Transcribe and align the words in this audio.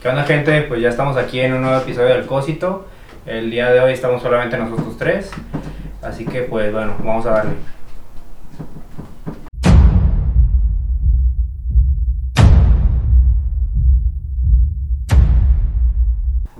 ¿Qué 0.00 0.08
onda 0.08 0.24
gente? 0.24 0.62
Pues 0.62 0.80
ya 0.80 0.88
estamos 0.88 1.18
aquí 1.18 1.40
en 1.40 1.52
un 1.52 1.60
nuevo 1.60 1.76
episodio 1.76 2.14
del 2.14 2.24
Cósito. 2.24 2.86
El 3.26 3.50
día 3.50 3.70
de 3.70 3.80
hoy 3.80 3.92
estamos 3.92 4.22
solamente 4.22 4.56
nosotros 4.56 4.96
tres. 4.96 5.30
Así 6.00 6.24
que 6.24 6.40
pues 6.40 6.72
bueno, 6.72 6.94
vamos 7.04 7.26
a 7.26 7.32
darle. 7.32 7.52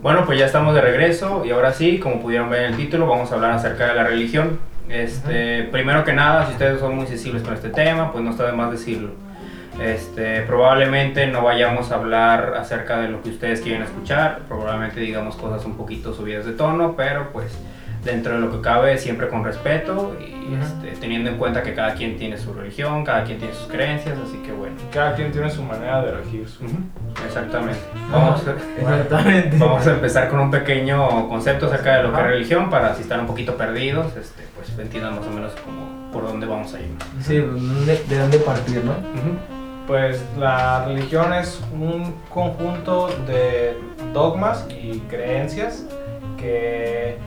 Bueno, 0.03 0.27
pues 0.27 0.39
ya 0.39 0.45
estamos 0.45 0.75
de 0.75 0.83
regreso 0.83 1.43
y 1.47 1.51
ahora 1.51 1.73
sí, 1.73 1.99
como 1.99 2.21
pudieron 2.21 2.51
ver 2.51 2.65
en 2.65 2.73
el 2.73 2.77
título, 2.77 3.07
vamos 3.07 3.33
a 3.33 3.37
hablar 3.37 3.53
acerca 3.53 3.87
de 3.87 3.95
la 3.95 4.05
religión. 4.05 4.59
Este, 4.91 5.63
primero 5.63 6.05
que 6.05 6.13
nada, 6.13 6.45
si 6.45 6.53
ustedes 6.53 6.79
son 6.79 6.95
muy 6.95 7.07
sensibles 7.07 7.43
con 7.43 7.55
este 7.55 7.71
tema, 7.71 8.13
pues 8.13 8.23
no 8.23 8.33
está 8.33 8.45
de 8.45 8.53
más 8.53 8.71
decirlo. 8.71 9.30
Este, 9.81 10.43
probablemente 10.43 11.27
no 11.27 11.43
vayamos 11.43 11.91
a 11.91 11.95
hablar 11.95 12.55
acerca 12.59 13.01
de 13.01 13.09
lo 13.09 13.23
que 13.23 13.31
ustedes 13.31 13.63
quieren 13.63 13.83
escuchar, 13.83 14.41
probablemente 14.47 15.01
digamos 15.01 15.37
cosas 15.37 15.65
un 15.65 15.77
poquito 15.77 16.13
subidas 16.13 16.45
de 16.45 16.53
tono, 16.53 16.95
pero 16.97 17.33
pues 17.33 17.59
dentro 18.05 18.35
de 18.35 18.41
lo 18.41 18.51
que 18.51 18.61
cabe 18.61 18.99
siempre 18.99 19.29
con 19.29 19.45
respeto 19.45 20.17
y 20.21 20.55
este, 20.55 21.01
teniendo 21.01 21.31
en 21.31 21.37
cuenta 21.37 21.63
que 21.63 21.75
cada 21.75 21.95
quien 21.95 22.17
tiene 22.17 22.37
su 22.39 22.53
religión, 22.53 23.05
cada 23.05 23.25
quien 23.25 23.39
tiene 23.39 23.55
sus 23.55 23.69
creencias, 23.69 24.19
así 24.19 24.39
que 24.39 24.53
bueno. 24.53 24.77
Cada 24.93 25.15
quien 25.15 25.33
tiene 25.33 25.51
su 25.51 25.63
manera 25.63 26.03
de 26.03 26.13
regir. 26.13 26.49
Su... 26.49 26.65
Exactamente. 27.27 27.81
Vamos, 28.11 28.43
Exactamente. 28.79 29.57
vamos 29.59 29.87
a 29.87 29.93
empezar 29.93 30.29
con 30.29 30.41
un 30.41 30.51
pequeño 30.51 31.29
concepto 31.29 31.67
acerca 31.67 31.97
de 31.97 32.03
lo 32.05 32.13
que 32.13 32.21
es 32.21 32.27
religión 32.27 32.71
para 32.71 32.95
si 32.95 33.03
están 33.03 33.21
un 33.21 33.27
poquito 33.27 33.57
perdidos, 33.57 34.17
este, 34.17 34.45
pues 34.55 34.79
entiendan 34.79 35.17
más 35.17 35.27
o 35.27 35.31
menos 35.31 35.53
como 35.65 36.11
por 36.11 36.27
dónde 36.27 36.47
vamos 36.47 36.73
a 36.75 36.81
ir. 36.81 36.89
Sí, 37.21 37.37
de, 37.37 38.05
de 38.09 38.19
dónde 38.19 38.39
partir, 38.39 38.83
¿no? 38.85 39.60
Pues 39.91 40.23
la 40.39 40.85
religión 40.85 41.33
es 41.35 41.61
un 41.73 42.15
conjunto 42.33 43.09
de 43.27 43.77
dogmas 44.13 44.65
y 44.71 45.01
creencias 45.11 45.85
que 46.39 47.19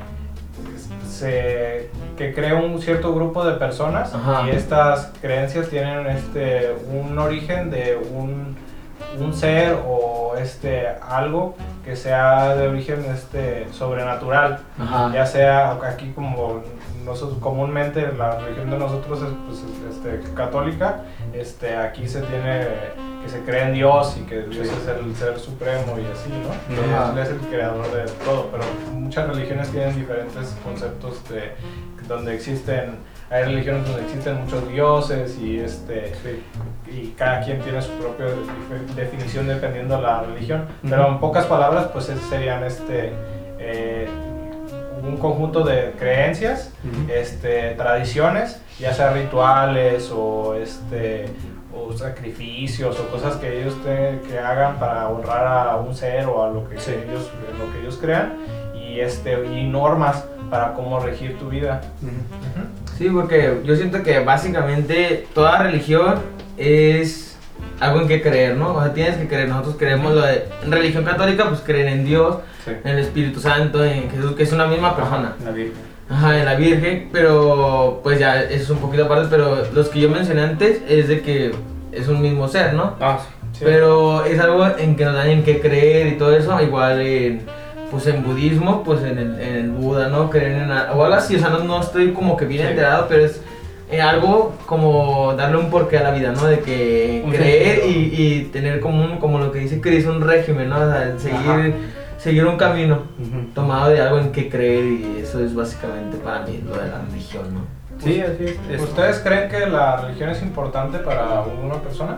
se 1.05 1.89
que 2.17 2.33
crea 2.33 2.55
un 2.55 2.81
cierto 2.81 3.14
grupo 3.14 3.44
de 3.44 3.55
personas 3.55 4.14
Ajá. 4.16 4.47
y 4.47 4.52
estas 4.52 5.11
creencias 5.22 5.67
tienen 5.67 6.08
este 6.08 6.73
un 6.89 7.20
origen 7.20 7.70
de 7.70 7.97
un, 7.97 8.55
un 9.20 9.33
ser 9.33 9.77
o 9.86 10.36
este 10.38 10.88
algo 11.05 11.55
que 11.83 11.98
sea 11.98 12.55
de 12.55 12.70
origen 12.70 13.03
este 13.14 13.67
sobrenatural 13.73 14.59
Ajá. 14.80 15.11
ya 15.14 15.25
sea 15.25 15.72
aquí 15.83 16.14
como 16.16 16.61
nosotros 17.06 17.38
comúnmente 17.40 18.12
la 18.18 18.40
religión 18.40 18.70
de 18.72 18.78
nosotros 18.78 19.20
es 19.22 19.30
pues, 19.48 19.64
este, 19.96 20.34
católica 20.34 21.02
este 21.34 21.76
aquí 21.76 22.08
se 22.08 22.22
tiene 22.22 22.68
que 23.23 23.30
se 23.30 23.40
cree 23.42 23.64
en 23.64 23.73
Dios 23.73 24.18
y 24.20 24.26
que 24.26 24.42
Dios 24.44 24.68
Sí. 24.68 24.73
es 24.82 24.88
el 24.88 25.16
ser 25.16 25.40
supremo 25.40 25.95
y 25.98 26.06
así 26.12 26.30
no 26.30 27.12
él 27.14 27.18
es 27.20 27.30
el 27.30 27.38
creador 27.50 27.86
de 27.92 28.04
todo 28.26 28.50
pero 28.52 28.64
muchas 28.94 29.28
religiones 29.28 29.70
tienen 29.72 29.95
diferentes 29.95 30.56
conceptos 30.64 31.28
de 31.30 31.52
donde 32.08 32.36
existen 32.36 32.98
hay 33.30 33.45
religiones 33.45 33.88
donde 33.88 34.04
existen 34.04 34.42
muchos 34.44 34.67
dioses 34.67 35.38
y 35.40 35.58
este 35.60 36.14
y 36.92 37.08
cada 37.17 37.42
quien 37.44 37.60
tiene 37.62 37.82
su 37.82 37.92
propia 37.94 38.26
definición 38.95 39.48
dependiendo 39.48 39.95
de 39.95 40.02
la 40.04 40.22
religión 40.22 40.66
pero 40.88 41.08
en 41.08 41.20
pocas 41.20 41.45
palabras 41.45 41.88
pues 41.94 42.10
es- 42.10 42.20
serían 42.30 42.64
este 42.64 43.12
eh, 43.60 44.08
un 45.06 45.18
conjunto 45.18 45.64
de 45.64 45.92
creencias 46.00 46.72
este, 47.09 47.72
tradiciones, 47.72 48.62
ya 48.80 48.94
sea 48.94 49.12
rituales 49.12 50.10
o, 50.12 50.56
este, 50.56 51.26
o 51.76 51.92
sacrificios 51.94 53.00
o 53.00 53.08
cosas 53.10 53.36
que 53.36 53.62
ellos 53.62 53.76
te- 53.84 54.20
que 54.28 54.40
hagan 54.40 54.78
para 54.80 55.10
honrar 55.10 55.68
a 55.68 55.76
un 55.76 55.94
ser 55.95 56.26
o 56.28 56.44
a 56.44 56.50
lo 56.50 56.68
que, 56.70 56.80
Sí. 56.80 56.92
ellos, 56.92 57.30
lo 57.60 57.72
que 57.73 57.80
ellos 57.82 57.98
crean 58.02 58.34
y, 58.76 59.00
este, 59.00 59.45
y 59.45 59.64
normas 59.68 60.23
para 60.50 60.73
cómo 60.73 61.00
regir 61.00 61.38
tu 61.38 61.50
vida. 61.50 61.82
Sí, 62.98 63.10
porque 63.10 63.62
yo 63.66 63.76
siento 63.76 64.04
que 64.04 64.20
básicamente 64.20 65.27
toda 65.33 65.58
religión 65.64 66.16
es 66.58 67.33
algo 67.80 68.02
en 68.02 68.08
que 68.08 68.22
creer, 68.22 68.56
¿no? 68.56 68.76
O 68.76 68.82
sea, 68.84 68.94
tienes 68.94 69.16
que 69.17 69.28
creer. 69.28 69.50
Nosotros 69.50 69.76
creemos 69.78 70.14
lo 70.14 70.22
de 70.22 70.45
en 70.64 70.72
religión 70.72 71.04
católica, 71.04 71.45
pues 71.50 71.61
creen 71.61 71.88
en 71.88 72.06
Dios, 72.06 72.38
Sí. 72.66 72.72
en 72.84 72.92
el 72.92 73.00
Espíritu 73.00 73.39
Santo, 73.42 73.84
en 73.84 74.10
Jesús, 74.10 74.34
que 74.36 74.44
es 74.44 74.54
una 74.54 74.67
misma 74.67 74.95
persona. 74.95 75.36
La 75.44 75.52
Virgen. 75.52 75.73
Ajá, 76.10 76.39
en 76.39 76.45
la 76.45 76.56
Virgen, 76.56 77.10
pero 77.12 78.00
pues 78.04 78.20
ya 78.20 78.42
eso 78.44 78.64
es 78.64 78.70
un 78.70 78.78
poquito 78.78 79.06
aparte, 79.06 79.28
pero 79.30 79.64
los 79.73 79.89
que 79.89 80.00
yo 80.00 80.10
mencioné 80.10 80.42
antes 80.44 80.82
es 80.88 81.08
de 81.08 81.22
que 81.22 81.52
es 81.92 82.08
un 82.08 82.22
mismo 82.22 82.48
ser, 82.48 82.73
¿no? 82.73 82.95
Ah, 83.02 83.20
sí. 83.54 83.62
Pero 83.66 84.23
es 84.26 84.39
algo 84.39 84.66
en 84.78 84.95
que 84.95 85.06
nos 85.06 85.14
dan 85.16 85.30
en 85.30 85.44
qué 85.44 85.60
creer 85.60 86.08
y 86.08 86.12
todo 86.17 86.36
eso, 86.36 86.60
igual 86.62 87.02
en, 87.02 87.42
pues 87.92 88.08
en 88.08 88.23
budismo, 88.23 88.83
pues 88.83 89.02
en 89.04 89.17
el, 89.17 89.39
en 89.42 89.56
el 89.56 89.70
Buda, 89.72 90.08
¿no? 90.10 90.30
Creen 90.30 90.62
en 90.64 90.72
o 90.72 91.04
algo 91.04 91.14
así, 91.14 91.36
o 91.36 91.39
sea, 91.39 91.50
no, 91.50 91.60
no 91.60 91.80
estoy 91.82 92.12
como 92.14 92.36
que 92.38 92.45
bien 92.45 92.64
Sí. 92.64 92.67
enterado, 92.70 93.08
pero 93.10 93.26
es 93.26 93.42
algo 94.02 94.54
como 94.65 95.33
darle 95.36 95.58
un 95.58 95.70
porqué 95.70 95.98
a 95.99 96.04
la 96.04 96.11
vida, 96.11 96.31
¿no? 96.31 96.45
De 96.45 96.59
que 96.59 97.21
Un 97.26 97.31
creer 97.31 97.86
y, 97.87 97.92
y 98.15 98.43
tener 98.52 98.80
como 98.80 99.04
un, 99.04 99.17
como 99.17 99.39
lo 99.39 99.52
que 99.52 99.59
dice 99.59 99.80
Chris, 99.81 100.05
un 100.05 100.21
régimen, 100.21 100.70
¿no? 100.70 100.77
O 100.77 100.89
sea, 100.92 101.14
seguir, 101.17 101.37
Ajá. 101.37 101.71
seguir 102.17 102.45
un 102.45 102.58
camino 102.58 102.99
tomado 103.53 103.89
de 103.92 104.02
algo 104.02 104.20
en 104.20 104.32
que 104.32 104.49
creer 104.49 104.86
y 104.86 105.20
eso 105.23 105.43
es 105.43 105.53
básicamente 105.55 106.17
para 106.17 106.45
mí 106.45 106.61
lo 106.65 106.76
de 106.77 106.87
la 106.89 107.02
religión, 107.09 107.53
¿no? 107.53 107.61
Sí, 107.99 108.21
así 108.21 108.43
es. 108.45 108.55
es- 108.71 108.82
¿Ustedes 108.82 109.20
creen 109.20 109.49
que 109.49 109.67
la 109.67 109.98
religión 109.98 110.30
es 110.30 110.42
importante 110.42 110.98
para 110.99 111.42
una 111.64 111.76
persona? 111.76 112.17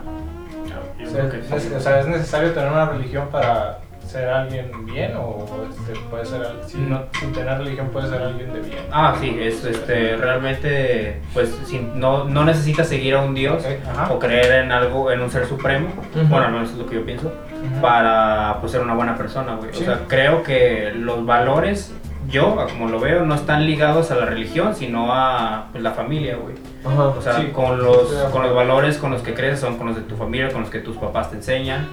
Yo 0.68 1.10
O 1.10 1.12
creo 1.12 1.30
sea, 1.30 1.30
que 1.30 1.60
sí. 1.60 1.68
es, 1.68 1.74
o 1.76 1.80
sea, 1.80 2.00
¿es 2.00 2.08
necesario 2.08 2.52
tener 2.52 2.72
una 2.72 2.86
religión 2.90 3.28
para 3.32 3.80
ser 4.08 4.30
alguien 4.30 4.86
bien 4.86 5.14
o 5.18 5.46
este, 5.70 6.00
puede 6.10 6.26
ser 6.26 6.42
sin, 6.68 6.90
no, 6.90 7.04
sin 7.20 7.32
tener 7.34 7.58
religión 7.58 7.90
puede 7.90 8.10
ser 8.10 8.22
alguien 8.22 8.54
de 8.54 8.60
bien? 8.60 8.80
Ah, 8.92 9.16
sí, 9.20 9.38
es 9.40 9.64
este, 9.66 10.16
realmente, 10.18 11.22
pues, 11.34 11.58
si 11.66 11.80
no, 11.80 12.26
no 12.26 12.46
necesitas 12.46 12.88
seguir 12.88 13.16
a 13.16 13.22
un 13.22 13.34
dios 13.34 13.64
o 14.10 14.20
creer 14.20 14.64
en 14.64 14.72
algo, 14.72 15.12
en 15.12 15.22
un 15.22 15.30
ser 15.30 15.46
supremo, 15.46 15.88
bueno, 16.30 16.50
no 16.50 16.62
eso 16.62 16.74
es 16.74 16.78
lo 16.78 16.86
que 16.86 16.96
yo 16.96 17.06
pienso, 17.06 17.32
para 17.82 18.58
pues, 18.60 18.72
ser 18.72 18.82
una 18.82 18.94
buena 18.94 19.16
persona, 19.18 19.56
güey. 19.56 19.74
Sí. 19.74 19.84
O 19.84 19.86
sea, 19.86 20.00
creo 20.08 20.44
que 20.44 20.92
los 20.96 21.26
valores, 21.26 21.94
yo, 22.30 22.56
como 22.70 22.90
lo 22.90 23.00
veo, 23.00 23.26
no 23.26 23.36
están 23.36 23.66
ligados 23.66 24.12
a 24.12 24.16
la 24.16 24.26
religión, 24.26 24.76
sino 24.76 25.14
a 25.14 25.68
pues, 25.72 25.84
la 25.84 25.92
familia, 25.92 26.38
güey. 26.38 26.56
O 26.86 27.22
sea, 27.22 27.34
Sí, 27.34 27.48
con, 27.48 27.82
los, 27.82 28.10
con 28.32 28.44
los 28.44 28.54
valores 28.56 28.98
con 28.98 29.12
los 29.12 29.22
que 29.22 29.34
creces 29.34 29.60
son 29.60 29.78
con 29.78 29.88
los 29.88 29.96
de 29.96 30.04
tu 30.04 30.16
familia, 30.16 30.50
con 30.52 30.62
los 30.62 30.70
que 30.70 30.80
tus 30.80 30.98
papás 30.98 31.32
te 31.32 31.38
enseñan. 31.38 31.88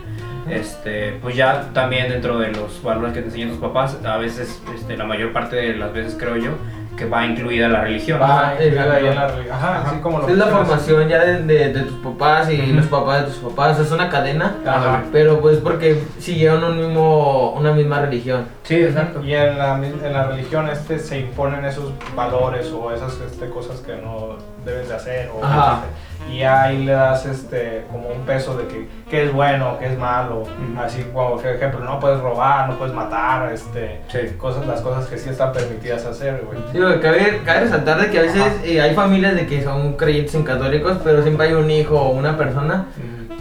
Este, 0.50 1.18
pues 1.22 1.36
ya 1.36 1.68
también 1.72 2.08
dentro 2.08 2.38
de 2.38 2.52
los 2.52 2.82
valores 2.82 3.12
que 3.14 3.20
te 3.20 3.26
enseñan 3.26 3.50
tus 3.50 3.58
papás, 3.58 3.98
a 4.04 4.16
veces, 4.16 4.60
este, 4.74 4.96
la 4.96 5.04
mayor 5.04 5.32
parte 5.32 5.56
de 5.56 5.74
las 5.74 5.92
veces 5.92 6.16
creo 6.18 6.36
yo, 6.36 6.50
que 6.96 7.06
va 7.06 7.24
incluida 7.24 7.68
la 7.68 7.80
religión. 7.82 8.20
Va 8.20 8.50
Ah, 8.50 8.54
incluida 8.54 8.84
la 8.86 9.26
religión. 9.28 9.54
Ajá, 9.56 9.82
así 9.86 9.96
como 10.00 10.18
lo 10.18 10.28
Es 10.28 10.36
la 10.36 10.46
formación 10.46 11.08
ya 11.08 11.24
de, 11.24 11.42
de- 11.42 11.72
de 11.72 11.80
tus 11.84 11.98
papás 12.00 12.50
y 12.50 12.60
Ujú. 12.60 12.72
los 12.74 12.86
papás 12.86 13.20
de 13.22 13.26
tus 13.28 13.36
papás, 13.38 13.78
es 13.78 13.90
una 13.92 14.10
cadena, 14.10 14.56
Ajá. 14.66 15.04
pero 15.10 15.40
pues 15.40 15.56
porque 15.58 16.02
siguieron 16.18 16.62
un 16.64 16.76
mismo, 16.76 17.52
una 17.52 17.72
misma 17.72 18.00
religión. 18.02 18.44
Sí, 18.64 18.76
exacto. 18.82 19.22
Y 19.24 19.32
en 19.32 19.56
la, 19.58 19.76
en 19.76 20.12
la 20.12 20.24
religión 20.26 20.68
este 20.68 20.98
se 20.98 21.20
imponen 21.20 21.64
esos 21.64 21.92
valores 22.14 22.70
o 22.72 22.92
esas 22.92 23.18
este, 23.22 23.48
cosas 23.48 23.80
que 23.80 23.96
no 23.96 24.36
debes 24.64 24.88
de 24.88 24.94
hacer. 24.94 25.30
O, 25.34 25.44
Ajá. 25.44 25.80
Y 26.32 26.42
ahí 26.42 26.84
le 26.84 26.92
das 26.92 27.26
este, 27.26 27.84
como 27.90 28.08
un 28.08 28.20
peso 28.20 28.56
de 28.56 28.68
que 28.68 28.86
qué 29.10 29.24
es 29.24 29.32
bueno, 29.32 29.76
qué 29.80 29.86
es 29.92 29.98
malo. 29.98 30.44
Así 30.78 31.02
como, 31.12 31.36
por 31.36 31.46
ejemplo, 31.46 31.80
no 31.80 31.98
puedes 31.98 32.20
robar, 32.20 32.68
no 32.68 32.76
puedes 32.76 32.94
matar, 32.94 33.52
este, 33.52 34.00
Sí. 34.08 34.18
cosas, 34.38 34.64
las 34.66 34.80
cosas 34.82 35.06
que 35.06 35.18
sí 35.18 35.30
están 35.30 35.52
permitidas 35.52 36.04
hacer, 36.06 36.44
güey. 36.46 36.58
Digo, 36.72 37.00
cabe, 37.00 37.42
cabe 37.44 37.60
resaltar 37.62 38.00
de 38.00 38.10
que 38.10 38.18
a 38.20 38.22
veces 38.22 38.60
eh, 38.64 38.80
hay 38.80 38.94
familias 38.94 39.34
de 39.34 39.46
que 39.46 39.62
son 39.64 39.94
creyentes 39.94 40.34
en 40.36 40.44
católicos, 40.44 40.98
pero 41.02 41.22
siempre 41.24 41.48
hay 41.48 41.54
un 41.54 41.68
hijo 41.70 42.00
o 42.00 42.10
una 42.10 42.36
persona 42.36 42.86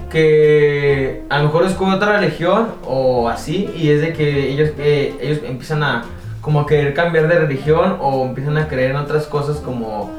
que 0.10 1.24
a 1.30 1.38
lo 1.38 1.46
mejor 1.46 1.64
descubre 1.66 1.96
otra 1.96 2.18
religión 2.18 2.70
o 2.86 3.30
así, 3.30 3.72
y 3.76 3.92
es 3.92 4.02
de 4.02 4.14
que 4.14 4.50
ellos, 4.50 4.72
que 4.72 5.16
ellos 5.22 5.40
empiezan 5.46 5.84
a 5.84 6.04
como 6.42 6.62
a 6.62 6.66
querer 6.66 6.94
cambiar 6.96 7.28
de 7.28 7.38
religión 7.40 7.98
o 8.02 8.26
empiezan 8.26 8.58
a 8.58 8.68
creer 8.68 8.92
en 8.92 8.98
otras 8.98 9.28
cosas 9.28 9.58
como, 9.58 10.10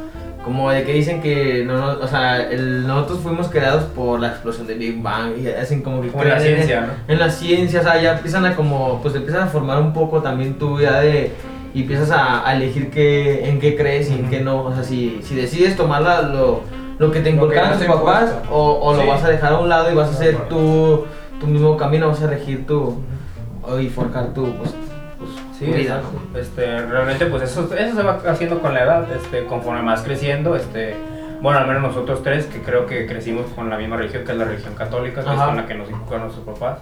como 0.44 0.70
de 0.70 0.82
que 0.84 0.92
dicen 0.92 1.20
que 1.22 1.64
no, 1.64 1.78
no- 1.78 2.00
o 2.04 2.06
sea, 2.08 2.50
el- 2.50 2.86
nosotros 2.86 3.20
fuimos 3.20 3.48
creados 3.48 3.84
por 3.84 4.18
la 4.20 4.28
explosión 4.28 4.66
del 4.66 4.78
Big 4.78 5.00
Bang 5.02 5.32
y 5.38 5.46
hacen 5.48 5.82
como 5.82 6.00
que 6.02 6.08
Como 6.08 6.22
en 6.24 6.28
la 6.30 6.34
creen 6.36 6.50
en- 6.50 6.56
ciencia, 6.66 6.80
¿no? 6.82 7.12
en 7.14 7.18
la 7.20 7.30
ciencia, 7.30 7.80
o 7.80 7.82
sea, 7.84 8.02
ya 8.02 8.12
empiezan 8.14 8.44
a 8.46 8.56
como, 8.56 9.00
pues 9.02 9.14
empiezan 9.14 9.42
a 9.42 9.46
formar 9.46 9.80
un 9.80 9.92
poco 9.92 10.20
también 10.20 10.54
tu 10.54 10.78
vida 10.78 11.00
de, 11.00 11.32
y 11.74 11.82
empiezas 11.82 12.10
a, 12.10 12.46
a 12.48 12.54
elegir 12.56 12.90
qué, 12.90 13.48
en 13.48 13.60
qué 13.60 13.76
crees 13.76 14.10
y 14.10 14.14
en 14.14 14.28
qué 14.28 14.40
no, 14.40 14.62
o 14.64 14.74
sea, 14.74 14.82
si, 14.84 15.20
si 15.22 15.34
decides 15.34 15.76
tomar 15.76 16.02
la- 16.02 16.22
lo, 16.22 16.60
lo 16.98 17.10
que 17.12 17.20
te 17.20 17.30
inculcaron 17.30 17.78
tus 17.78 17.86
papás 17.86 18.24
impuesto. 18.30 18.54
o, 18.54 18.80
o 18.90 18.94
lo 18.94 19.06
vas 19.06 19.22
a 19.24 19.28
dejar 19.30 19.52
a 19.54 19.58
un 19.58 19.68
lado 19.68 19.90
y 19.90 19.94
vas 19.94 20.08
a 20.08 20.12
hacer 20.12 20.36
tu, 20.48 21.04
tu 21.40 21.46
mismo 21.46 21.76
camino, 21.76 22.08
vas 22.08 22.22
a 22.22 22.26
regir 22.26 22.66
tu, 22.66 23.00
y 23.80 23.88
forjar 23.88 24.34
tu, 24.34 24.44
pues, 24.56 24.74
Sí, 25.64 25.70
vida, 25.72 26.00
este, 26.38 26.80
realmente 26.86 27.26
pues 27.26 27.42
eso, 27.44 27.68
eso 27.74 27.96
se 27.96 28.02
va 28.02 28.20
haciendo 28.26 28.60
con 28.60 28.74
la 28.74 28.82
edad, 28.84 29.06
este, 29.12 29.44
conforme 29.44 29.82
más 29.82 30.02
creciendo, 30.02 30.56
este, 30.56 30.94
bueno, 31.40 31.58
al 31.58 31.66
menos 31.66 31.82
nosotros 31.82 32.22
tres, 32.22 32.46
que 32.46 32.60
creo 32.60 32.86
que 32.86 33.06
crecimos 33.06 33.46
con 33.54 33.68
la 33.70 33.78
misma 33.78 33.96
religión, 33.96 34.24
que 34.24 34.32
es 34.32 34.38
la 34.38 34.44
religión 34.44 34.74
católica, 34.74 35.22
que 35.24 35.30
es 35.30 35.36
con 35.36 35.56
la 35.56 35.66
que 35.66 35.74
nos 35.74 35.88
inculcaron 35.90 36.22
nuestros 36.28 36.46
papás. 36.46 36.78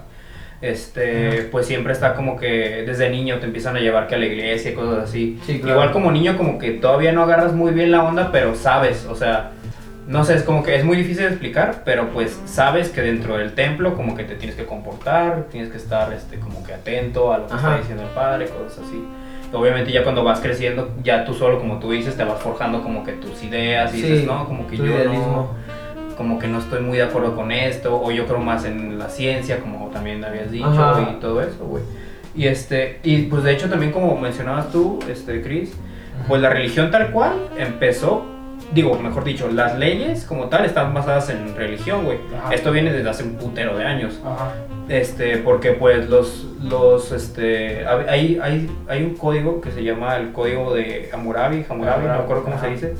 este, 0.61 1.49
pues 1.51 1.65
siempre 1.65 1.91
está 1.91 2.13
como 2.13 2.37
que 2.37 2.83
desde 2.85 3.09
niño 3.09 3.39
te 3.39 3.47
empiezan 3.47 3.75
a 3.75 3.79
llevar 3.79 4.07
que 4.07 4.15
a 4.15 4.17
la 4.19 4.25
iglesia 4.25 4.71
y 4.71 4.73
cosas 4.75 5.05
así. 5.09 5.39
Sí, 5.45 5.59
claro. 5.59 5.73
Igual 5.75 5.91
como 5.91 6.11
niño 6.11 6.37
como 6.37 6.59
que 6.59 6.71
todavía 6.71 7.11
no 7.11 7.23
agarras 7.23 7.53
muy 7.53 7.71
bien 7.71 7.91
la 7.91 8.03
onda, 8.03 8.29
pero 8.31 8.53
sabes, 8.55 9.05
o 9.09 9.15
sea, 9.15 9.51
no 10.11 10.23
sé, 10.25 10.35
es 10.35 10.43
como 10.43 10.61
que 10.61 10.75
es 10.75 10.83
muy 10.83 10.97
difícil 10.97 11.23
de 11.23 11.29
explicar, 11.29 11.83
pero 11.85 12.09
pues 12.09 12.39
sabes 12.45 12.89
que 12.89 13.01
dentro 13.01 13.37
del 13.37 13.53
templo 13.53 13.95
como 13.95 14.15
que 14.15 14.23
te 14.25 14.35
tienes 14.35 14.55
que 14.55 14.65
comportar, 14.65 15.45
tienes 15.51 15.71
que 15.71 15.77
estar 15.77 16.11
este, 16.13 16.37
como 16.39 16.63
que 16.63 16.73
atento 16.73 17.31
a 17.33 17.37
lo 17.39 17.47
que 17.47 17.53
Ajá. 17.53 17.67
está 17.69 17.77
diciendo 17.79 18.03
el 18.03 18.09
padre, 18.09 18.47
cosas 18.47 18.79
así. 18.87 19.03
Obviamente 19.53 19.91
ya 19.91 20.03
cuando 20.03 20.23
vas 20.23 20.39
creciendo, 20.39 20.93
ya 21.03 21.25
tú 21.25 21.33
solo, 21.33 21.59
como 21.59 21.79
tú 21.79 21.91
dices, 21.91 22.15
te 22.15 22.23
vas 22.23 22.39
forjando 22.41 22.83
como 22.83 23.03
que 23.03 23.13
tus 23.13 23.41
ideas 23.43 23.93
y 23.93 24.01
Sí, 24.01 24.07
dices, 24.09 24.25
no, 24.27 24.45
como 24.45 24.67
que 24.67 24.77
yo 24.77 24.85
idealismo. 24.85 25.55
no, 26.07 26.15
como 26.17 26.39
que 26.39 26.47
no 26.47 26.59
estoy 26.59 26.81
muy 26.81 26.97
de 26.97 27.03
acuerdo 27.03 27.35
con 27.35 27.51
esto, 27.51 28.01
o 28.01 28.11
yo 28.11 28.25
creo 28.27 28.39
más 28.39 28.65
en 28.65 28.99
la 28.99 29.09
ciencia, 29.09 29.59
como 29.59 29.87
también 29.87 30.23
habías 30.23 30.51
dicho, 30.51 30.67
Ajá. 30.67 31.09
y 31.17 31.19
todo 31.19 31.41
eso, 31.41 31.65
güey. 31.65 31.83
Y 32.35 32.47
este, 32.47 32.99
y 33.03 33.23
pues 33.23 33.43
de 33.43 33.51
hecho 33.53 33.69
también 33.69 33.91
como 33.91 34.15
mencionabas 34.17 34.71
tú, 34.71 34.99
este, 35.09 35.41
Chris, 35.41 35.73
pues 36.27 36.41
la 36.41 36.49
religión 36.49 36.89
tal 36.91 37.11
cual 37.11 37.49
empezó, 37.57 38.25
digo, 38.73 38.97
mejor 38.97 39.23
dicho, 39.23 39.49
las 39.49 39.77
leyes 39.77 40.25
como 40.25 40.45
tal 40.45 40.65
están 40.65 40.93
basadas 40.93 41.29
en 41.29 41.55
religión, 41.55 42.05
güey. 42.05 42.17
Esto 42.51 42.71
viene 42.71 42.91
desde 42.91 43.09
hace 43.09 43.23
un 43.23 43.35
putero 43.35 43.77
de 43.77 43.85
años. 43.85 44.19
Ajá. 44.25 44.53
Este, 44.89 45.37
porque 45.37 45.71
pues 45.71 46.09
los, 46.09 46.47
los, 46.61 47.11
este, 47.11 47.85
hay, 47.87 48.39
hay, 48.41 48.69
hay 48.89 49.03
un 49.03 49.15
código 49.15 49.61
que 49.61 49.71
se 49.71 49.83
llama 49.83 50.17
el 50.17 50.33
código 50.33 50.73
de 50.73 51.09
Hammurabi, 51.13 51.65
Hammurabi, 51.69 52.07
no 52.07 52.13
me 52.13 52.19
acuerdo 52.19 52.43
cómo 52.43 52.59
se 52.59 52.67
dice, 52.67 52.93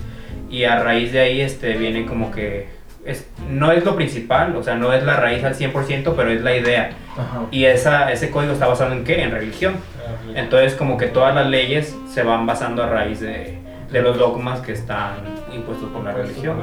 y 0.49 0.63
a 0.63 0.81
raíz 0.81 1.11
de 1.11 1.19
ahí, 1.19 1.41
este, 1.41 1.73
viene 1.73 2.05
como 2.05 2.31
que, 2.31 2.67
es, 3.05 3.27
no 3.49 3.73
es 3.73 3.83
lo 3.83 3.95
principal, 3.95 4.55
o 4.55 4.63
sea, 4.63 4.75
no 4.75 4.93
es 4.93 5.03
la 5.03 5.17
raíz 5.17 5.43
al 5.43 5.55
100%, 5.55 6.13
pero 6.15 6.29
es 6.29 6.41
la 6.41 6.55
idea. 6.55 6.91
Ajá. 7.17 7.47
Y 7.51 7.65
esa, 7.65 8.11
ese 8.11 8.29
código 8.29 8.53
está 8.53 8.67
basado 8.67 8.93
en 8.93 9.03
qué? 9.03 9.21
En 9.23 9.31
religión. 9.31 9.75
Entonces 10.35 10.75
como 10.75 10.97
que 10.97 11.07
todas 11.07 11.35
las 11.35 11.47
leyes 11.47 11.95
se 12.09 12.23
van 12.23 12.45
basando 12.45 12.83
a 12.83 12.87
raíz 12.87 13.19
de, 13.19 13.57
de 13.91 14.01
los 14.01 14.17
dogmas 14.17 14.61
que 14.61 14.71
están 14.71 15.40
impuestos 15.53 15.89
por 15.89 16.03
la 16.03 16.11
religión. 16.13 16.57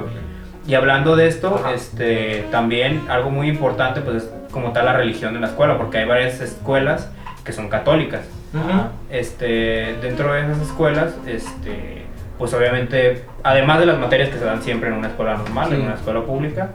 Y 0.67 0.75
hablando 0.75 1.17
de 1.17 1.27
esto, 1.29 1.61
Ajá. 1.65 1.73
este, 1.73 2.45
también 2.51 3.03
algo 3.09 3.31
muy 3.31 3.49
importante 3.49 4.01
pues 4.03 4.25
es 4.25 4.31
como 4.53 4.73
tal 4.73 4.85
la 4.85 4.93
religión 4.95 5.35
en 5.35 5.41
la 5.41 5.47
escuela, 5.49 5.79
porque 5.79 5.99
hay 5.99 6.05
varias 6.07 6.41
escuelas 6.41 7.11
que 7.45 7.53
son 7.53 7.69
católicas. 7.69 8.23
Ujú. 8.53 8.89
Este, 9.11 9.97
dentro 10.03 10.33
de 10.33 10.43
esas 10.43 10.61
escuelas, 10.63 11.15
este, 11.27 12.05
pues 12.39 12.53
obviamente, 12.55 13.25
además 13.43 13.81
de 13.81 13.87
las 13.87 13.99
materias 13.99 14.29
que 14.29 14.39
se 14.39 14.45
dan 14.45 14.63
siempre 14.63 14.89
en 14.91 14.97
una 14.97 15.09
escuela 15.09 15.37
normal, 15.39 15.69
Sí. 15.69 15.75
en 15.77 15.83
una 15.83 15.95
escuela 15.95 16.23
pública, 16.23 16.71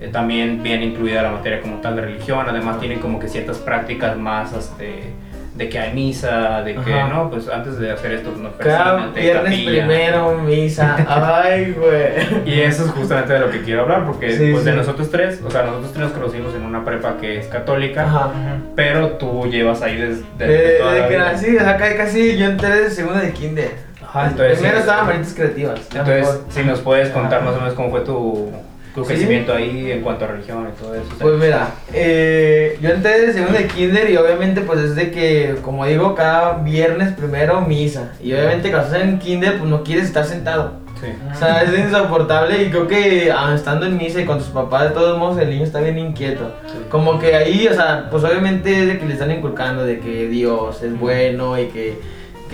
eh, 0.00 0.08
también 0.08 0.62
viene 0.62 0.86
incluida 0.86 1.22
la 1.22 1.30
materia 1.30 1.60
como 1.60 1.76
tal 1.76 1.96
de 1.96 2.02
religión, 2.02 2.46
además 2.48 2.80
tienen 2.80 2.98
como 2.98 3.18
que 3.20 3.28
ciertas 3.28 3.58
prácticas 3.58 4.16
más, 4.16 4.52
este, 4.54 5.12
de 5.54 5.68
que 5.68 5.78
hay 5.78 5.92
misa, 5.94 6.62
de 6.62 6.74
que, 6.74 6.92
Ajá. 6.92 7.08
no, 7.08 7.30
pues 7.30 7.48
antes 7.48 7.78
de 7.78 7.92
hacer 7.92 8.10
esto, 8.12 8.32
no 8.36 8.50
Cada 8.58 9.06
viernes 9.08 9.60
primero, 9.62 10.36
misa. 10.38 10.96
Ay, 11.44 11.72
güey. 11.78 12.44
Y 12.44 12.60
eso 12.60 12.84
es 12.86 12.90
justamente 12.90 13.32
de 13.34 13.38
lo 13.38 13.50
que 13.50 13.62
quiero 13.62 13.82
hablar, 13.82 14.04
porque 14.04 14.36
Sí, 14.36 14.50
pues 14.50 14.64
de 14.64 14.72
nosotros 14.72 15.10
tres, 15.10 15.40
o 15.46 15.50
sea, 15.50 15.62
nosotros 15.62 15.92
tres 15.92 16.04
nos 16.06 16.12
conocimos 16.12 16.54
en 16.56 16.64
una 16.64 16.84
prepa 16.84 17.18
que 17.20 17.38
es 17.38 17.46
católica, 17.46 18.02
Ajá. 18.02 18.30
pero 18.74 19.10
tú 19.12 19.46
llevas 19.48 19.80
ahí 19.82 19.96
desde, 19.96 20.24
De, 20.38 20.78
toda 20.78 20.92
de 20.92 21.00
la 21.00 21.08
que 21.08 21.14
vida. 21.14 21.32
nací, 21.32 21.56
casi, 21.96 22.36
yo 22.36 22.46
entré 22.46 22.70
de 22.70 22.90
segundo 22.90 23.20
de 23.20 23.32
kinder. 23.32 23.70
Ajá, 24.02 24.26
entonces, 24.26 24.58
Primero 24.58 24.76
sí, 24.76 24.80
estaban. 24.80 25.06
Maritas 25.06 25.34
Creativas. 25.34 25.80
Entonces, 25.94 26.40
si 26.50 26.62
nos 26.64 26.80
puedes 26.80 27.10
contar 27.10 27.42
más 27.42 27.54
o 27.54 27.58
menos 27.60 27.74
cómo 27.74 27.90
fue 27.90 28.00
tu, 28.00 28.50
tu 28.94 29.02
Sí. 29.02 29.08
crecimiento 29.08 29.52
ahí 29.52 29.90
en 29.90 30.02
cuanto 30.02 30.24
a 30.24 30.28
religión 30.28 30.68
y 30.72 30.80
todo 30.80 30.94
eso. 30.94 31.10
Pues 31.20 31.34
mira, 31.38 31.68
eh, 31.92 32.78
yo 32.80 32.90
entré 32.90 33.26
de 33.26 33.32
segundo 33.32 33.58
de 33.58 33.66
kinder 33.66 34.08
y 34.10 34.16
obviamente 34.16 34.60
pues 34.60 34.78
es 34.80 34.94
de 34.94 35.10
que, 35.10 35.56
como 35.62 35.84
digo, 35.86 36.14
cada 36.14 36.58
viernes 36.58 37.12
primero 37.14 37.60
misa. 37.60 38.12
Y 38.22 38.32
obviamente 38.32 38.70
cuando 38.70 38.86
estás 38.88 39.02
en 39.02 39.18
kinder 39.18 39.58
pues 39.58 39.68
no 39.68 39.82
quieres 39.82 40.04
estar 40.06 40.24
sentado. 40.24 40.74
sí. 41.00 41.08
O 41.34 41.36
sea, 41.36 41.62
es 41.64 41.76
insoportable 41.76 42.62
y 42.62 42.70
creo 42.70 42.86
que 42.86 43.32
ah, 43.36 43.52
estando 43.54 43.84
en 43.84 43.96
misa 43.96 44.20
y 44.20 44.24
con 44.24 44.38
tus 44.38 44.46
papás, 44.48 44.84
de 44.84 44.90
todos 44.90 45.18
modos 45.18 45.38
el 45.38 45.50
niño 45.50 45.64
está 45.64 45.80
bien 45.80 45.98
inquieto. 45.98 46.54
Como 46.88 47.18
que 47.18 47.34
ahí, 47.34 47.66
o 47.66 47.74
sea, 47.74 48.06
pues 48.10 48.22
obviamente 48.22 48.80
es 48.82 48.86
de 48.86 48.98
que 48.98 49.06
le 49.06 49.14
están 49.14 49.30
inculcando 49.32 49.84
de 49.84 49.98
que 49.98 50.28
Dios 50.28 50.82
es 50.82 50.96
bueno 50.98 51.58
y 51.58 51.66
que, 51.66 51.98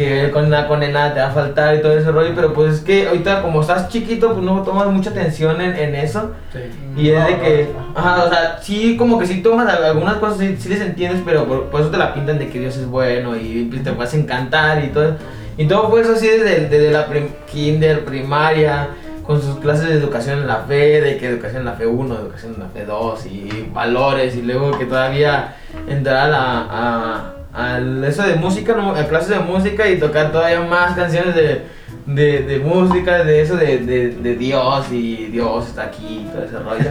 que 0.01 0.31
con 0.31 0.49
nada, 0.49 0.67
con 0.67 0.83
él 0.83 0.93
nada 0.93 1.13
te 1.13 1.21
va 1.21 1.27
a 1.27 1.31
faltar 1.31 1.77
y 1.77 1.83
todo 1.83 1.93
ese 1.93 2.11
rollo, 2.11 2.33
pero 2.35 2.53
pues 2.55 2.75
es 2.77 2.81
que 2.81 3.07
ahorita 3.09 3.43
como 3.43 3.61
estás 3.61 3.89
chiquito, 3.89 4.33
pues 4.33 4.43
no 4.45 4.63
tomas 4.63 4.87
mucha 4.89 5.11
atención 5.11 5.61
en, 5.61 5.77
en 5.77 5.95
eso. 5.95 6.31
sí. 6.53 6.61
Y 6.97 7.11
es 7.11 7.25
de 7.27 7.33
No, 7.33 7.41
que, 7.43 7.69
no. 7.95 7.99
ajá, 8.01 8.25
o 8.25 8.29
sea, 8.31 8.59
sí, 8.63 8.97
como 8.97 9.19
que 9.19 9.27
sí 9.27 9.43
tomas 9.43 9.69
algunas 9.73 10.15
cosas, 10.17 10.39
sí, 10.39 10.57
sí 10.59 10.69
les 10.71 10.81
entiendes, 10.81 11.23
pero 11.25 11.45
por, 11.45 11.65
por 11.67 11.81
eso 11.83 11.91
te 11.91 11.99
la 11.99 12.15
pintan 12.15 12.39
de 12.39 12.49
que 12.49 12.59
Dios 12.61 12.77
es 12.77 12.87
bueno 12.87 13.37
y 13.37 13.69
te 13.85 13.93
puedes 13.93 14.15
encantar 14.15 14.83
y 14.85 14.89
todo. 14.89 15.17
Y 15.59 15.67
todo 15.67 15.91
fue 15.91 16.01
eso 16.01 16.13
así 16.13 16.27
desde, 16.27 16.69
desde 16.69 16.91
la 16.91 17.07
prim- 17.07 17.29
kinder, 17.53 18.05
primaria, 18.07 18.89
con 19.27 19.41
sus 19.43 19.59
clases 19.59 19.89
de 19.89 19.95
educación 19.95 20.39
en 20.41 20.47
la 20.47 20.57
fe, 20.63 21.01
de 21.01 21.17
que 21.19 21.27
educación 21.29 21.61
en 21.61 21.67
la 21.67 21.73
fe 21.75 21.87
1, 21.87 22.15
educación 22.15 22.55
en 22.55 22.61
la 22.61 22.69
fe 22.71 22.85
2 22.87 23.27
y 23.27 23.71
valores, 23.73 24.35
y 24.35 24.43
luego 24.43 24.77
que 24.79 24.87
todavía 24.87 25.55
entrar 25.89 26.33
a, 26.33 26.67
a, 26.71 27.33
al 27.53 28.05
eso 28.05 28.23
de 28.23 28.37
música, 28.37 28.75
a 28.97 29.05
clases 29.07 29.31
de 29.31 29.41
música 29.41 29.89
y 29.89 29.99
tocar 29.99 30.31
todavía 30.31 30.61
más 30.61 30.95
canciones 30.95 31.35
de, 31.35 31.63
de, 32.07 32.43
de 32.43 32.59
música, 32.61 33.25
de 33.25 33.43
eso 33.43 33.57
de, 33.57 33.79
de, 33.79 34.11
de 34.11 34.37
Dios 34.37 34.91
y 34.93 35.27
Dios 35.27 35.69
está 35.69 35.85
aquí 35.85 36.27
y 36.27 36.31
todo 36.33 36.45
ese 36.45 36.59
rollo. 36.59 36.91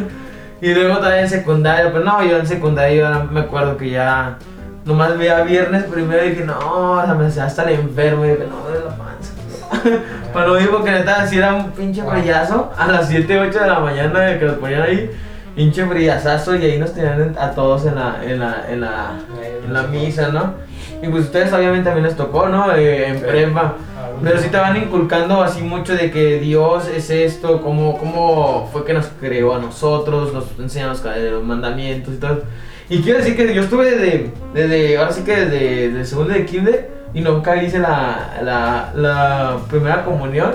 y 0.60 0.74
luego 0.74 0.96
todavía 0.96 1.22
en 1.22 1.28
secundaria, 1.28 1.92
pero 1.92 2.04
no, 2.04 2.24
yo 2.24 2.38
en 2.38 2.46
secundaria 2.46 3.10
yo 3.10 3.24
me 3.30 3.40
acuerdo 3.40 3.76
que 3.76 3.90
ya 3.90 4.38
nomás 4.84 5.18
veía 5.18 5.42
viernes 5.42 5.84
primero 5.84 6.24
y 6.24 6.30
dije, 6.30 6.44
no, 6.44 6.92
o 6.92 7.04
sea, 7.04 7.14
me 7.14 7.26
hacía 7.26 7.44
hasta 7.44 7.64
el 7.64 7.80
enfermo 7.80 8.24
y 8.24 8.30
dije, 8.30 8.46
no, 8.48 8.68
duele 8.68 8.84
la 8.84 8.96
panza. 8.96 9.32
Pero 10.32 10.46
lo 10.46 10.56
digo 10.56 10.82
que 10.82 10.90
neta, 10.90 11.26
si 11.26 11.36
era 11.36 11.54
un 11.54 11.70
pinche 11.72 12.02
brillazo 12.02 12.72
a 12.76 12.86
las 12.86 13.08
7, 13.08 13.38
8 13.38 13.60
de 13.60 13.66
la 13.66 13.80
mañana 13.80 14.38
que 14.38 14.44
nos 14.46 14.56
ponían 14.56 14.82
ahí, 14.82 15.10
pinche 15.58 15.82
brillazazo 15.82 16.54
y 16.54 16.64
ahí 16.64 16.78
nos 16.78 16.94
tenían 16.94 17.36
a 17.36 17.50
todos 17.50 17.84
en 17.84 17.96
la, 17.96 18.20
en 18.24 18.38
la, 18.38 18.64
en 18.70 18.80
la, 18.80 19.18
en 19.66 19.72
la 19.72 19.82
misa, 19.88 20.28
¿no? 20.28 20.54
Y 21.02 21.08
pues 21.08 21.24
ustedes 21.24 21.52
obviamente 21.52 21.86
también 21.86 22.06
les 22.06 22.16
tocó, 22.16 22.48
¿no? 22.48 22.72
Eh, 22.76 23.08
en 23.08 23.20
prepa. 23.20 23.74
Pero 24.22 24.38
sí 24.38 24.50
te 24.50 24.56
van 24.56 24.76
inculcando 24.76 25.42
así 25.42 25.62
mucho 25.62 25.96
de 25.96 26.12
que 26.12 26.38
Dios 26.38 26.86
es 26.86 27.10
esto, 27.10 27.60
cómo, 27.60 27.98
cómo 27.98 28.68
fue 28.72 28.84
que 28.84 28.92
nos 28.92 29.06
creó 29.20 29.56
a 29.56 29.58
nosotros, 29.58 30.32
nos 30.32 30.44
enseñan 30.60 30.90
los, 30.90 31.02
los 31.04 31.42
mandamientos 31.42 32.14
y 32.14 32.18
todo. 32.18 32.42
Y 32.88 33.02
quiero 33.02 33.18
decir 33.18 33.36
que 33.36 33.52
yo 33.52 33.62
estuve 33.62 33.90
desde, 33.90 34.30
desde 34.54 34.96
ahora 34.96 35.10
sí 35.10 35.22
que 35.22 35.34
desde, 35.34 35.88
desde 35.90 36.04
segundo 36.04 36.34
de 36.34 36.46
kinder 36.46 36.90
y 37.12 37.20
nunca 37.20 37.60
hice 37.60 37.80
la, 37.80 38.38
la, 38.44 38.92
la 38.94 39.56
primera 39.68 40.04
comunión 40.04 40.52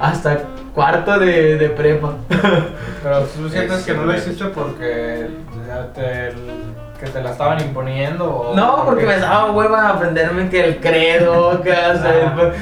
hasta 0.00 0.42
cuarto 0.74 1.18
de, 1.18 1.56
de 1.56 1.68
prepa. 1.70 2.14
Pero 2.28 3.20
tú 3.36 3.48
sientes 3.48 3.78
Es 3.78 3.84
que 3.86 3.94
no 3.94 4.04
lo 4.04 4.14
hiciste 4.14 4.44
porque 4.46 5.28
te, 5.94 6.32
que 6.98 7.06
te 7.10 7.22
la 7.22 7.30
estaban 7.30 7.60
imponiendo 7.60 8.30
o 8.30 8.54
No, 8.54 8.84
porque 8.84 9.06
me 9.06 9.18
daba 9.18 9.50
hueva 9.52 9.88
aprenderme 9.88 10.48
que 10.48 10.64
el 10.64 10.76
credo, 10.78 11.62
que 11.62 11.72
hacer. 11.76 12.24
Ajá. 12.24 12.52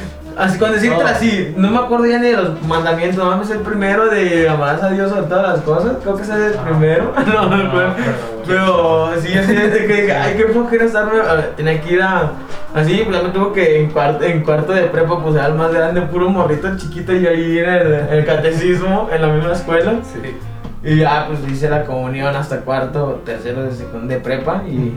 Así 0.40 0.58
con 0.58 0.72
decirte 0.72 1.02
No. 1.02 1.08
así, 1.08 1.54
no 1.56 1.70
me 1.70 1.78
acuerdo 1.78 2.06
ya 2.06 2.18
ni 2.18 2.28
de 2.28 2.36
los 2.36 2.62
mandamientos, 2.62 3.18
nomás 3.18 3.38
me 3.40 3.44
sé 3.44 3.52
el 3.54 3.58
primero 3.60 4.06
de 4.08 4.48
amarás 4.48 4.82
a 4.82 4.90
Dios 4.90 5.10
sobre 5.10 5.24
todas 5.26 5.48
las 5.54 5.60
cosas, 5.62 5.96
creo 6.02 6.16
que 6.16 6.22
ese 6.22 6.32
es 6.32 6.54
el 6.56 6.58
primero, 6.60 7.12
no 7.26 7.48
me 7.48 7.64
acuerdo. 7.68 7.94
pero- 7.96 8.40
Pero 8.46 9.10
sí, 9.20 9.36
así 9.38 9.54
de 9.54 9.86
que 9.86 9.94
dije, 10.02 10.12
ay, 10.12 10.34
qué 10.36 10.44
flojera 10.46 10.84
estarme, 10.86 11.20
a 11.20 11.34
ver, 11.34 11.52
tenía 11.56 11.80
que 11.80 11.92
ir 11.92 12.02
a, 12.02 12.32
así, 12.74 13.02
pues 13.04 13.16
ya 13.16 13.22
me 13.22 13.28
tuvo 13.34 13.52
que 13.52 13.80
en 13.80 13.90
cuarto, 13.90 14.24
en 14.24 14.42
cuarto 14.42 14.72
de 14.72 14.82
prepa, 14.84 15.22
pues 15.22 15.34
era 15.36 15.46
el 15.46 15.54
más 15.54 15.72
grande, 15.72 16.00
puro 16.02 16.28
morrito 16.30 16.76
chiquito, 16.76 17.12
y 17.14 17.26
ahí 17.26 17.58
en 17.58 17.68
el, 17.68 17.92
el 18.10 18.24
catecismo, 18.24 19.08
en 19.12 19.22
la 19.22 19.28
misma 19.28 19.52
escuela. 19.52 19.92
Sí. 20.02 20.36
Y 20.82 20.96
ya, 20.96 21.26
pues 21.28 21.38
hice 21.52 21.68
la 21.68 21.84
comunión 21.84 22.34
hasta 22.34 22.60
cuarto, 22.62 23.20
tercero 23.26 23.62
de, 23.64 23.70
de 24.08 24.16
prepa, 24.20 24.62
y... 24.66 24.76
Ujú. 24.78 24.94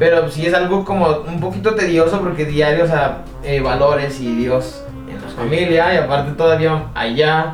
Pero 0.00 0.30
sí 0.30 0.46
es 0.46 0.54
algo 0.54 0.84
como 0.84 1.08
un 1.28 1.40
poquito 1.40 1.74
tedioso 1.74 2.20
porque 2.20 2.46
diario, 2.46 2.84
o 2.84 2.86
sea, 2.86 3.18
eh, 3.44 3.60
valores 3.60 4.18
y 4.18 4.34
Dios 4.34 4.82
en 5.06 5.20
la 5.20 5.28
familia 5.28 5.94
y 5.94 5.98
aparte 5.98 6.32
todavía 6.32 6.86
allá. 6.94 7.50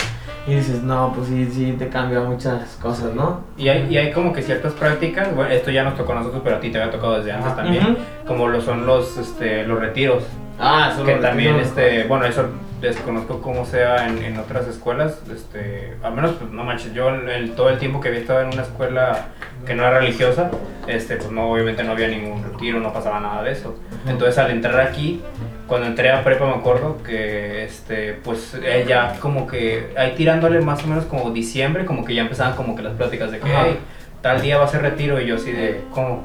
Y 0.46 0.54
dices, 0.54 0.80
no, 0.80 1.12
pues 1.12 1.26
sí, 1.26 1.44
sí 1.52 1.74
te 1.76 1.88
cambia 1.88 2.20
muchas 2.20 2.76
cosas, 2.80 3.12
¿no? 3.14 3.40
Y 3.58 3.68
hay, 3.68 3.88
y 3.90 3.96
hay 3.98 4.12
como 4.12 4.32
que 4.32 4.42
ciertas 4.42 4.74
prácticas, 4.74 5.34
bueno, 5.34 5.50
esto 5.50 5.72
ya 5.72 5.82
nos 5.82 5.96
tocó 5.96 6.12
a 6.12 6.16
nosotros, 6.20 6.40
pero 6.44 6.56
a 6.56 6.60
ti 6.60 6.70
te 6.70 6.80
había 6.80 6.92
tocado 6.92 7.18
desde 7.18 7.32
antes 7.32 7.48
Ajá. 7.48 7.56
también, 7.56 7.98
como 8.28 8.46
lo 8.46 8.60
son 8.60 8.86
los, 8.86 9.16
este, 9.16 9.66
los 9.66 9.80
retiros, 9.80 10.22
Ah, 10.58 10.90
eso 10.92 11.04
que 11.04 11.12
lo 11.16 11.20
también, 11.22 11.56
este, 11.62 12.04
bueno, 12.04 12.24
eso 12.26 12.48
desconozco 12.80 13.40
cómo 13.40 13.64
sea 13.64 14.06
en, 14.06 14.22
en 14.22 14.38
otras 14.38 14.66
escuelas, 14.68 15.20
este, 15.34 15.94
al 16.02 16.14
menos, 16.14 16.32
pues, 16.32 16.50
no 16.50 16.62
manches, 16.64 16.92
yo 16.94 17.08
en 17.08 17.28
el- 17.28 17.52
todo 17.52 17.70
el 17.70 17.78
tiempo 17.78 18.00
que 18.00 18.08
había 18.08 18.20
estado 18.20 18.40
en 18.42 18.48
una 18.48 18.62
escuela 18.62 19.26
que 19.66 19.74
no 19.74 19.82
era 19.86 19.98
religiosa, 19.98 20.50
este, 20.86 21.16
pues 21.16 21.30
no, 21.30 21.50
obviamente 21.50 21.82
no 21.84 21.92
había 21.92 22.08
ningún 22.08 22.42
retiro, 22.44 22.80
no 22.80 22.92
pasaba 22.92 23.18
nada 23.20 23.42
de 23.42 23.52
eso. 23.52 23.78
Entonces 24.06 24.38
al 24.38 24.50
entrar 24.50 24.80
aquí, 24.80 25.22
cuando 25.66 25.86
entré 25.88 26.10
a 26.12 26.22
prepa 26.22 26.46
me 26.46 26.52
acuerdo 26.54 27.02
que, 27.02 27.64
este, 27.64 28.12
pues 28.14 28.54
eh, 28.62 28.84
ya 28.86 29.14
como 29.20 29.46
que, 29.46 29.92
ahí 29.96 30.14
tirándole 30.14 30.60
más 30.60 30.84
o 30.84 30.86
menos 30.86 31.04
como 31.06 31.30
diciembre, 31.30 31.84
como 31.86 32.04
que 32.04 32.14
ya 32.14 32.22
empezaban 32.22 32.54
como 32.54 32.76
que 32.76 32.82
las 32.82 32.92
pláticas 32.94 33.30
de 33.32 33.40
que. 33.40 33.46
"Hey, 33.48 33.78
tal 34.22 34.40
día 34.42 34.58
va 34.58 34.64
a 34.64 34.68
ser 34.68 34.82
retiro 34.82 35.20
y 35.20 35.26
yo 35.26 35.36
así 35.36 35.50
de, 35.50 35.80
¿cómo? 35.92 36.22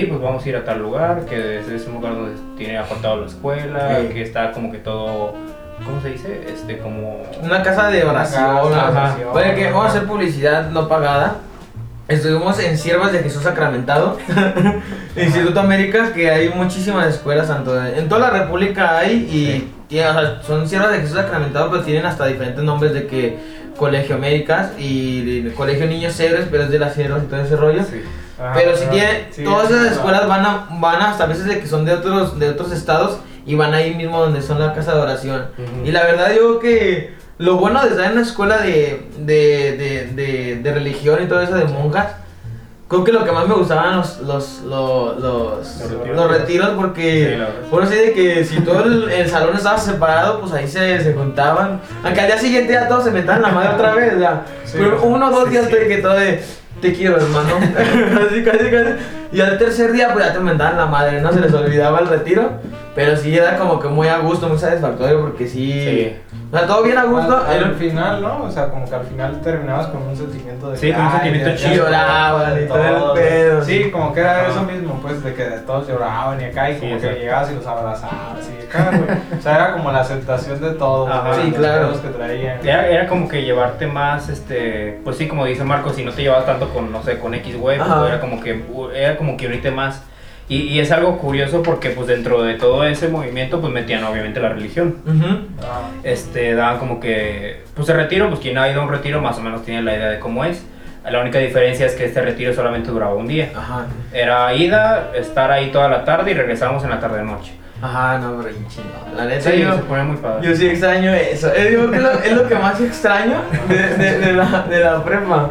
Sí, 0.00 0.06
pues 0.08 0.20
vamos 0.20 0.44
a 0.44 0.48
ir 0.48 0.56
a 0.56 0.64
tal 0.64 0.80
lugar, 0.80 1.24
que 1.26 1.58
es, 1.60 1.68
es 1.68 1.86
un 1.86 1.94
lugar 1.94 2.14
donde 2.14 2.32
tiene 2.56 2.78
apartado 2.78 3.20
la 3.20 3.26
escuela, 3.26 3.98
Sí. 4.00 4.14
que 4.14 4.22
está 4.22 4.50
como 4.52 4.72
que 4.72 4.78
todo, 4.78 5.34
¿cómo 5.84 6.00
se 6.00 6.10
dice? 6.10 6.46
Este, 6.48 6.78
como... 6.78 7.22
Una 7.42 7.62
casa 7.62 7.88
de 7.88 8.02
oración. 8.04 8.44
Oye, 9.32 9.54
que 9.54 9.66
vamos 9.66 9.86
a 9.86 9.88
hacer 9.88 10.04
publicidad 10.04 10.70
no 10.70 10.88
pagada. 10.88 11.36
Estuvimos 12.08 12.58
en 12.58 12.76
Siervas 12.76 13.12
de 13.12 13.20
Jesús 13.20 13.42
Sacramentado, 13.44 14.18
Instituto 15.16 15.60
América, 15.60 16.12
que 16.12 16.30
hay 16.30 16.48
muchísimas 16.50 17.06
escuelas, 17.08 17.48
tanto 17.48 17.78
en 17.80 17.94
en 17.98 18.08
toda 18.08 18.22
la 18.22 18.30
República 18.30 18.98
hay, 18.98 19.12
y 19.30 19.46
Sí. 19.60 19.72
tiene- 19.88 20.08
o 20.08 20.12
sea, 20.12 20.42
son 20.42 20.68
Siervas 20.68 20.90
de 20.92 20.98
Jesús 20.98 21.16
Sacramentado, 21.16 21.70
pero 21.70 21.82
tienen 21.84 22.04
hasta 22.04 22.26
diferentes 22.26 22.62
nombres 22.64 22.92
de 22.92 23.06
que 23.06 23.38
Colegio 23.78 24.16
Américas 24.16 24.72
y 24.78 25.48
Colegio 25.50 25.86
Niños 25.86 26.18
Héroes, 26.18 26.46
pero 26.50 26.64
es 26.64 26.70
de 26.70 26.78
las 26.78 26.94
Siervas 26.94 27.22
y 27.22 27.26
todo 27.26 27.40
ese 27.40 27.56
rollo. 27.56 27.82
Sí. 27.84 28.02
Ajá, 28.38 28.52
Pero 28.54 28.76
si 28.76 28.86
tiene, 28.86 29.26
sí, 29.30 29.44
todas 29.44 29.70
esas 29.70 29.92
escuelas 29.92 30.26
van 30.26 30.44
a, 30.44 30.66
van 30.80 31.00
a 31.02 31.10
hasta 31.10 31.26
veces 31.26 31.44
de 31.46 31.60
que 31.60 31.66
son 31.66 31.84
de 31.84 31.92
otros, 31.92 32.38
de 32.38 32.50
otros 32.50 32.72
estados 32.72 33.18
y 33.46 33.54
van 33.54 33.74
ahí 33.74 33.94
mismo 33.94 34.20
donde 34.20 34.40
son 34.42 34.58
la 34.58 34.72
casa 34.72 34.94
de 34.94 35.00
oración. 35.00 35.46
Ujú. 35.58 35.86
Y 35.86 35.92
la 35.92 36.04
verdad 36.04 36.28
yo 36.30 36.58
creo 36.58 36.60
que 36.60 37.14
lo 37.38 37.56
bueno 37.56 37.82
de 37.82 37.88
estar 37.90 38.06
en 38.06 38.12
una 38.12 38.22
escuela 38.22 38.58
de, 38.58 39.06
de, 39.18 39.76
de, 39.76 40.06
de, 40.14 40.56
de 40.62 40.72
religión 40.72 41.20
y 41.22 41.26
todo 41.26 41.40
eso 41.42 41.54
de 41.56 41.64
monjas, 41.64 42.06
creo 42.88 43.04
que 43.04 43.12
lo 43.12 43.24
que 43.24 43.32
más 43.32 43.48
me 43.48 43.54
gustaban 43.54 43.96
los, 43.96 44.20
los, 44.20 44.60
los, 44.62 45.18
los, 45.18 45.58
Los 45.80 45.90
retiros. 45.90 46.16
los 46.16 46.30
retiros 46.30 46.68
porque, 46.76 47.38
Sí, 47.38 47.66
bueno, 47.70 47.86
sí 47.88 47.94
de 47.96 48.12
que 48.12 48.44
si 48.44 48.60
todo 48.60 48.84
el, 48.84 49.10
el 49.10 49.28
salón 49.30 49.56
estaba 49.56 49.78
separado, 49.78 50.40
pues 50.40 50.52
ahí 50.52 50.68
se, 50.68 51.00
se 51.02 51.14
juntaban. 51.14 51.80
Aunque 52.04 52.20
al 52.20 52.26
día 52.26 52.38
siguiente 52.38 52.72
ya 52.74 52.86
todos 52.88 53.04
se 53.04 53.10
metían 53.10 53.42
la 53.42 53.48
madre 53.48 53.70
otra 53.74 53.94
vez, 53.94 54.18
ya. 54.20 54.44
Sí, 54.64 54.76
Pero 54.78 55.02
uno 55.02 55.28
o 55.28 55.30
dos 55.30 55.44
sí, 55.44 55.50
días 55.50 55.70
de 55.70 55.88
que 55.88 55.96
todo 55.98 56.12
de, 56.14 56.44
te 56.82 56.92
quiero 56.92 57.16
hermano. 57.16 57.56
así, 58.26 58.44
casi, 58.44 58.70
casi. 58.70 58.90
Y 59.32 59.40
al 59.40 59.56
tercer 59.56 59.92
día 59.92 60.12
pues 60.12 60.26
ya 60.26 60.34
te 60.34 60.40
mentaban 60.40 60.76
la 60.76 60.86
madre, 60.86 61.22
no 61.22 61.32
se 61.32 61.40
les 61.40 61.54
olvidaba 61.54 62.00
el 62.00 62.08
retiro. 62.08 62.60
Pero 62.94 63.16
sí 63.16 63.34
era 63.36 63.56
como 63.56 63.80
que 63.80 63.88
muy 63.88 64.06
a 64.08 64.18
gusto, 64.18 64.48
muy 64.50 64.58
satisfactorio 64.58 65.20
porque 65.22 65.46
sí... 65.46 65.72
Sí. 65.72 66.16
O 66.52 66.58
sea, 66.58 66.66
todo 66.66 66.82
bien 66.82 66.98
a 66.98 67.04
gusto. 67.04 67.42
Al, 67.48 67.64
al 67.64 67.74
final, 67.76 68.20
¿no? 68.20 68.42
O 68.42 68.50
sea, 68.50 68.68
como 68.68 68.86
que 68.86 68.94
al 68.94 69.04
final 69.06 69.40
terminabas 69.40 69.86
con 69.86 70.02
un 70.02 70.14
sentimiento 70.14 70.70
de 70.70 70.76
Sí, 70.76 70.88
que, 70.88 70.92
con 70.92 71.06
un 71.06 71.12
sentimiento 71.12 71.48
ya- 71.48 71.56
chido. 71.56 71.84
Lloraban 71.86 72.62
y 72.62 72.66
todo 72.68 73.14
el 73.16 73.20
pedo. 73.22 73.64
Sí, 73.64 73.90
como 73.90 74.12
que 74.12 74.20
era 74.20 74.46
eso 74.48 74.62
mismo, 74.64 74.98
pues, 75.00 75.24
de 75.24 75.32
que 75.32 75.42
todos 75.66 75.88
lloraban 75.88 76.38
y 76.42 76.44
acá, 76.44 76.68
y 76.68 76.74
Sí, 76.74 76.80
como 76.80 77.00
que 77.00 77.08
llegabas 77.14 77.50
y 77.50 77.54
los 77.54 77.66
abrazabas 77.66 78.50
y 78.60 78.66
acá, 78.66 78.90
güey. 78.90 79.38
O 79.38 79.42
sea, 79.42 79.54
era 79.54 79.72
como 79.72 79.90
la 79.90 80.00
aceptación 80.00 80.60
de 80.60 80.70
todo, 80.72 81.06
Ajá. 81.08 81.34
Sí, 81.36 81.48
los 81.50 81.58
claro. 81.58 82.02
que 82.02 82.08
traían. 82.08 82.58
Era, 82.62 82.86
era 82.88 83.06
como 83.08 83.26
que 83.26 83.42
llevarte 83.42 83.86
más, 83.86 84.28
este, 84.28 85.00
pues 85.02 85.16
sí, 85.16 85.26
como 85.28 85.46
dice 85.46 85.64
Marco, 85.64 85.88
si 85.94 86.04
no 86.04 86.12
te 86.12 86.20
llevabas 86.20 86.44
tanto 86.44 86.68
con, 86.68 86.92
no 86.92 87.02
sé, 87.02 87.18
con 87.18 87.32
X 87.32 87.56
güey, 87.58 87.78
pues 87.78 87.88
era 87.90 88.20
como 88.20 88.38
que, 88.42 88.62
era 88.94 89.16
como 89.16 89.38
que 89.38 89.46
unirte 89.46 89.70
más. 89.70 90.02
Y, 90.48 90.56
y 90.64 90.80
es 90.80 90.90
algo 90.92 91.18
curioso 91.18 91.62
porque 91.62 91.90
pues 91.90 92.08
dentro 92.08 92.42
de 92.42 92.54
todo 92.54 92.84
ese 92.84 93.08
movimiento 93.08 93.60
pues 93.60 93.72
metían 93.72 94.04
obviamente 94.04 94.40
la 94.40 94.50
religión. 94.50 94.98
Ujú. 95.06 95.46
Ah, 95.62 95.88
Este, 96.02 96.54
daban 96.54 96.78
como 96.78 97.00
que, 97.00 97.62
pues 97.74 97.88
el 97.88 97.96
retiro, 97.96 98.28
pues 98.28 98.40
quien 98.40 98.58
ha 98.58 98.68
ido 98.68 98.82
a 98.82 98.84
un 98.84 98.90
retiro 98.90 99.20
más 99.22 99.38
o 99.38 99.40
menos 99.42 99.64
tiene 99.64 99.82
la 99.82 99.96
idea 99.96 100.08
de 100.10 100.18
cómo 100.18 100.44
es. 100.44 100.62
La 101.08 101.20
única 101.20 101.38
diferencia 101.38 101.86
es 101.86 101.94
que 101.94 102.04
este 102.04 102.20
retiro 102.22 102.52
solamente 102.54 102.90
duraba 102.90 103.14
un 103.14 103.26
día. 103.26 103.50
Ajá. 103.56 103.86
Era 104.12 104.52
ida, 104.54 105.10
estar 105.16 105.50
ahí 105.50 105.70
toda 105.72 105.88
la 105.88 106.04
tarde 106.04 106.30
y 106.30 106.34
regresábamos 106.34 106.84
en 106.84 106.90
la 106.90 107.00
tarde 107.00 107.22
noche. 107.24 107.52
Ajá, 107.80 108.18
no, 108.18 108.40
pero 108.40 108.54
chingón. 108.68 109.16
La 109.16 109.24
neta, 109.24 109.50
Sí, 109.50 109.60
yo, 109.60 109.74
se 109.74 109.82
pone 109.82 110.04
muy 110.04 110.16
padre. 110.18 110.46
yo 110.48 110.54
sí 110.54 110.68
extraño 110.68 111.12
eso. 111.12 111.52
Eh, 111.52 111.70
digo 111.70 111.90
que 111.90 111.98
lo- 111.98 112.12
es 112.12 112.32
lo 112.32 112.46
que 112.46 112.54
más 112.54 112.80
extraño 112.80 113.42
de, 113.68 113.96
de, 113.96 114.18
de 114.18 114.32
la, 114.34 114.66
de 114.70 114.78
la 114.80 115.02
prepa. 115.02 115.50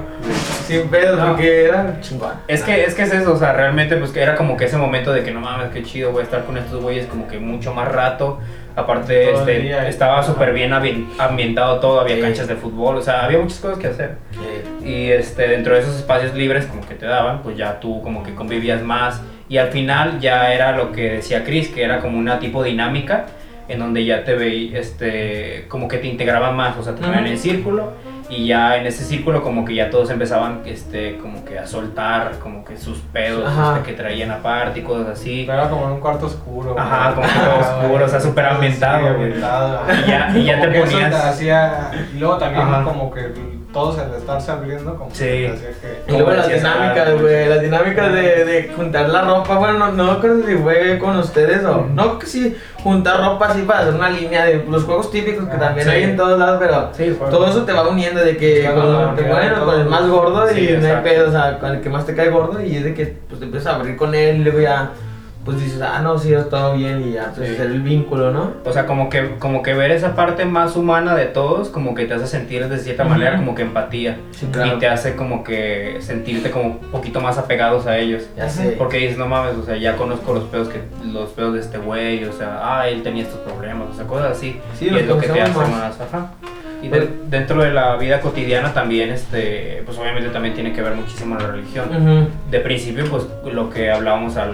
Sin 0.79 0.87
pedo, 0.89 1.15
No. 1.17 1.27
porque 1.29 1.65
era 1.65 1.97
chingón. 2.01 2.33
Es 2.47 2.63
que, 2.63 2.83
es 2.83 2.93
que 2.93 3.03
es 3.03 3.13
eso, 3.13 3.33
o 3.33 3.37
sea, 3.37 3.53
realmente 3.53 3.95
pues 3.97 4.11
que 4.11 4.21
era 4.21 4.35
como 4.35 4.55
que 4.57 4.65
ese 4.65 4.77
momento 4.77 5.11
de 5.13 5.23
que 5.23 5.31
no 5.31 5.39
mames, 5.41 5.69
qué 5.71 5.83
chido 5.83 6.11
voy 6.11 6.21
a 6.21 6.23
estar 6.23 6.43
con 6.45 6.57
estos 6.57 6.81
güeyes 6.81 7.05
como 7.07 7.27
que 7.27 7.39
mucho 7.39 7.73
más 7.73 7.87
rato. 7.91 8.39
Aparte, 8.73 9.25
Todo 9.33 9.43
el 9.43 9.49
este, 9.49 9.59
día. 9.63 9.87
estaba 9.89 10.23
súper 10.23 10.53
bien 10.53 10.71
ambi- 10.71 11.05
ambientado 11.19 11.79
todo, 11.81 11.99
había 11.99 12.15
Sí. 12.15 12.21
canchas 12.21 12.47
de 12.47 12.55
fútbol, 12.55 12.95
o 12.95 13.01
sea, 13.01 13.25
había 13.25 13.37
muchas 13.37 13.59
cosas 13.59 13.77
que 13.77 13.87
hacer. 13.87 14.15
Eh, 14.41 14.63
Y 14.83 15.11
este, 15.11 15.47
dentro 15.47 15.73
de 15.75 15.81
esos 15.81 15.95
espacios 15.97 16.33
libres 16.33 16.65
como 16.65 16.87
que 16.87 16.95
te 16.95 17.05
daban, 17.05 17.43
pues 17.43 17.57
ya 17.57 17.79
tú 17.81 18.01
como 18.01 18.23
que 18.23 18.33
convivías 18.33 18.81
más. 18.81 19.21
Y 19.49 19.57
al 19.57 19.67
final 19.71 20.19
ya 20.21 20.53
era 20.53 20.71
lo 20.75 20.91
que 20.93 21.09
decía 21.11 21.43
Chris, 21.43 21.67
que 21.67 21.83
era 21.83 21.99
como 21.99 22.17
una 22.17 22.39
tipo 22.39 22.63
dinámica 22.63 23.25
en 23.67 23.79
donde 23.79 24.05
ya 24.05 24.23
te 24.23 24.33
veí, 24.35 24.73
este, 24.75 25.65
como 25.67 25.87
que 25.87 25.97
te 25.97 26.07
integraban 26.07 26.55
más, 26.55 26.77
o 26.77 26.83
sea, 26.83 26.95
te 26.95 27.01
ponían 27.01 27.23
Ujú. 27.23 27.31
en 27.33 27.37
círculo 27.37 27.91
y 28.31 28.47
ya 28.47 28.77
en 28.77 28.88
ese 28.88 29.03
círculo 29.03 29.43
como 29.43 29.65
que 29.65 29.75
ya 29.75 29.89
todos 29.89 30.09
empezaban, 30.09 30.61
este, 30.65 31.17
como 31.17 31.40
que 31.51 31.60
a 31.60 31.67
soltar 31.67 32.31
como 32.41 32.63
que 32.63 32.77
sus 32.77 33.00
pedos 33.00 33.51
este, 33.51 33.84
que 33.91 33.98
traían 33.98 34.31
aparte 34.31 34.79
y 34.79 34.84
cosas 34.84 35.10
así. 35.20 35.43
Pero 35.46 35.60
era 35.62 35.70
como 35.70 35.86
en 35.86 35.91
un 35.91 36.00
cuarto 36.00 36.27
oscuro. 36.27 36.75
Ajá, 36.79 37.12
güey. 37.12 37.27
como 37.27 37.27
que 37.27 37.50
todo 37.50 37.60
oscuro, 37.60 38.05
o 38.05 38.08
sea, 38.08 38.20
súper 38.22 38.46
ambientado. 38.46 39.17
Y 39.27 40.10
ya, 40.10 40.31
y 40.36 40.43
ya 40.46 40.62
te 40.62 40.67
ponías... 40.79 41.13
hacía, 41.13 41.91
y 42.13 42.20
luego 42.20 42.38
también 42.38 42.67
Ajá. 42.67 42.84
como 42.84 43.12
que 43.12 43.62
todos 43.74 43.98
al 44.00 44.13
estarse 44.13 44.51
abriendo, 44.51 44.96
como 44.98 45.12
Sí. 45.12 45.24
que. 45.24 46.03
Y 46.08 46.12
luego 46.12 46.31
las 46.31 46.48
dinámicas, 46.50 47.22
güey, 47.22 47.48
las 47.48 47.62
dinámicas 47.62 48.12
de, 48.13 48.43
de 48.46 48.74
juntar 48.75 49.08
la 49.10 49.22
ropa, 49.22 49.55
bueno, 49.58 49.77
no, 49.79 49.91
no 49.91 50.20
creo 50.20 50.46
si 50.46 50.55
fue 50.58 51.00
con 51.00 51.15
ustedes 51.17 51.63
o 51.63 51.86
no 51.86 52.20
que 52.20 52.25
sí 52.27 52.58
juntar 52.84 53.22
ropa 53.22 53.48
así 53.48 53.62
para 53.62 53.81
hacer 53.81 53.93
una 53.93 54.10
línea 54.10 54.43
de 54.46 54.65
los 54.67 54.84
juegos 54.84 55.10
típicos 55.12 55.48
que 55.48 55.55
Ah, 55.55 55.60
también 55.60 55.88
sí. 55.88 55.93
hay 55.93 56.03
en 56.03 56.17
todos 56.17 56.38
lados, 56.38 56.58
pero 56.60 56.89
Sí, 56.93 57.15
todo 57.29 57.48
eso 57.48 57.63
te 57.63 57.72
va 57.72 57.88
uniendo 57.88 58.20
de 58.22 58.36
que 58.36 58.62
Claro, 58.62 58.75
con, 58.81 58.91
claro, 58.91 59.15
te 59.15 59.24
ponen 59.24 59.53
con 59.53 59.79
el 59.79 59.86
más 59.86 60.08
gordo 60.10 60.48
Sí, 60.50 60.67
y 60.70 60.77
no 60.77 60.88
hay 60.88 61.03
pedo, 61.03 61.29
o 61.29 61.31
sea, 61.31 61.40
con 61.60 61.71
el 61.71 61.81
que 61.81 61.89
más 61.89 62.05
te 62.05 62.15
cae 62.15 62.29
gordo 62.29 62.62
y 62.63 62.75
es 62.75 62.83
de 62.83 62.93
que 62.93 63.05
pues 63.27 63.39
te 63.39 63.45
empiezas 63.45 63.74
a 63.74 63.75
abrir 63.77 63.95
con 63.98 64.13
él 64.15 64.38
y 64.38 64.43
luego 64.43 64.60
ya 64.60 64.91
pues 65.43 65.60
dices, 65.60 65.81
ah 65.81 66.00
no, 66.03 66.19
sí, 66.19 66.31
todo 66.51 66.75
bien 66.75 67.01
y 67.01 67.13
ya, 67.13 67.21
entonces 67.24 67.48
Sí. 67.48 67.53
hacer 67.55 67.71
el 67.71 67.81
vínculo, 67.81 68.29
¿no? 68.31 68.51
O 68.63 68.71
sea, 68.71 68.86
como 68.86 69.10
que, 69.10 69.38
como 69.39 69.63
que 69.63 69.74
ver 69.74 69.89
esa 69.89 70.15
parte 70.15 70.45
más 70.45 70.75
humana 70.75 71.15
de 71.15 71.25
todos, 71.25 71.69
como 71.69 71.95
que 71.95 72.05
te 72.05 72.13
hace 72.13 72.27
sentir 72.27 72.67
de 72.69 72.77
cierta 72.77 73.01
Ujú. 73.05 73.13
manera 73.13 73.38
como 73.38 73.55
que 73.55 73.63
empatía. 73.63 74.17
Sí, 74.33 74.45
claro. 74.51 74.75
Y 74.75 74.79
te 74.79 74.88
hace 74.88 75.15
como 75.15 75.43
que 75.43 75.98
sentirte 76.01 76.51
como 76.51 76.65
un 76.65 76.77
poquito 76.91 77.21
más 77.21 77.39
apegados 77.39 77.88
a 77.88 77.98
ellos. 77.98 78.21
Ya 78.38 78.48
sé. 78.50 78.75
Porque 78.77 78.98
dices, 79.00 79.17
no 79.17 79.25
mames, 79.25 79.55
o 79.55 79.63
sea, 79.65 79.77
ya 79.77 79.95
conozco 79.95 80.31
los 80.36 80.43
pedos 80.43 80.67
que 80.69 80.79
los 81.12 81.31
pedos 81.31 81.55
de 81.55 81.60
este 81.62 81.79
güey, 81.79 82.24
o 82.25 82.33
sea, 82.33 82.60
ah, 82.62 82.88
él 82.88 83.01
tenía 83.01 83.24
estos 83.24 83.39
problemas, 83.39 83.88
o 83.91 83.95
sea, 83.95 84.05
cosas 84.05 84.33
así. 84.38 84.62
Sí, 84.77 84.89
y 84.91 84.95
es 84.95 85.07
lo 85.07 85.17
que 85.17 85.25
te 85.27 85.41
hace 85.41 85.53
conocemos 85.53 85.79
más, 85.79 86.00
ajá. 86.01 86.31
Y 86.81 86.88
de- 86.89 87.09
dentro 87.29 87.61
de 87.63 87.71
la 87.71 87.95
vida 87.97 88.19
cotidiana 88.21 88.73
también, 88.73 89.11
este, 89.11 89.83
pues 89.85 89.97
obviamente 89.97 90.29
también 90.29 90.53
tiene 90.55 90.73
que 90.73 90.81
ver 90.81 90.93
muchísimo 90.95 91.35
la 91.35 91.47
religión. 91.47 91.89
Ujú. 91.89 92.27
De 92.50 92.59
principio, 92.59 93.05
pues 93.05 93.23
lo 93.53 93.69
que 93.69 93.91
hablábamos 93.91 94.35
al, 94.38 94.53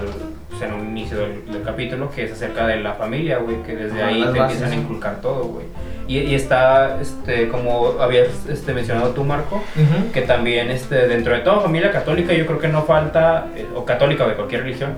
pues, 0.49 0.61
en 0.61 0.73
un 0.73 0.87
inicio 0.89 1.17
del, 1.19 1.45
del 1.51 1.61
capítulo, 1.63 2.11
que 2.11 2.25
es 2.25 2.31
acerca 2.33 2.67
de 2.67 2.81
la 2.81 2.93
familia, 2.93 3.37
güey, 3.37 3.63
que 3.63 3.75
desde 3.75 4.03
ahí 4.03 4.21
te 4.21 4.39
bases. 4.39 4.57
empiezan 4.57 4.71
a 4.71 4.75
inculcar 4.81 5.21
todo, 5.21 5.43
güey. 5.45 5.65
Y, 6.09 6.19
y 6.19 6.35
está, 6.35 6.99
este, 7.01 7.47
como 7.49 7.95
habías 7.99 8.27
este, 8.49 8.73
mencionado 8.73 9.09
tú, 9.09 9.23
Marco, 9.23 9.57
Ujú. 9.75 10.11
que 10.13 10.21
también 10.21 10.71
este, 10.71 11.07
dentro 11.07 11.33
de 11.33 11.39
toda 11.41 11.59
familia 11.61 11.91
católica 11.91 12.33
yo 12.33 12.45
creo 12.45 12.59
que 12.59 12.67
no 12.69 12.83
falta, 12.83 13.47
eh, 13.55 13.65
o 13.75 13.83
católica 13.85 14.25
o 14.25 14.29
de 14.29 14.35
cualquier 14.35 14.63
religión, 14.63 14.91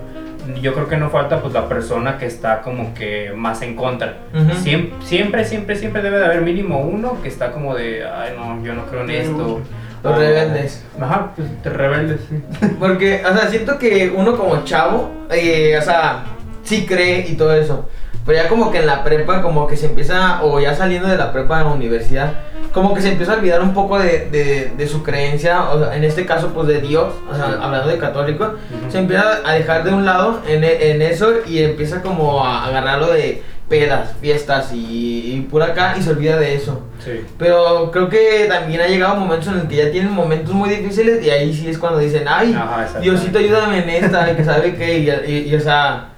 yo 0.60 0.74
creo 0.74 0.88
que 0.88 0.96
no 0.96 1.10
falta 1.10 1.40
pues 1.40 1.52
la 1.54 1.68
persona 1.68 2.18
que 2.18 2.26
está 2.26 2.60
como 2.62 2.94
que 2.94 3.32
más 3.34 3.62
en 3.62 3.76
contra. 3.76 4.14
Siempre, 4.62 4.94
siempre, 5.06 5.44
siempre, 5.44 5.76
siempre 5.76 6.02
debe 6.02 6.18
de 6.18 6.24
haber 6.26 6.42
mínimo 6.42 6.80
uno 6.80 7.20
que 7.22 7.28
está 7.28 7.52
como 7.52 7.74
de, 7.74 8.04
ay 8.06 8.34
no, 8.36 8.62
yo 8.64 8.74
no 8.74 8.86
creo 8.86 9.02
en 9.02 9.10
esto. 9.10 9.60
Los 10.02 10.12
O- 10.14 10.18
rebeldes. 10.18 10.84
Ajá, 11.00 11.32
pues 11.36 11.48
te 11.62 11.68
rebeldes, 11.70 12.20
sí. 12.28 12.42
Porque, 12.78 13.22
o 13.24 13.36
sea, 13.36 13.48
siento 13.50 13.78
que 13.78 14.10
uno 14.16 14.36
como 14.36 14.64
chavo, 14.64 15.10
eh, 15.30 15.76
o 15.78 15.82
sea, 15.82 16.24
sí 16.62 16.86
cree 16.86 17.26
y 17.28 17.34
todo 17.34 17.54
eso. 17.54 17.88
Pero 18.30 18.44
ya 18.44 18.48
como 18.48 18.70
que 18.70 18.78
en 18.78 18.86
la 18.86 19.02
prepa, 19.02 19.42
como 19.42 19.66
que 19.66 19.76
se 19.76 19.86
empieza, 19.86 20.44
o 20.44 20.60
ya 20.60 20.72
saliendo 20.76 21.08
de 21.08 21.16
la 21.16 21.32
prepa 21.32 21.58
a 21.58 21.64
la 21.64 21.70
universidad, 21.70 22.32
como 22.72 22.94
que 22.94 23.02
se 23.02 23.08
empieza 23.10 23.32
a 23.32 23.36
olvidar 23.38 23.60
un 23.60 23.74
poco 23.74 23.98
de, 23.98 24.28
de, 24.30 24.70
de 24.78 24.86
su 24.86 25.02
creencia, 25.02 25.68
o 25.70 25.80
sea, 25.80 25.96
en 25.96 26.04
este 26.04 26.24
caso, 26.26 26.50
pues 26.54 26.68
de 26.68 26.80
Dios, 26.80 27.12
o 27.28 27.34
sea, 27.34 27.58
hablando 27.60 27.88
de 27.88 27.98
católico, 27.98 28.44
Ujú. 28.44 28.88
se 28.92 28.98
empieza 28.98 29.40
a 29.44 29.54
dejar 29.54 29.82
de 29.82 29.90
un 29.92 30.04
lado 30.04 30.42
en, 30.46 30.62
en 30.62 31.02
eso 31.02 31.32
y 31.44 31.58
empieza 31.64 32.02
como 32.02 32.44
a 32.46 32.66
agarrarlo 32.66 33.08
de 33.08 33.42
pedas, 33.68 34.10
fiestas 34.20 34.72
y, 34.72 35.32
y 35.34 35.40
por 35.50 35.64
acá 35.64 35.96
y 35.98 36.02
se 36.02 36.10
olvida 36.10 36.36
de 36.38 36.54
eso. 36.54 36.82
Sí. 37.04 37.24
Pero 37.36 37.90
creo 37.90 38.08
que 38.08 38.46
también 38.48 38.80
ha 38.80 38.86
llegado 38.86 39.16
momentos 39.16 39.48
en 39.48 39.58
el 39.62 39.66
que 39.66 39.74
ya 39.74 39.90
tienen 39.90 40.12
momentos 40.12 40.54
muy 40.54 40.68
difíciles 40.70 41.20
y 41.26 41.30
ahí 41.30 41.52
sí 41.52 41.68
es 41.68 41.78
cuando 41.78 41.98
dicen, 41.98 42.26
ay, 42.28 42.54
Ajá. 42.56 43.00
Diosito 43.00 43.40
ayúdame 43.40 43.78
en 43.82 43.90
esta, 43.90 44.30
y 44.30 44.36
que 44.36 44.44
sabe 44.44 44.76
que, 44.76 44.98
y, 45.00 45.10
y- 45.28 45.48
y, 45.50 45.54
o 45.56 45.60
sea, 45.60 46.10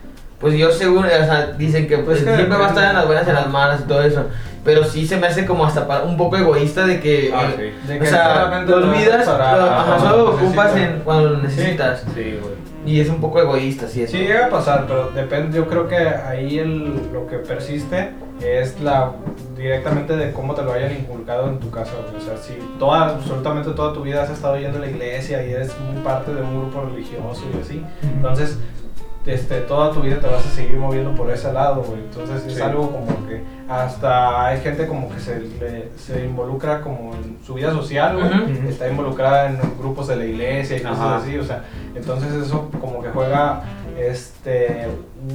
pues 0.43 0.53
Dios 0.53 0.77
seguro, 0.77 1.07
o 1.09 1.25
sea, 1.25 1.53
dicen 1.57 1.87
que 1.89 1.97
pues 1.99 2.19
Es 2.19 2.25
que 2.25 2.35
siempre 2.35 2.59
va 2.59 2.67
a 2.67 2.69
estar 2.69 2.91
en 2.91 2.97
las 2.97 3.07
buenas 3.07 3.27
y 3.27 3.31
en 3.31 3.37
las 3.37 3.49
malas 3.49 3.81
y 3.81 3.85
todo 3.89 4.03
eso. 4.03 4.27
Pero 4.65 4.85
sí 4.85 5.07
se 5.07 5.17
me 5.17 5.27
hace 5.27 5.45
como 5.47 5.65
hasta 5.65 6.03
un 6.05 6.17
poco 6.19 6.37
egoísta 6.37 6.87
de 6.87 7.01
que, 7.01 7.33
Ah, 7.35 7.49
eh, 7.59 7.73
sí. 7.85 7.89
De 7.89 7.97
o 7.97 8.01
que 8.01 8.07
sea, 8.07 8.63
te 8.67 8.71
lo 8.71 8.77
olvidas, 8.77 9.27
para- 9.27 9.57
lo- 9.57 9.63
ajá, 9.71 9.99
solo 9.99 10.17
lo 10.19 10.25
cuando 10.27 10.45
ocupas 10.47 10.77
en, 10.77 11.01
cuando 11.05 11.31
lo 11.31 11.39
necesitas. 11.39 12.01
Sí, 12.15 12.39
güey. 12.41 12.63
Y 12.85 13.01
es 13.01 13.09
un 13.09 13.21
poco 13.21 13.41
egoísta, 13.41 13.87
sí. 13.89 14.07
Sí 14.09 14.19
llega 14.19 14.47
a 14.47 14.51
pasar, 14.51 14.85
pero 14.89 15.11
depende, 15.11 15.57
yo 15.57 15.67
creo 15.69 15.87
que 15.89 15.97
ahí 15.97 16.59
el, 16.59 16.95
lo 17.13 17.27
que 17.29 17.37
persiste 17.39 18.11
es 18.41 18.81
la 18.81 19.13
directamente 19.57 20.17
de 20.17 20.33
cómo 20.33 20.55
te 20.55 20.63
lo 20.63 20.73
hayan 20.73 20.93
inculcado 20.93 21.49
en 21.49 21.59
tu 21.61 21.71
casa. 21.71 21.93
O 22.17 22.21
sea, 22.21 22.37
si 22.37 22.55
toda, 22.79 23.11
absolutamente 23.11 23.71
toda 23.71 23.93
tu 23.93 24.03
vida 24.03 24.23
has 24.23 24.31
estado 24.31 24.57
yendo 24.59 24.79
a 24.79 24.81
la 24.81 24.89
iglesia 24.89 25.45
y 25.47 25.53
eres 25.53 25.71
muy 25.81 26.03
parte 26.03 26.35
de 26.35 26.41
un 26.43 26.59
grupo 26.61 26.89
religioso 26.93 27.43
y 27.57 27.61
así, 27.61 27.85
entonces 28.03 28.59
este, 29.27 29.61
toda 29.63 29.93
tu 29.93 30.01
vida 30.01 30.19
te 30.19 30.27
vas 30.27 30.45
a 30.45 30.51
seguir 30.51 30.77
moviendo 30.77 31.15
por 31.15 31.31
ese 31.31 31.53
lado, 31.53 31.83
güey. 31.83 32.01
Entonces 32.01 32.45
es 32.47 32.55
Sí. 32.57 32.63
algo 32.63 32.91
como 32.91 33.07
que 33.29 33.43
hasta 33.69 34.47
hay 34.47 34.61
gente 34.61 34.87
como 34.87 35.09
que 35.11 35.21
se, 35.21 35.39
le- 35.41 35.89
se 35.97 36.25
involucra 36.25 36.81
como 36.81 37.15
en 37.15 37.39
su 37.45 37.55
vida 37.55 37.71
social, 37.73 38.17
güey. 38.17 38.27
Ujú. 38.59 38.69
Está 38.69 38.89
involucrada 38.89 39.47
en 39.51 39.59
grupos 39.79 40.09
de 40.09 40.17
la 40.17 40.25
iglesia 40.25 40.77
y 40.77 40.81
cosas 40.81 40.99
Ajá. 40.99 41.17
así, 41.19 41.39
o 41.39 41.45
sea, 41.45 41.65
entonces 41.95 42.33
eso 42.35 42.69
como 42.81 43.01
que 43.03 43.09
juega 43.11 43.63
este 43.99 44.89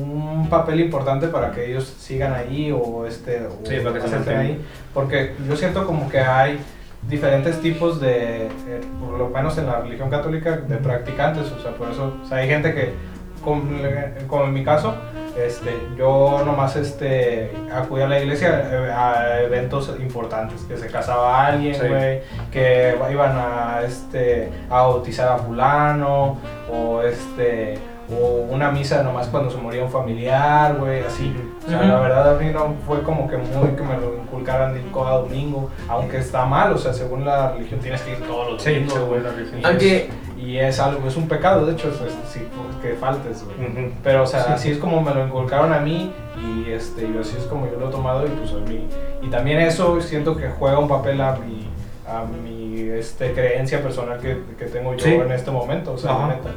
un 0.03 0.47
papel 0.49 0.79
importante 0.81 1.27
para 1.27 1.51
que 1.51 1.69
ellos 1.69 1.85
sigan 1.99 2.33
ahí 2.33 2.71
o 2.71 3.05
este 3.05 3.45
o 3.45 3.51
Sí, 3.65 3.75
para 3.83 4.01
que 4.01 4.07
se 4.07 4.35
ahí 4.35 4.61
porque 4.93 5.33
yo 5.47 5.55
siento 5.55 5.85
como 5.85 6.09
que 6.09 6.19
hay 6.19 6.59
diferentes 7.07 7.61
tipos 7.61 8.01
de 8.01 8.47
eh, 8.47 8.81
por 8.99 9.17
lo 9.17 9.29
menos 9.29 9.57
en 9.59 9.67
la 9.67 9.79
religión 9.79 10.09
católica 10.09 10.57
de 10.57 10.75
practicantes 10.77 11.51
o 11.51 11.61
sea 11.61 11.71
por 11.75 11.89
eso 11.91 12.15
o 12.23 12.27
sea 12.27 12.37
hay 12.39 12.49
gente 12.49 12.73
que 12.73 12.93
como, 14.27 14.43
en 14.45 14.53
mi 14.53 14.63
caso 14.63 14.93
este 15.37 15.71
yo 15.97 16.41
nomás 16.45 16.75
este 16.75 17.51
acudí 17.71 18.01
a 18.01 18.07
la 18.07 18.19
iglesia 18.19 18.69
eh, 18.71 18.91
a 18.91 19.41
eventos 19.43 19.93
importantes 19.99 20.61
que 20.63 20.77
se 20.77 20.87
casaba 20.87 21.45
alguien 21.45 21.75
Sí. 21.75 21.87
güey 21.87 22.21
que 22.51 22.95
iban 23.11 23.37
a 23.37 23.81
este 23.85 24.49
a 24.69 24.81
bautizar 24.81 25.29
a 25.33 25.37
fulano 25.37 26.37
o 26.71 27.01
este 27.03 27.77
o 28.09 28.47
una 28.49 28.71
misa 28.71 29.03
nomás 29.03 29.27
cuando 29.27 29.51
se 29.51 29.57
moría 29.57 29.83
un 29.83 29.91
familiar, 29.91 30.77
güey, 30.77 31.03
así. 31.03 31.35
O 31.65 31.69
sea, 31.69 31.81
la 31.83 31.99
verdad 31.99 32.35
a 32.37 32.39
mí 32.39 32.49
no 32.53 32.73
fue 32.87 33.03
como 33.03 33.27
que 33.29 33.35
muy 33.35 33.71
que 33.75 33.83
me 33.83 33.97
lo 33.97 34.15
inculcaran 34.23 34.73
de 34.73 34.79
ir 34.79 34.89
cada 34.93 35.17
domingo, 35.17 35.69
aunque 35.89 36.19
está 36.19 36.45
mal, 36.45 36.71
o 36.71 36.77
sea, 36.77 36.93
según 36.93 37.25
la 37.25 37.51
religión 37.51 37.81
tienes 37.81 38.01
que 38.03 38.11
ir 38.11 38.19
todos 38.25 38.53
los 38.53 38.63
Sí, 38.63 38.69
domingos, 38.75 38.93
según 38.93 39.09
güey. 39.09 39.21
la 39.23 39.31
religión. 39.31 39.59
Y 39.59 39.65
Aunque- 39.65 39.97
es- 39.97 40.26
Y 40.37 40.57
es 40.59 40.79
algo, 40.79 41.07
es 41.07 41.15
un 41.17 41.27
pecado, 41.27 41.65
de 41.65 41.73
hecho, 41.73 41.89
es, 41.89 41.95
es- 41.95 42.31
sí, 42.31 42.41
que 42.81 42.93
faltes, 42.93 43.43
güey. 43.43 43.69
Ujú. 43.69 43.93
Pero, 44.03 44.23
o 44.23 44.27
sea, 44.27 44.43
Sí. 44.43 44.51
así 44.53 44.71
es 44.71 44.77
como 44.77 45.01
me 45.01 45.13
lo 45.13 45.25
inculcaron 45.25 45.73
a 45.73 45.79
mí 45.79 46.13
y 46.39 46.69
este, 46.71 47.03
y 47.07 47.17
así 47.19 47.35
es 47.37 47.43
como 47.45 47.65
yo 47.71 47.79
lo 47.79 47.89
he 47.89 47.91
tomado 47.91 48.25
y 48.25 48.29
pues 48.29 48.51
a 48.51 48.57
mí. 48.69 48.87
Y 49.23 49.29
también 49.29 49.59
eso 49.59 49.99
siento 50.01 50.37
que 50.37 50.47
juega 50.49 50.77
un 50.77 50.87
papel 50.87 51.19
a 51.21 51.35
mi, 51.37 51.67
a 52.07 52.23
mi 52.23 52.81
este, 52.89 53.33
creencia 53.33 53.81
personal 53.81 54.19
que, 54.19 54.37
que 54.59 54.65
tengo 54.65 54.93
yo 54.93 55.03
Sí. 55.05 55.13
en 55.15 55.31
este 55.31 55.49
momento, 55.49 55.93
o 55.93 55.97
sea, 55.97 56.11
Ajá. 56.11 56.27
la 56.27 56.35
neta. 56.35 56.49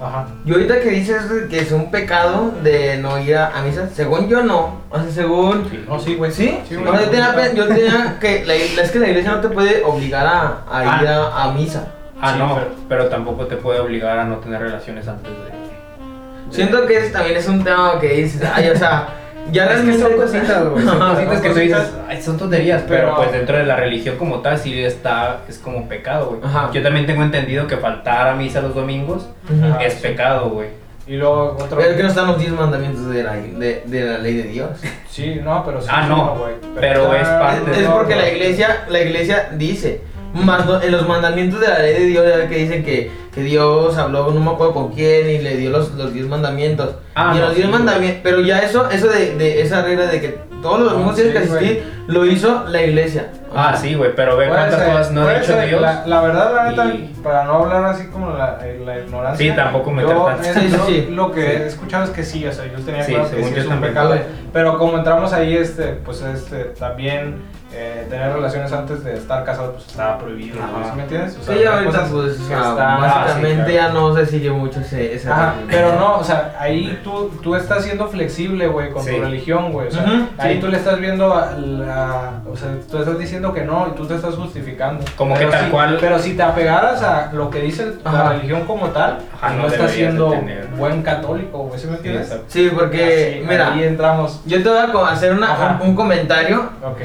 Ajá. 0.00 0.26
Y 0.44 0.50
ahorita 0.52 0.80
que 0.80 0.90
dices 0.90 1.22
que 1.48 1.60
es 1.60 1.70
un 1.70 1.90
pecado 1.90 2.50
de 2.64 2.96
no 2.96 3.20
ir 3.20 3.36
a, 3.36 3.56
a 3.56 3.62
misa, 3.62 3.88
según 3.94 4.26
yo 4.28 4.42
no. 4.42 4.80
O 4.90 4.98
sea, 4.98 5.08
según. 5.10 5.68
Sí. 5.70 5.84
No, 5.86 6.00
sí, 6.00 6.14
güey. 6.16 6.32
¿Sí? 6.32 6.58
Sí, 6.68 6.74
o 6.74 6.80
güey. 6.80 6.92
sea, 6.92 7.04
yo 7.04 7.10
tenía, 7.10 7.54
yo 7.54 7.68
tenía 7.68 8.16
que. 8.20 8.44
La, 8.44 8.54
es 8.56 8.90
que 8.90 8.98
la 8.98 9.08
iglesia 9.08 9.30
no 9.32 9.40
te 9.40 9.48
puede 9.50 9.84
obligar 9.84 10.26
a, 10.26 10.62
a 10.68 11.02
ir 11.02 11.06
a, 11.08 11.44
a 11.44 11.52
misa. 11.52 11.86
Ah, 12.22 12.32
Sí, 12.34 12.38
no, 12.38 12.54
pero- 12.54 12.70
pero... 12.88 13.06
tampoco 13.08 13.46
te 13.46 13.56
puede 13.56 13.80
obligar 13.80 14.18
a 14.18 14.24
no 14.24 14.36
tener 14.36 14.60
relaciones 14.62 15.06
antes 15.08 15.30
de. 15.30 16.54
Siento 16.54 16.86
que 16.86 16.98
también 17.10 17.36
es 17.36 17.48
un 17.48 17.64
tema 17.64 17.98
que 18.00 18.08
dices, 18.08 18.42
ay, 18.54 18.68
o 18.70 18.76
sea, 18.76 19.08
ya 19.50 19.66
Es 19.66 19.80
que 19.80 19.98
son 19.98 20.12
cositas, 20.12 20.68
güey. 20.68 20.84
Son 20.84 20.98
cositas 20.98 21.40
que 21.40 21.48
tú 21.50 21.58
dices, 21.58 21.92
"Ay, 22.08 22.22
son 22.22 22.36
tonterías, 22.38 22.82
pero, 22.86 23.02
Pero- 23.06 23.16
pues 23.16 23.32
dentro 23.32 23.56
de 23.56 23.64
la 23.64 23.74
religión 23.76 24.16
como 24.16 24.38
tal 24.40 24.58
sí 24.58 24.82
está, 24.84 25.40
es 25.48 25.58
como 25.58 25.88
pecado, 25.88 26.26
güey. 26.30 26.40
Ajá. 26.44 26.70
Yo 26.72 26.82
también 26.82 27.06
tengo 27.06 27.22
entendido 27.22 27.66
que 27.66 27.76
faltar 27.76 28.28
a 28.28 28.34
misa 28.36 28.60
los 28.60 28.74
domingos. 28.74 29.28
Ajá. 29.48 29.82
es 29.82 29.94
pecado, 29.94 30.50
güey. 30.50 30.68
Y 31.08 31.16
luego 31.16 31.56
otro. 31.60 31.76
Pero 31.78 31.90
es 31.90 31.96
que 31.96 32.02
no 32.04 32.08
están 32.10 32.28
los 32.28 32.38
10 32.38 32.52
mandamientos 32.52 33.10
de 33.10 33.22
la, 33.24 33.32
de, 33.32 33.82
de 33.86 34.04
la 34.04 34.18
ley 34.18 34.34
de 34.36 34.42
Dios. 34.44 34.70
Sí, 35.10 35.40
no, 35.42 35.64
pero 35.64 35.80
sí. 35.82 35.88
Ah, 35.90 36.02
sí, 36.04 36.08
no, 36.10 36.36
güey. 36.36 36.54
pero 36.78 37.12
es 37.14 37.22
está- 37.22 37.40
parte 37.40 37.70
Es, 37.72 37.78
es 37.78 37.88
porque 37.88 38.14
no. 38.14 38.20
la 38.22 38.28
iglesia, 38.30 38.84
la 38.88 39.00
iglesia 39.00 39.48
dice, 39.56 40.00
en 40.34 40.92
los 40.92 41.06
mandamientos 41.08 41.60
de 41.60 41.68
la 41.68 41.78
ley 41.78 41.92
de 41.94 42.06
Dios, 42.06 42.26
ya 42.26 42.48
que 42.48 42.56
dicen 42.56 42.84
que, 42.84 43.10
que 43.34 43.42
Dios 43.42 43.96
habló, 43.98 44.30
no 44.30 44.40
me 44.40 44.50
acuerdo 44.50 44.72
con 44.74 44.92
quién, 44.92 45.28
y 45.28 45.38
le 45.38 45.56
dio 45.56 45.70
los, 45.70 45.92
los 45.94 46.12
10 46.12 46.26
mandamientos. 46.26 46.94
Ah, 47.14 47.32
y 47.32 47.36
en 47.36 47.40
no, 47.42 47.46
los 47.48 47.56
10 47.56 47.66
sí, 47.66 47.72
mandamientos, 47.72 48.20
pero 48.22 48.40
ya 48.40 48.60
eso, 48.60 48.88
eso 48.90 49.08
de, 49.08 49.36
de 49.36 49.60
esa 49.62 49.82
regla 49.82 50.06
de 50.06 50.20
que 50.20 50.38
todos 50.62 50.80
los 50.80 50.92
domingos 50.92 51.16
tienes 51.16 51.32
que 51.32 51.38
asistir, 51.40 51.92
lo 52.06 52.24
hizo 52.24 52.64
la 52.68 52.82
iglesia. 52.82 53.28
Ah, 53.54 53.76
sí, 53.76 53.94
güey, 53.94 54.14
pero 54.14 54.36
ve 54.36 54.48
cuántas 54.48 54.78
ser, 54.80 54.86
cosas 54.88 55.10
no 55.12 55.22
ha 55.26 55.34
dicho 55.34 55.52
ser. 55.52 55.68
Dios. 55.68 55.80
La, 55.82 56.06
la 56.06 56.22
verdad, 56.22 56.54
la 56.54 56.70
neta, 56.70 56.86
Y- 56.94 57.12
para 57.22 57.44
no 57.44 57.64
hablar 57.64 57.84
así 57.84 58.06
como 58.06 58.30
la, 58.30 58.58
eh, 58.62 58.80
la 58.84 58.98
ignorancia. 59.00 59.50
Sí, 59.50 59.54
tampoco 59.56 59.90
meter 59.90 60.14
yo, 60.14 60.24
tanto. 60.24 60.42
es- 60.42 60.54
Sí, 60.54 60.76
sí. 60.86 61.08
Lo 61.10 61.30
que 61.32 61.42
Sí. 61.42 61.46
he 61.50 61.66
escuchado 61.66 62.04
es 62.04 62.10
que 62.10 62.22
sí, 62.22 62.46
o 62.46 62.52
sea, 62.52 62.64
yo 62.66 62.82
tenía 62.82 63.02
Sí, 63.04 63.12
claro 63.12 63.30
que 63.30 63.44
sí 63.44 63.54
es 63.56 63.66
un 63.66 63.80
pecado. 63.80 64.16
Pero 64.52 64.78
como 64.78 64.96
entramos 64.98 65.32
ahí, 65.32 65.54
este, 65.56 65.88
pues 66.04 66.22
este, 66.22 66.64
también 66.78 67.42
eh, 67.74 68.06
tener 68.10 68.32
relaciones 68.32 68.72
antes 68.72 69.02
de 69.04 69.14
estar 69.14 69.44
casado, 69.44 69.72
pues 69.72 69.86
estaba 69.86 70.18
prohibido. 70.18 70.58
Ajá. 70.62 70.90
¿Sí 70.90 70.96
me 70.96 71.02
entiendes? 71.04 71.38
O 71.38 71.42
Sí, 71.44 71.58
hay 71.58 71.64
ahorita 71.64 72.04
pues, 72.10 72.40
o 72.40 72.44
sea, 72.48 72.72
básicamente 72.74 73.66
sí, 73.68 73.72
ya 73.74 73.88
no 73.90 74.14
se 74.14 74.26
sigue 74.26 74.50
mucho 74.50 74.80
ese, 74.80 75.14
ese 75.14 75.30
Ajá, 75.30 75.54
pero 75.70 75.94
no, 75.98 76.18
o 76.18 76.24
sea, 76.24 76.54
ahí 76.58 77.00
tú, 77.02 77.30
tú 77.42 77.54
estás 77.56 77.84
siendo 77.84 78.08
flexible, 78.08 78.66
güey, 78.68 78.90
con 78.90 79.02
Sí. 79.04 79.14
tu 79.16 79.20
religión, 79.22 79.72
güey. 79.72 79.88
O 79.88 79.90
sea, 79.90 80.02
Ujú, 80.02 80.26
ahí 80.38 80.54
sí. 80.56 80.60
tú 80.60 80.68
le 80.68 80.76
estás 80.76 80.98
viendo 81.00 81.34
a 81.34 81.52
la. 81.52 82.30
O 82.50 82.56
sea, 82.56 82.68
tú 82.90 82.98
estás 82.98 83.18
diciendo 83.18 83.52
que 83.52 83.62
no 83.64 83.88
y 83.88 83.96
tú 83.96 84.06
te 84.06 84.14
estás 84.16 84.34
justificando. 84.34 85.04
Como 85.16 85.34
Pero 85.34 85.50
que 85.50 85.56
tal 85.56 85.64
si- 85.66 85.70
cual- 85.70 85.98
Pero 86.00 86.18
si 86.18 86.34
te 86.36 86.42
apegaras 86.42 87.02
a 87.02 87.30
lo 87.32 87.50
que 87.50 87.60
dice 87.60 87.92
la 88.04 88.10
Ajá. 88.10 88.28
religión 88.34 88.64
como 88.66 88.88
tal, 88.88 89.18
Ajá, 89.40 89.54
no, 89.54 89.62
no 89.62 89.68
estás 89.68 89.90
siendo 89.92 90.30
tener. 90.30 90.66
buen 90.76 91.02
católico, 91.02 91.58
güey, 91.64 91.78
¿sí 91.80 91.86
me 91.86 91.96
entiendes? 91.96 92.36
Sí, 92.48 92.70
porque, 92.74 93.38
Así, 93.40 93.46
mira, 93.48 93.72
Ahí 93.72 93.84
entramos. 93.84 94.40
yo 94.44 94.62
te 94.62 94.68
voy 94.68 94.78
a 94.78 95.08
hacer 95.12 95.32
una- 95.32 95.78
un 95.82 95.94
comentario 95.94 96.70
Ok. 96.82 97.00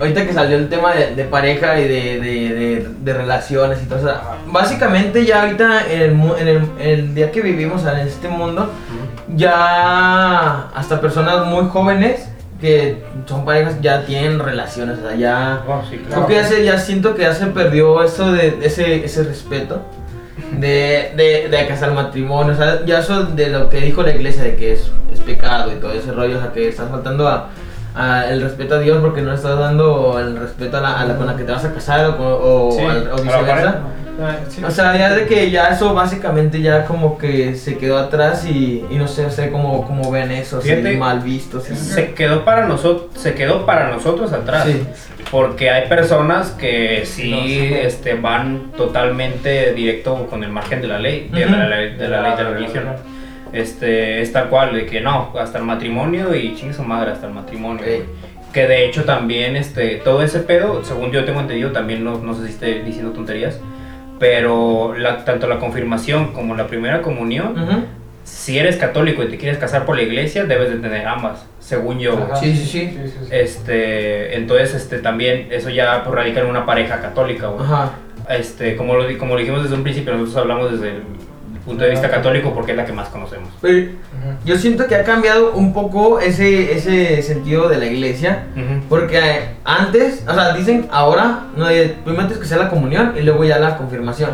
Ahorita 0.00 0.26
que 0.26 0.32
salió 0.32 0.56
el 0.56 0.68
tema 0.68 0.92
de, 0.94 1.14
de 1.14 1.24
pareja 1.24 1.78
y 1.80 1.88
de, 1.88 2.20
de, 2.20 2.88
de- 3.02 3.12
relaciones 3.14 3.82
y 3.82 3.86
todo 3.86 3.98
eso, 3.98 4.12
básicamente 4.46 5.24
ya 5.24 5.42
ahorita 5.42 5.86
en 5.90 6.00
el, 6.02 6.10
en 6.38 6.48
el, 6.48 6.68
el 6.80 7.14
día 7.14 7.30
que 7.30 7.40
vivimos 7.40 7.84
en 7.86 7.98
este 7.98 8.28
mundo, 8.28 8.70
ya 9.48 10.68
hasta 10.74 11.00
personas 11.00 11.46
muy 11.46 11.66
jóvenes 11.68 12.28
que 12.60 13.02
son 13.26 13.44
parejas 13.44 13.80
ya 13.82 14.06
tienen 14.06 14.38
relaciones, 14.38 14.98
o 14.98 15.08
sea, 15.08 15.16
ya... 15.16 15.62
Oh, 15.68 15.82
sí, 15.88 15.96
Creo 15.96 16.08
claro. 16.08 16.26
que 16.26 16.34
ya 16.34 16.44
se, 16.44 16.64
ya 16.64 16.78
siento 16.78 17.14
que 17.14 17.22
ya 17.22 17.34
se 17.34 17.46
perdió 17.48 18.02
eso 18.02 18.32
de 18.32 18.58
ese, 18.62 19.04
ese 19.04 19.22
respeto 19.24 19.82
de, 20.52 21.12
de, 21.16 21.48
de 21.50 21.66
casar 21.66 21.92
matrimonio, 21.92 22.54
o 22.54 22.56
sea, 22.56 22.84
ya 22.86 23.00
eso 23.00 23.24
de 23.24 23.48
lo 23.48 23.68
que 23.68 23.80
dijo 23.80 24.02
la 24.02 24.12
iglesia 24.14 24.42
de 24.44 24.56
que 24.56 24.72
es, 24.72 24.90
es 25.12 25.20
pecado 25.20 25.72
y 25.72 25.76
todo 25.80 25.92
ese 25.92 26.12
rollo, 26.12 26.38
o 26.38 26.40
sea, 26.40 26.52
que 26.52 26.68
estás 26.68 26.88
faltando 26.90 27.28
a, 27.28 27.50
a 27.94 28.28
el 28.28 28.42
respeto 28.42 28.74
a 28.74 28.78
Dios 28.80 28.98
porque 29.00 29.22
no 29.22 29.32
estás 29.32 29.58
dando 29.58 30.18
el 30.18 30.36
respeto 30.36 30.78
a 30.78 30.80
la, 30.80 31.00
a 31.00 31.04
la 31.04 31.16
con 31.16 31.26
la 31.26 31.36
que 31.36 31.44
te 31.44 31.52
vas 31.52 31.64
a 31.64 31.72
casar 31.72 32.06
o, 32.06 32.68
o, 32.68 32.72
Sí, 32.72 32.80
al- 32.84 33.08
o 33.08 33.14
a 33.14 33.16
la 33.16 33.22
viceversa. 33.22 33.44
pareja. 33.52 33.78
Sí. 34.48 34.62
O 34.64 34.70
sea, 34.70 34.96
ya 34.96 35.12
de 35.12 35.26
que 35.26 35.50
ya 35.50 35.68
eso 35.68 35.92
básicamente 35.92 36.60
ya 36.60 36.84
como 36.84 37.18
que 37.18 37.56
se 37.56 37.76
quedó 37.78 37.98
atrás 37.98 38.46
y, 38.46 38.84
y 38.88 38.94
no 38.96 39.08
sé, 39.08 39.24
no 39.24 39.30
sé 39.30 39.50
cómo, 39.50 39.84
cómo 39.86 40.08
ven 40.12 40.30
eso, 40.30 40.60
si 40.60 40.68
Fíjate, 40.70 40.96
mal 40.96 41.18
visto. 41.20 41.60
si- 41.60 41.74
Se 41.74 42.14
quedó 42.14 42.44
para 42.44 42.68
nosotros, 42.68 43.10
se 43.20 43.34
quedó 43.34 43.66
para 43.66 43.88
nosotros 43.90 44.32
atrás. 44.32 44.66
Sí. 44.66 44.86
Porque 45.32 45.68
hay 45.70 45.88
personas 45.88 46.50
que 46.50 47.02
sí, 47.06 47.30
No, 47.32 47.42
sí. 47.42 47.74
este, 47.74 48.14
van 48.14 48.70
totalmente 48.76 49.72
directo 49.72 50.26
con 50.28 50.44
el 50.44 50.50
margen 50.50 50.80
de 50.80 50.86
la 50.88 50.98
ley, 51.00 51.28
de, 51.32 51.46
la, 51.46 51.66
ley- 51.68 51.96
de 51.96 52.08
la 52.08 52.22
ley 52.22 52.36
de 52.36 52.44
la 52.44 52.50
religión. 52.50 52.84
Este, 53.54 54.20
es 54.20 54.32
tal 54.32 54.48
cual, 54.48 54.74
de 54.74 54.84
que 54.84 55.00
no, 55.00 55.32
hasta 55.38 55.58
el 55.58 55.64
matrimonio 55.64 56.34
y 56.34 56.54
chingue 56.56 56.74
su 56.74 56.82
madre 56.82 57.12
hasta 57.12 57.28
el 57.28 57.32
matrimonio. 57.32 57.84
Güey. 57.84 58.02
Que 58.52 58.66
de 58.66 58.84
hecho 58.84 59.04
también, 59.04 59.56
este, 59.56 59.96
todo 59.96 60.22
ese 60.22 60.40
pedo, 60.40 60.84
según 60.84 61.12
yo 61.12 61.24
tengo 61.24 61.40
entendido, 61.40 61.72
también 61.72 62.04
no, 62.04 62.18
no 62.18 62.34
sé 62.34 62.46
si 62.46 62.52
esté 62.52 62.82
diciendo 62.82 63.12
tonterías, 63.12 63.60
pero 64.18 64.94
la, 64.96 65.24
tanto 65.24 65.46
la 65.46 65.58
confirmación 65.58 66.32
como 66.32 66.54
la 66.54 66.66
primera 66.66 67.02
comunión, 67.02 67.86
si 68.24 68.58
eres 68.58 68.76
católico 68.76 69.22
y 69.22 69.28
te 69.28 69.38
quieres 69.38 69.58
casar 69.58 69.84
por 69.84 69.96
la 69.96 70.02
iglesia, 70.02 70.44
debes 70.44 70.70
de 70.70 70.76
tener 70.76 71.06
ambas, 71.06 71.46
según 71.58 71.98
yo. 71.98 72.28
Sí, 72.40 72.56
sí, 72.56 72.64
sí. 72.64 72.90
sí, 72.90 73.08
sí. 73.08 73.28
Este, 73.30 74.36
entonces, 74.36 74.74
este, 74.74 74.98
también, 74.98 75.48
eso 75.50 75.70
ya 75.70 76.02
radica 76.04 76.40
en 76.40 76.46
una 76.46 76.64
pareja 76.64 77.00
católica, 77.00 77.48
güey. 77.48 77.64
Ajá. 77.64 77.92
Este, 78.30 78.76
como 78.76 78.96
lo, 78.96 79.18
como 79.18 79.34
lo 79.34 79.40
dijimos 79.40 79.62
desde 79.62 79.76
un 79.76 79.82
principio, 79.82 80.12
nosotros 80.12 80.36
hablamos 80.38 80.72
desde 80.72 80.96
el 80.96 81.02
punto 81.64 81.84
de 81.84 81.90
vista 81.90 82.10
católico 82.10 82.52
porque 82.54 82.72
es 82.72 82.76
la 82.76 82.84
que 82.84 82.92
más 82.92 83.08
conocemos. 83.08 83.48
Pero 83.60 83.92
yo 84.44 84.56
siento 84.56 84.86
que 84.86 84.96
ha 84.96 85.04
cambiado 85.04 85.52
un 85.52 85.72
poco 85.72 86.20
ese, 86.20 86.76
ese 86.76 87.22
sentido 87.22 87.68
de 87.68 87.78
la 87.78 87.86
iglesia. 87.86 88.44
Porque 88.88 89.18
eh, 89.18 89.48
antes, 89.64 90.24
o 90.28 90.34
sea, 90.34 90.52
dicen 90.54 90.88
ahora, 90.90 91.44
no, 91.56 91.68
eh, 91.68 91.96
primero 92.04 92.26
tienes 92.26 92.38
que 92.38 92.44
hacer 92.44 92.58
la 92.58 92.68
comunión 92.70 93.14
y 93.18 93.22
luego 93.22 93.44
ya 93.44 93.58
la 93.58 93.76
confirmación. 93.76 94.30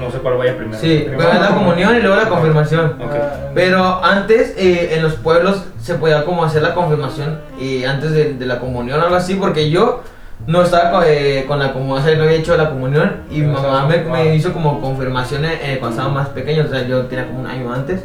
No 0.00 0.10
sé 0.10 0.18
cuál 0.18 0.38
vaya 0.38 0.56
primero. 0.56 0.78
Sí, 0.78 1.04
primero 1.06 1.32
la 1.34 1.48
comunión 1.48 1.96
y 1.96 2.00
luego 2.00 2.16
la 2.16 2.28
confirmación. 2.28 2.96
Ok. 3.00 3.10
Ah, 3.14 3.50
Pero 3.54 4.04
antes 4.04 4.54
eh, 4.56 4.94
en 4.94 5.02
los 5.02 5.14
pueblos 5.14 5.64
se 5.80 5.94
podía 5.94 6.24
como 6.24 6.44
hacer 6.44 6.62
la 6.62 6.74
confirmación 6.74 7.40
eh, 7.60 7.86
antes 7.86 8.12
de, 8.12 8.34
de 8.34 8.46
la 8.46 8.58
comunión 8.60 9.00
o 9.00 9.02
algo 9.04 9.16
así, 9.16 9.34
porque 9.34 9.70
yo 9.70 10.02
no 10.48 10.62
estaba 10.62 10.90
co- 10.90 11.02
eh, 11.06 11.44
con 11.46 11.58
la 11.58 11.72
comunión, 11.74 11.98
o 11.98 12.02
sea, 12.02 12.16
no 12.16 12.24
había 12.24 12.38
hecho 12.38 12.56
la 12.56 12.70
comunión 12.70 13.22
y 13.30 13.42
mi 13.42 13.52
mamá 13.52 13.86
me, 13.86 14.34
hizo 14.34 14.52
como 14.54 14.80
confirmación 14.80 15.44
eh, 15.44 15.76
cuando 15.78 15.96
estaba 15.98 16.08
más 16.12 16.28
pequeño, 16.30 16.64
o 16.64 16.68
sea, 16.68 16.82
yo 16.86 17.02
tenía 17.06 17.26
como 17.26 17.40
un 17.40 17.46
año 17.46 17.72
antes. 17.72 18.02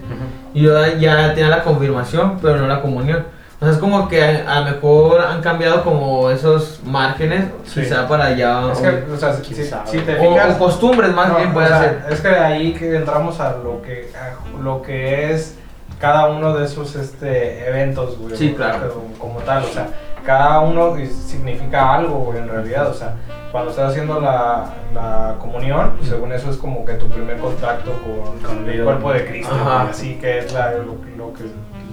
Y 0.53 0.61
yo 0.63 0.73
ya 0.97 1.33
tenía 1.33 1.49
la 1.49 1.63
confirmación, 1.63 2.37
pero 2.41 2.57
no 2.57 2.67
la 2.67 2.81
comunión. 2.81 3.25
O 3.59 3.63
O 3.63 3.65
sea, 3.65 3.71
es 3.75 3.79
como 3.79 4.09
que 4.09 4.21
a, 4.21 4.57
a 4.57 4.59
lo 4.59 4.65
mejor 4.71 5.21
han 5.21 5.41
cambiado 5.41 5.83
como 5.85 6.29
esos 6.29 6.81
márgenes, 6.83 7.45
Sí. 7.63 7.79
quizá 7.81 8.07
para 8.09 8.25
allá. 8.25 8.73
Es 8.73 8.79
o- 8.79 8.81
que, 8.81 9.11
o 9.13 9.17
sea, 9.17 9.33
si, 9.35 9.99
te 9.99 10.19
o, 10.19 10.31
fijas... 10.33 10.55
o 10.55 10.59
costumbres 10.59 11.13
más 11.13 11.29
No, 11.29 11.37
bien 11.37 11.49
o 11.49 11.53
puede 11.53 11.67
sea, 11.69 11.79
ser. 11.79 12.01
Es 12.09 12.19
que 12.19 12.27
de 12.27 12.39
ahí 12.39 12.73
que 12.73 12.93
entramos 12.97 13.39
a 13.39 13.55
lo 13.63 13.81
que, 13.81 14.11
a 14.19 14.61
lo 14.61 14.81
que 14.81 15.31
es 15.31 15.55
cada 15.97 16.27
uno 16.27 16.53
de 16.57 16.65
esos 16.65 16.93
este, 16.97 17.65
eventos, 17.69 18.19
güey. 18.19 18.35
Sí, 18.35 18.51
o- 18.53 18.57
claro. 18.57 18.93
Como, 18.95 19.13
como 19.17 19.39
tal, 19.45 19.63
o 19.63 19.67
sea, 19.67 19.87
cada 20.25 20.59
uno 20.61 20.95
significa 21.27 21.95
algo, 21.95 22.15
güey, 22.19 22.39
en 22.39 22.49
realidad. 22.49 22.89
O 22.89 22.93
sea, 22.93 23.15
cuando 23.51 23.71
estás 23.71 23.91
haciendo 23.91 24.19
la, 24.19 24.73
la 24.93 25.35
comunión, 25.39 25.93
pues, 25.97 26.09
según 26.09 26.31
eso 26.31 26.49
es 26.49 26.57
como 26.57 26.85
que 26.85 26.93
tu 26.93 27.07
primer 27.09 27.37
contacto 27.37 27.91
con, 28.03 28.39
Con 28.39 28.69
el 28.69 28.83
cuerpo 28.83 29.11
de 29.13 29.25
Cristo, 29.25 29.53
güey, 29.63 29.75
así 29.89 30.15
que 30.15 30.39
es 30.39 30.53
la- 30.53 30.71
lo, 30.73 30.95
lo 31.17 31.33
que 31.33 31.43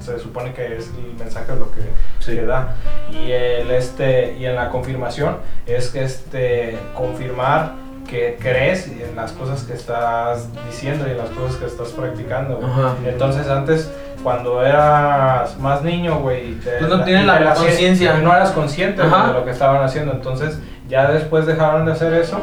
se 0.00 0.18
supone 0.18 0.54
que 0.54 0.78
es 0.78 0.90
el 0.96 1.14
mensaje 1.18 1.54
lo 1.56 1.70
que, 1.72 1.80
Sí. 2.20 2.32
que 2.34 2.46
da. 2.46 2.74
Y, 3.12 3.30
el, 3.32 3.70
este, 3.70 4.34
y 4.38 4.46
en 4.46 4.54
la 4.56 4.70
confirmación 4.70 5.36
es 5.66 5.88
que 5.90 6.02
este, 6.04 6.78
confirmar 6.94 7.72
que 8.08 8.38
crees 8.40 8.88
en 8.88 9.14
las 9.14 9.32
cosas 9.32 9.62
que 9.64 9.74
estás 9.74 10.48
diciendo 10.66 11.06
y 11.06 11.10
en 11.12 11.18
las 11.18 11.28
cosas 11.30 11.56
que 11.56 11.66
estás 11.66 11.88
practicando. 11.90 12.58
Entonces 13.06 13.46
antes, 13.48 13.92
cuando 14.22 14.64
eras 14.64 15.58
más 15.58 15.82
niño, 15.82 16.18
güey, 16.20 16.54
te- 16.60 16.78
Pues 16.78 16.90
no 16.90 17.04
tienes 17.04 17.26
la 17.26 17.54
conciencia. 17.54 18.14
No 18.18 18.34
eras 18.34 18.50
consciente 18.52 19.02
de 19.02 19.08
lo 19.32 19.44
que 19.44 19.50
estaban 19.50 19.82
haciendo. 19.82 20.12
Entonces 20.12 20.58
ya 20.88 21.10
después 21.10 21.46
dejaron 21.46 21.86
de 21.86 21.92
hacer 21.92 22.12
eso 22.14 22.40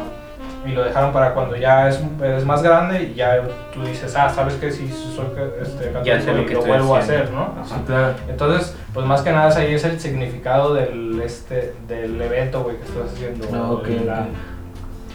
y 0.66 0.72
lo 0.72 0.82
dejaron 0.84 1.12
para 1.12 1.34
cuando 1.34 1.56
ya 1.56 1.88
es, 1.88 2.00
eres 2.22 2.44
más 2.44 2.62
grande 2.62 3.04
y 3.04 3.14
ya 3.14 3.40
tú 3.72 3.82
dices, 3.84 4.14
ah, 4.16 4.28
¿sabes 4.28 4.54
qué? 4.54 4.70
Si 4.72 4.88
soy 4.88 5.26
este, 5.62 5.92
Ya 6.04 6.20
sé 6.20 6.32
lo 6.34 6.44
que 6.46 6.54
lo 6.54 6.62
vuelvo 6.62 6.96
a 6.96 6.98
hacer, 6.98 7.30
¿no? 7.30 7.54
Ajá. 7.60 7.76
Claro. 7.86 8.14
Entonces, 8.28 8.76
pues 8.92 9.06
más 9.06 9.22
que 9.22 9.30
nada 9.32 9.56
ahí 9.56 9.72
es 9.74 9.84
el 9.84 10.00
significado 10.00 10.74
del, 10.74 11.20
este, 11.24 11.74
del 11.86 12.20
evento, 12.20 12.62
güey, 12.64 12.76
que 12.76 12.84
estás 12.84 13.12
haciendo. 13.14 13.46
Ah, 13.54 13.70
ok, 13.70 13.84
de 13.86 14.04
la- 14.04 14.20
ok. 14.22 14.26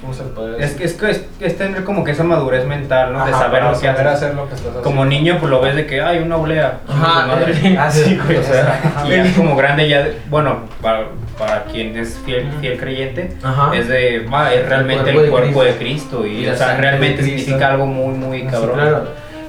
¿Cómo 0.04 0.14
se 0.14 0.24
puede 0.24 0.64
Es 0.64 0.78
decir? 0.78 0.78
que 0.78 0.84
es, 0.86 0.94
que 0.94 1.10
es, 1.12 1.26
es 1.40 1.58
tener 1.58 1.84
como 1.86 2.04
que 2.04 2.12
esa 2.12 2.24
madurez 2.26 2.66
mental, 2.68 3.14
¿no? 3.14 3.26
de 3.26 3.32
saber 3.32 3.64
lo 3.64 3.80
que 3.80 3.88
hacer 3.88 4.36
lo 4.36 4.48
que 4.50 4.54
estás 4.56 4.60
haciendo. 4.60 4.82
Como 4.82 5.06
niño, 5.06 5.38
pues 5.40 5.50
lo 5.50 5.62
ves 5.62 5.76
de 5.78 5.86
que 5.86 6.02
hay 6.02 6.20
una 6.20 6.36
oblea. 6.36 6.80
Ajá. 6.88 7.38
chingue 7.46 7.54
su 7.54 7.64
madre. 7.64 7.78
Ah, 7.80 7.90
sí, 7.92 8.20
güey. 8.26 8.38
O 8.38 8.44
sea, 8.44 9.04
y 9.08 9.10
ya 9.10 9.34
como 9.36 9.56
grande, 9.56 9.88
ya, 9.88 10.08
bueno, 10.30 10.60
para, 10.82 11.06
para 11.40 11.64
quien 11.64 11.98
es 11.98 12.20
fiel, 12.26 12.50
fiel 12.60 12.78
creyente, 12.78 13.34
Ajá. 13.42 13.76
es 13.76 13.88
de, 13.88 14.26
va, 14.32 14.54
es 14.54 14.68
realmente 14.68 15.10
el 15.10 15.16
cuerpo 15.16 15.32
cuerpo, 15.32 15.64
de 15.64 15.72
de 15.72 15.78
Cristo. 15.80 16.28
Y, 16.28 16.46
o 16.48 16.56
sea, 16.56 16.76
realmente 16.76 17.24
significa 17.24 17.70
algo 17.72 17.86
muy, 17.86 18.14
muy 18.14 18.42
Sí, 18.42 18.48
cabrón. 18.52 18.76
claro. 18.76 19.04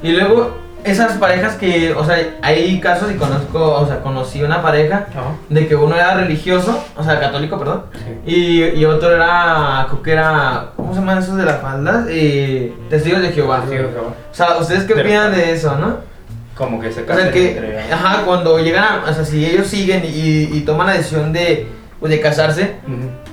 Y 0.05 0.13
luego, 0.13 0.59
esas 0.85 1.13
parejas 1.15 1.55
que, 1.55 1.93
o 1.95 2.05
sea, 2.05 2.17
hay 2.43 2.79
casos 2.81 3.11
y 3.11 3.15
conozco, 3.17 3.75
o 3.75 3.87
sea, 3.87 4.01
conocí 4.03 4.43
una 4.43 4.61
pareja 4.63 5.07
Ajá. 5.11 5.33
de 5.49 5.67
que 5.67 5.75
uno 5.75 5.97
era 5.97 6.15
religioso, 6.15 6.83
o 6.97 7.03
sea, 7.03 7.19
católico, 7.19 7.59
perdón, 7.59 7.85
Sí. 8.25 8.31
y, 8.31 8.63
y 8.81 8.85
otro 8.85 9.11
era, 9.15 9.87
creo 9.89 10.03
que 10.03 10.13
era, 10.13 10.67
¿cómo 10.77 10.93
se 10.93 11.01
llaman 11.01 11.19
esos 11.19 11.37
de 11.37 11.45
las 11.45 11.61
faldas? 11.63 12.07
Eh, 12.11 12.75
testigos 12.91 13.23
de 13.23 13.29
Jehová. 13.33 13.65
Sí, 13.69 13.77
o 13.77 13.91
sea, 13.91 14.03
O 14.03 14.35
sea, 14.55 14.59
¿ustedes 14.61 14.85
qué 14.85 14.93
opinan 14.95 15.33
de 15.33 15.53
eso, 15.53 15.75
no? 15.77 15.97
como 16.55 16.81
que 16.81 16.93
se 16.93 17.03
O 17.03 17.07
sea, 17.07 17.17
casan 17.17 17.33
que, 17.33 17.57
entre 17.57 17.93
ajá, 17.93 18.23
cuando 18.25 18.59
llegan, 18.61 18.85
a- 18.85 19.11
o 19.11 19.13
sea, 19.13 19.25
si 19.25 19.45
ellos 19.45 19.67
siguen 19.67 20.05
y, 20.05 20.51
y 20.57 20.61
toman 20.65 20.87
la 20.87 20.93
decisión 20.93 21.33
de, 21.33 21.67
pues, 21.99 22.11
de 22.13 22.21
casarse, 22.21 22.77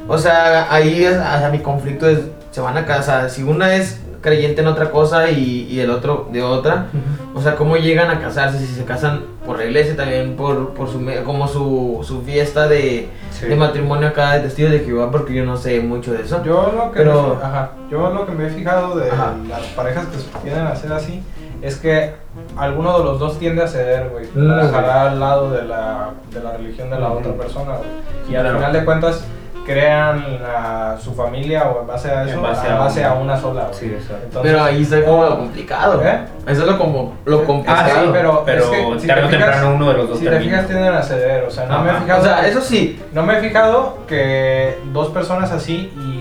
o 0.08 0.18
sea, 0.18 0.74
ahí 0.74 1.06
o 1.06 1.12
sea, 1.12 1.50
mi 1.52 1.60
conflicto 1.60 2.10
es, 2.10 2.18
se 2.50 2.62
van 2.62 2.78
a 2.78 2.86
casar, 2.88 3.30
si 3.30 3.44
uno 3.44 3.64
es 3.66 4.00
creyente 4.22 4.62
en 4.62 4.68
otra 4.68 4.90
cosa 4.92 5.30
y, 5.30 5.68
y 5.70 5.80
el 5.82 5.90
otro 5.92 6.30
de 6.32 6.42
otra, 6.42 6.88
o 7.34 7.42
sea, 7.42 7.56
cómo 7.56 7.78
llegan 7.78 8.10
a 8.10 8.20
casarse, 8.20 8.60
si 8.60 8.68
se 8.68 8.84
casan 8.86 9.22
por 9.46 9.58
la 9.58 9.66
iglesia 9.66 9.96
también, 9.96 10.36
por, 10.36 10.70
por 10.74 10.90
su, 10.90 11.00
me- 11.00 11.24
como 11.24 11.48
su, 11.48 12.02
su 12.04 12.22
fiesta 12.24 12.68
de, 12.68 13.10
Sí. 13.32 13.46
de 13.48 13.56
matrimonio 13.56 14.10
acá 14.10 14.34
de 14.34 14.42
testigos 14.42 14.72
de 14.72 14.80
Jehová, 14.82 15.10
porque 15.12 15.34
yo 15.34 15.46
no 15.46 15.56
sé 15.58 15.80
mucho 15.80 16.12
de 16.14 16.22
eso. 16.24 16.44
Yo 16.44 16.72
lo 16.76 16.92
que, 16.92 17.00
Pero- 17.00 17.38
me, 17.40 17.46
ajá, 17.46 17.72
yo 17.90 18.10
lo 18.12 18.26
que 18.26 18.32
me 18.34 18.48
he 18.48 18.50
fijado 18.50 18.98
de 18.98 19.10
Ajá. 19.10 19.34
las 19.48 19.62
parejas 19.68 20.06
que 20.08 20.18
se 20.18 20.28
tienden 20.44 20.66
a 20.68 20.72
hacer 20.72 20.92
así 20.94 21.24
es 21.62 21.78
que 21.78 22.14
alguno 22.58 22.98
de 22.98 23.04
los 23.06 23.20
dos 23.20 23.40
tiende 23.40 23.64
a 23.64 23.68
ceder, 23.68 24.10
güey, 24.10 24.26
Mm, 24.34 24.50
para 24.50 24.68
jalar 24.70 25.08
al 25.10 25.20
lado 25.20 25.52
de 25.52 25.64
la, 25.64 26.10
de 26.34 26.40
la 26.44 26.58
religión 26.58 26.90
de 26.90 27.00
la 27.00 27.12
otra 27.12 27.34
persona, 27.34 27.78
güey. 27.78 27.90
Y 28.30 28.36
al 28.36 28.42
Claro. 28.44 28.58
final 28.58 28.74
de 28.74 28.86
cuentas 28.86 29.24
crean 29.66 30.40
a 30.46 30.98
su 31.00 31.14
familia 31.14 31.66
o 31.70 31.82
en 31.82 31.88
base 31.88 32.10
a 32.12 32.24
eso, 32.24 32.34
En 32.36 32.42
base 32.42 32.68
a, 32.68 32.76
a 32.76 32.80
base 32.80 33.04
a 33.04 33.14
una. 33.14 33.22
una 33.22 33.38
sola. 33.38 33.68
Sí, 33.72 33.86
exacto. 33.88 34.24
Entonces, 34.26 34.52
Pero 34.52 34.64
ahí 34.64 34.82
está 34.82 35.04
como 35.06 35.24
lo 35.26 35.38
complicado. 35.38 36.02
¿Eh? 36.04 36.20
Eso 36.48 36.62
es 36.62 36.68
lo, 36.68 36.78
como, 36.78 37.14
lo 37.26 37.42
Ah, 37.42 37.46
complicado. 37.46 37.90
sí, 38.04 38.10
pero, 38.12 38.44
Pero 38.46 38.64
es 38.64 38.70
que, 38.70 39.00
si 39.02 39.08
tarde 39.08 39.22
te 39.22 39.28
o 39.28 39.30
fijas- 39.30 39.46
temprano 39.52 39.76
uno 39.76 39.88
de 39.90 39.94
los 39.98 40.10
dos 40.10 40.20
Si 40.20 40.26
te 40.26 40.32
termina. 40.32 40.52
fijas, 40.54 40.68
tienden 40.68 40.94
a 40.94 41.04
ceder. 41.04 41.44
O 41.44 41.52
sea, 41.52 41.66
no 41.66 41.80
me 41.82 41.88
he 41.88 41.92
Ajá. 41.92 42.02
fijado. 42.02 42.22
O 42.22 42.24
sea, 42.24 42.48
eso 42.48 42.62
sí, 42.62 43.00
No 43.14 43.24
me 43.24 43.38
he 43.38 43.42
fijado 43.42 43.98
que 44.08 44.78
dos 44.94 45.10
personas 45.10 45.52
así 45.52 45.92
y 45.98 46.21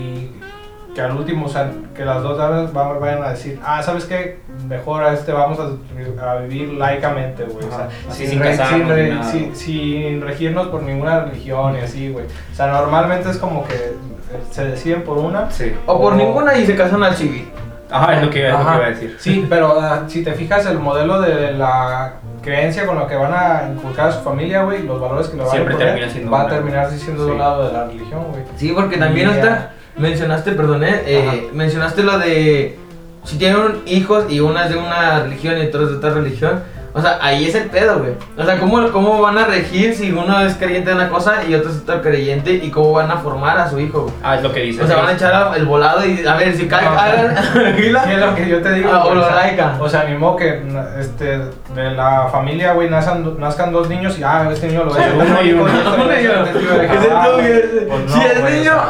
que 1.05 1.11
al 1.11 1.17
último, 1.17 1.45
o 1.45 1.49
sea, 1.49 1.71
que 1.95 2.05
las 2.05 2.21
dos 2.23 2.37
damas 2.37 2.75
va- 2.75 2.97
vayan 2.99 3.23
a 3.23 3.29
decir, 3.29 3.59
ah, 3.65 3.81
¿sabes 3.83 4.05
qué? 4.05 4.39
Mejor 4.67 5.03
a 5.03 5.13
este 5.13 5.31
vamos 5.31 5.57
a, 5.59 6.31
a 6.31 6.35
vivir 6.37 6.73
laicamente, 6.73 7.43
güey. 7.43 7.65
O 7.65 7.69
sea, 7.69 7.85
Ajá. 7.85 7.89
Así 8.09 8.21
sin, 8.23 8.29
sin 8.31 8.39
re- 8.41 8.57
casarnos 8.57 8.79
sin, 8.79 8.87
re- 8.87 9.23
sin- 9.23 9.55
sin 9.55 10.21
regirnos 10.21 10.67
por 10.67 10.83
ninguna 10.83 11.21
religión 11.21 11.75
y 11.75 11.79
así, 11.79 12.09
güey. 12.11 12.25
O 12.51 12.55
sea, 12.55 12.67
normalmente 12.67 13.29
es 13.29 13.37
como 13.37 13.65
que 13.67 13.73
eh, 13.75 13.95
se 14.51 14.65
deciden 14.65 15.03
por 15.03 15.17
una. 15.17 15.49
Sí. 15.51 15.73
o 15.85 15.99
por 15.99 16.13
O- 16.13 16.15
ninguna 16.15 16.55
y 16.57 16.65
se 16.65 16.75
casan 16.75 17.03
al 17.03 17.15
civil. 17.15 17.49
Ajá, 17.93 18.15
es 18.15 18.23
lo 18.23 18.29
que, 18.29 18.47
es 18.47 18.53
lo 18.53 18.59
que 18.59 18.63
Ajá. 18.63 18.75
iba 18.77 18.85
a 18.85 18.89
decir. 18.89 19.17
Sí, 19.19 19.45
pero 19.49 19.77
ah, 19.81 20.03
si 20.07 20.23
te 20.23 20.31
fijas 20.31 20.65
el 20.65 20.79
modelo 20.79 21.19
de 21.19 21.51
la 21.51 22.13
creencia 22.41 22.85
con 22.85 22.97
lo 22.97 23.05
que 23.05 23.15
van 23.17 23.33
a 23.33 23.69
inculcar 23.69 24.07
a 24.07 24.11
su 24.13 24.21
familia, 24.21 24.63
güey, 24.63 24.83
los 24.83 24.99
valores 25.01 25.27
que 25.27 25.35
le 25.35 25.43
van 25.43 25.51
Siempre 25.51 25.73
a 25.73 25.97
imponer, 25.97 26.33
va 26.33 26.41
a 26.43 26.47
terminar 26.47 26.89
siendo 26.91 27.23
de 27.23 27.27
Sí. 27.29 27.33
un 27.33 27.37
lado 27.39 27.67
de 27.67 27.73
la 27.73 27.87
religión, 27.87 28.23
güey. 28.31 28.43
Sí, 28.55 28.71
porque 28.73 28.95
también 28.95 29.27
Y, 29.29 29.31
está, 29.33 29.71
mencionaste, 29.97 30.51
perdón, 30.53 30.83
eh, 30.83 31.03
eh, 31.05 31.49
mencionaste 31.53 32.03
lo 32.03 32.17
de 32.17 32.77
si 33.23 33.37
tienen 33.37 33.81
hijos 33.85 34.25
y 34.29 34.39
una 34.39 34.65
es 34.65 34.71
de 34.71 34.77
una 34.77 35.23
religión 35.23 35.57
y 35.57 35.67
otro 35.67 35.83
es 35.83 35.91
de 35.91 35.97
otra 35.97 36.11
religión. 36.11 36.63
O 36.93 37.01
sea, 37.01 37.19
ahí 37.21 37.45
es 37.45 37.55
el 37.55 37.69
pedo, 37.69 37.99
güey. 37.99 38.11
O 38.37 38.43
sea, 38.43 38.57
¿cómo, 38.59 38.89
¿cómo 38.91 39.21
van 39.21 39.37
a 39.37 39.45
regir 39.45 39.95
si 39.95 40.11
uno 40.11 40.41
es 40.41 40.55
creyente 40.55 40.89
de 40.89 40.95
una 40.97 41.09
cosa 41.09 41.43
y 41.47 41.55
otro 41.55 41.69
es 41.71 41.77
otro 41.77 42.01
creyente 42.01 42.51
y 42.51 42.69
cómo 42.69 42.91
van 42.93 43.09
a 43.09 43.17
formar 43.17 43.57
a 43.57 43.69
su 43.69 43.79
hijo, 43.79 44.01
güey? 44.01 44.13
Ah, 44.23 44.35
es 44.35 44.43
lo 44.43 44.51
que 44.51 44.59
dice. 44.61 44.83
O 44.83 44.87
sea, 44.87 44.97
van 44.97 45.07
a 45.07 45.13
echar 45.13 45.33
a- 45.33 45.55
el 45.55 45.65
volado 45.65 46.05
y 46.05 46.25
a 46.27 46.35
ver 46.35 46.53
si 46.55 46.67
cae, 46.67 46.83
No, 46.83 46.91
hagan 46.91 47.35
Sí, 47.77 48.11
es 48.11 48.19
lo 48.19 48.35
que 48.35 48.47
yo 48.49 48.61
te 48.61 48.73
digo. 48.73 48.89
Ah, 48.91 49.05
o 49.05 49.13
sea. 49.23 49.77
O 49.79 49.89
sea, 49.89 50.01
animó 50.01 50.35
que 50.35 50.61
este, 50.99 51.37
de 51.75 51.91
la 51.95 52.27
familia, 52.31 52.73
güey, 52.73 52.89
nazcan, 52.89 53.39
nazcan 53.39 53.71
dos 53.71 53.87
niños 53.89 54.19
y, 54.19 54.23
ah, 54.23 54.49
este 54.51 54.67
niño 54.67 54.83
lo 54.83 54.91
va 54.91 54.97
a 54.97 55.03
Sí, 55.03 55.09
hacer 55.09 55.15
uno 55.31 55.41
y 55.43 55.53
uno. 55.53 55.71
Si 58.07 58.19
es 58.21 58.43
niño. 58.43 58.73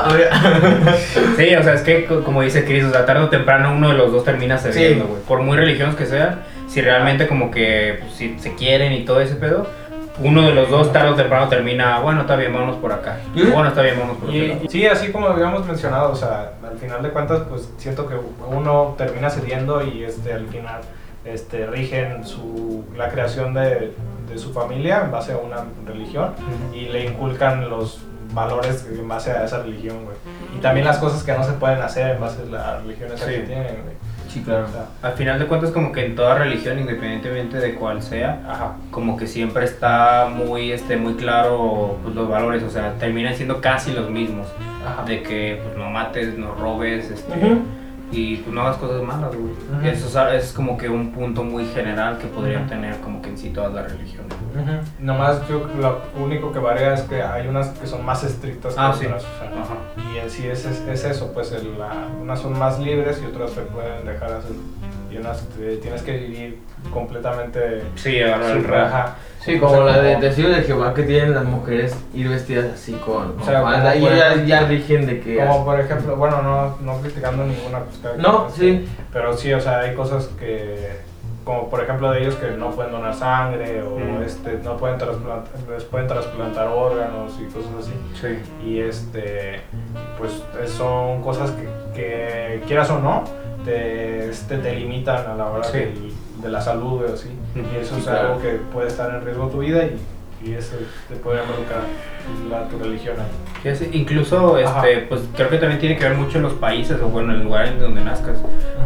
Sí, 1.37 1.55
o 1.55 1.63
sea, 1.63 1.73
es 1.73 1.81
que 1.81 2.05
co- 2.05 2.23
como 2.23 2.41
dice 2.41 2.63
Chris, 2.65 2.83
o 2.85 2.91
sea, 2.91 3.05
tarde 3.05 3.23
o 3.23 3.29
temprano 3.29 3.73
uno 3.73 3.89
de 3.89 3.93
los 3.95 4.11
dos 4.11 4.23
termina 4.23 4.57
cediendo, 4.57 5.05
güey. 5.05 5.21
Por 5.21 5.41
muy 5.41 5.57
religiosos 5.57 5.95
que 5.95 6.05
sean, 6.05 6.41
si 6.71 6.81
realmente 6.81 7.27
como 7.27 7.51
que 7.51 7.97
pues, 8.01 8.13
si 8.13 8.39
se 8.39 8.55
quieren 8.55 8.93
y 8.93 9.03
todo 9.03 9.19
ese 9.21 9.35
pedo, 9.35 9.67
uno 10.19 10.43
de 10.43 10.53
los 10.53 10.69
dos 10.69 10.91
tarde 10.93 11.09
o 11.09 11.15
temprano 11.15 11.47
termina, 11.49 11.99
bueno, 11.99 12.21
está 12.21 12.35
bien, 12.35 12.53
vámonos 12.53 12.77
por 12.77 12.91
acá. 12.93 13.17
¿Sí? 13.35 13.43
Bueno, 13.51 13.69
está 13.69 13.81
bien, 13.81 13.95
vámonos 13.99 14.17
por 14.21 14.29
acá. 14.29 14.69
sí, 14.69 14.85
así 14.85 15.11
como 15.11 15.27
habíamos 15.27 15.65
mencionado, 15.65 16.11
o 16.11 16.15
sea, 16.15 16.51
al 16.69 16.77
final 16.77 17.01
de 17.01 17.09
cuentas, 17.09 17.41
pues 17.49 17.69
siento 17.77 18.07
que 18.07 18.15
uno 18.47 18.95
termina 18.97 19.29
cediendo 19.29 19.83
y 19.85 20.03
este, 20.03 20.33
al 20.33 20.47
final 20.47 20.81
este, 21.25 21.65
rigen 21.65 22.25
su, 22.25 22.85
la 22.95 23.09
creación 23.09 23.53
de, 23.53 23.93
de 24.29 24.37
su 24.37 24.53
familia 24.53 25.01
en 25.05 25.11
base 25.11 25.33
a 25.33 25.37
una 25.37 25.63
religión 25.85 26.33
y 26.73 26.85
le 26.85 27.05
inculcan 27.05 27.69
los 27.69 28.01
valores 28.33 28.87
en 28.89 29.07
base 29.07 29.31
a 29.31 29.43
esa 29.43 29.63
religión, 29.63 30.05
güey. 30.05 30.15
Y 30.57 30.61
también 30.61 30.85
las 30.85 30.97
cosas 30.99 31.23
que 31.23 31.33
no 31.33 31.43
se 31.43 31.53
pueden 31.53 31.81
hacer 31.81 32.15
en 32.15 32.21
base 32.21 32.41
a 32.43 32.45
la 32.51 32.77
religión 32.79 33.11
esa 33.11 33.25
Sí. 33.25 33.31
que 33.33 33.39
tienen, 33.39 33.77
güey. 33.83 33.95
Sí, 34.31 34.41
claro. 34.41 34.65
O 34.65 34.71
sea, 34.71 34.85
Al 35.01 35.13
final 35.13 35.39
de 35.39 35.45
cuentas, 35.45 35.71
como 35.71 35.91
que 35.91 36.05
en 36.05 36.15
toda 36.15 36.35
religión, 36.35 36.79
independientemente 36.79 37.57
de 37.57 37.75
cuál 37.75 38.01
sea, 38.01 38.41
ajá. 38.47 38.75
como 38.89 39.17
que 39.17 39.27
siempre 39.27 39.65
está 39.65 40.29
muy, 40.33 40.71
este, 40.71 40.95
muy 40.95 41.15
claro 41.15 41.97
pues, 42.01 42.15
los 42.15 42.29
valores, 42.29 42.63
o 42.63 42.69
sea, 42.69 42.93
terminan 42.93 43.35
siendo 43.35 43.59
casi 43.59 43.91
los 43.91 44.09
mismos. 44.09 44.47
Ajá. 44.85 45.03
De 45.03 45.21
que 45.21 45.59
pues, 45.63 45.77
no 45.77 45.89
mates, 45.89 46.37
no 46.37 46.55
robes, 46.55 47.11
este. 47.11 47.33
Y 48.11 48.37
pues 48.37 48.53
no 48.53 48.61
hagas 48.61 48.77
cosas 48.77 49.01
malas, 49.03 49.31
güey. 49.35 49.53
Eso 49.91 50.29
es, 50.31 50.51
como 50.53 50.77
que 50.77 50.89
un 50.89 51.11
punto 51.11 51.43
muy 51.43 51.65
general 51.65 52.17
que 52.17 52.27
podrían 52.27 52.67
tener 52.67 52.97
como 52.99 53.21
que 53.21 53.29
en 53.29 53.37
sí 53.37 53.49
todas 53.49 53.73
las 53.73 53.91
religiones. 53.91 54.33
Ujú. 54.53 54.71
Nomás 54.99 55.47
yo 55.47 55.65
lo 55.79 56.01
único 56.21 56.51
que 56.51 56.59
varía 56.59 56.93
es 56.93 57.01
que 57.03 57.21
hay 57.23 57.47
unas 57.47 57.69
que 57.69 57.87
son 57.87 58.05
más 58.05 58.23
estrictas 58.23 58.73
que 58.75 58.81
Ah, 58.81 58.93
sí. 58.97 59.05
otras. 59.05 59.23
o 59.23 59.37
sea. 59.37 60.11
Y 60.13 60.17
en 60.17 60.29
sí 60.29 60.47
es, 60.47 60.65
es, 60.65 60.81
es 60.87 61.03
eso, 61.05 61.31
pues 61.33 61.51
el- 61.53 61.79
la- 61.79 62.07
unas 62.21 62.39
son 62.39 62.57
más 62.59 62.79
libres 62.79 63.21
y 63.23 63.25
otras 63.27 63.51
te 63.51 63.61
pueden 63.61 64.05
dejar 64.05 64.31
hacer. 64.33 64.51
Y 65.11 65.17
unas 65.17 65.41
te- 65.49 65.77
tienes 65.77 66.01
que 66.03 66.17
vivir 66.17 66.59
completamente. 66.93 67.83
Sí, 67.95 68.17
el 68.17 68.31
ajá. 68.73 69.15
Sí, 69.39 69.57
como 69.59 69.73
sea, 69.73 69.83
la 69.85 70.01
de 70.01 70.15
testigos 70.17 70.55
de 70.55 70.61
Jehová 70.61 70.93
que 70.93 71.01
tienen 71.03 71.33
las 71.33 71.43
mujeres 71.45 71.95
ir 72.13 72.29
vestidas 72.29 72.65
así 72.75 72.93
con, 72.93 73.39
O 73.41 73.43
sea, 73.43 73.61
falda, 73.63 73.93
como 73.93 73.95
y 73.95 74.07
por 74.07 74.11
ellas 74.13 74.27
ejemplo- 74.33 74.47
ya 74.47 74.61
rigen 74.67 75.05
de 75.07 75.19
que... 75.19 75.35
Como 75.37 75.65
por 75.65 75.79
ejemplo, 75.79 76.15
bueno, 76.15 76.41
no, 76.43 76.77
no 76.81 77.01
criticando 77.01 77.43
ninguna 77.45 77.79
cosa. 77.79 78.13
No, 78.17 78.49
sí. 78.51 78.87
Pero 79.11 79.35
sí, 79.35 79.51
o 79.51 79.59
sea, 79.59 79.79
hay 79.79 79.95
cosas 79.95 80.27
que, 80.39 80.89
como 81.43 81.69
por 81.71 81.81
ejemplo 81.83 82.11
de 82.11 82.21
ellos 82.21 82.35
que 82.35 82.51
no 82.51 82.69
pueden 82.69 82.91
donar 82.91 83.15
sangre 83.15 83.81
o 83.81 83.97
Mm. 83.97 84.21
este, 84.23 84.59
no 84.63 84.77
pueden 84.77 84.99
trasplantar, 84.99 85.51
les 85.71 85.83
pueden 85.85 86.07
trasplantar 86.07 86.67
órganos 86.67 87.33
y 87.41 87.45
cosas 87.51 87.71
así. 87.79 87.93
Sí. 88.21 88.67
Y 88.69 88.79
este, 88.81 89.61
pues 90.19 90.43
son 90.71 91.23
cosas 91.23 91.49
que, 91.51 91.67
que, 91.95 92.61
quieras 92.67 92.91
o 92.91 92.99
no, 92.99 93.23
te, 93.65 94.29
este, 94.29 94.57
te 94.57 94.75
limitan 94.75 95.25
a 95.29 95.35
la 95.35 95.45
hora 95.47 95.63
Sí. 95.63 95.77
del- 95.77 96.11
de, 96.41 96.49
la 96.49 96.61
salud 96.61 97.03
o 97.03 97.13
así. 97.13 97.29
Y 97.55 97.75
eso 97.79 97.93
sí, 97.95 98.01
es 98.01 98.07
claro. 98.07 98.29
algo 98.29 98.41
que 98.41 98.49
puede 98.73 98.87
estar 98.87 99.13
en 99.13 99.23
riesgo 99.23 99.47
tu 99.47 99.59
vida 99.59 99.83
y, 99.85 100.47
y 100.49 100.53
eso 100.53 100.75
te 101.07 101.15
puede 101.17 101.41
involucrar 101.43 101.81
la, 102.49 102.67
tu 102.67 102.79
religión 102.79 103.15
ahí. 103.19 103.75
Sí, 103.75 103.85
sí, 103.85 103.89
Incluso, 103.93 104.57
este, 104.57 104.99
pues 105.07 105.21
creo 105.35 105.49
que 105.49 105.57
también 105.57 105.79
tiene 105.79 105.97
que 105.97 106.03
ver 106.03 106.15
mucho 106.17 106.37
en 106.37 106.43
los 106.43 106.53
países 106.53 106.99
o 107.01 107.07
bueno, 107.09 107.31
en 107.33 107.41
el 107.41 107.43
lugar 107.45 107.67
en 107.67 107.79
donde 107.79 108.01
nazcas. 108.03 108.37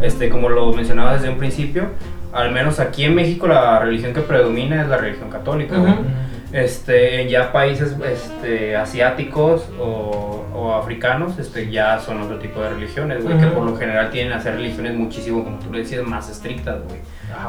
Este, 0.02 0.28
como 0.28 0.48
lo 0.50 0.70
mencionaba 0.74 1.14
desde 1.14 1.30
un 1.30 1.38
principio, 1.38 1.86
al 2.34 2.52
menos 2.52 2.78
aquí 2.78 3.04
en 3.04 3.14
México 3.14 3.46
la 3.46 3.78
religión 3.78 4.12
que 4.12 4.20
predomina 4.20 4.82
es 4.82 4.88
la 4.88 4.98
religión 4.98 5.30
católica. 5.30 5.76
Este, 6.56 7.28
ya 7.28 7.52
países 7.52 7.94
este, 8.10 8.76
asiáticos 8.76 9.68
o, 9.78 10.44
o 10.54 10.72
africanos, 10.74 11.38
este, 11.38 11.70
ya 11.70 11.98
son 11.98 12.22
otro 12.22 12.38
tipo 12.38 12.62
de 12.62 12.70
religiones, 12.70 13.22
güey, 13.22 13.38
que 13.38 13.46
por 13.48 13.62
lo 13.64 13.76
general 13.76 14.10
tienen 14.10 14.32
a 14.32 14.40
ser 14.40 14.54
religiones 14.54 14.94
muchísimo, 14.94 15.44
como 15.44 15.58
tú 15.58 15.70
le 15.72 15.80
decías, 15.80 16.02
más 16.04 16.30
estrictas, 16.30 16.76
güey. 16.88 17.00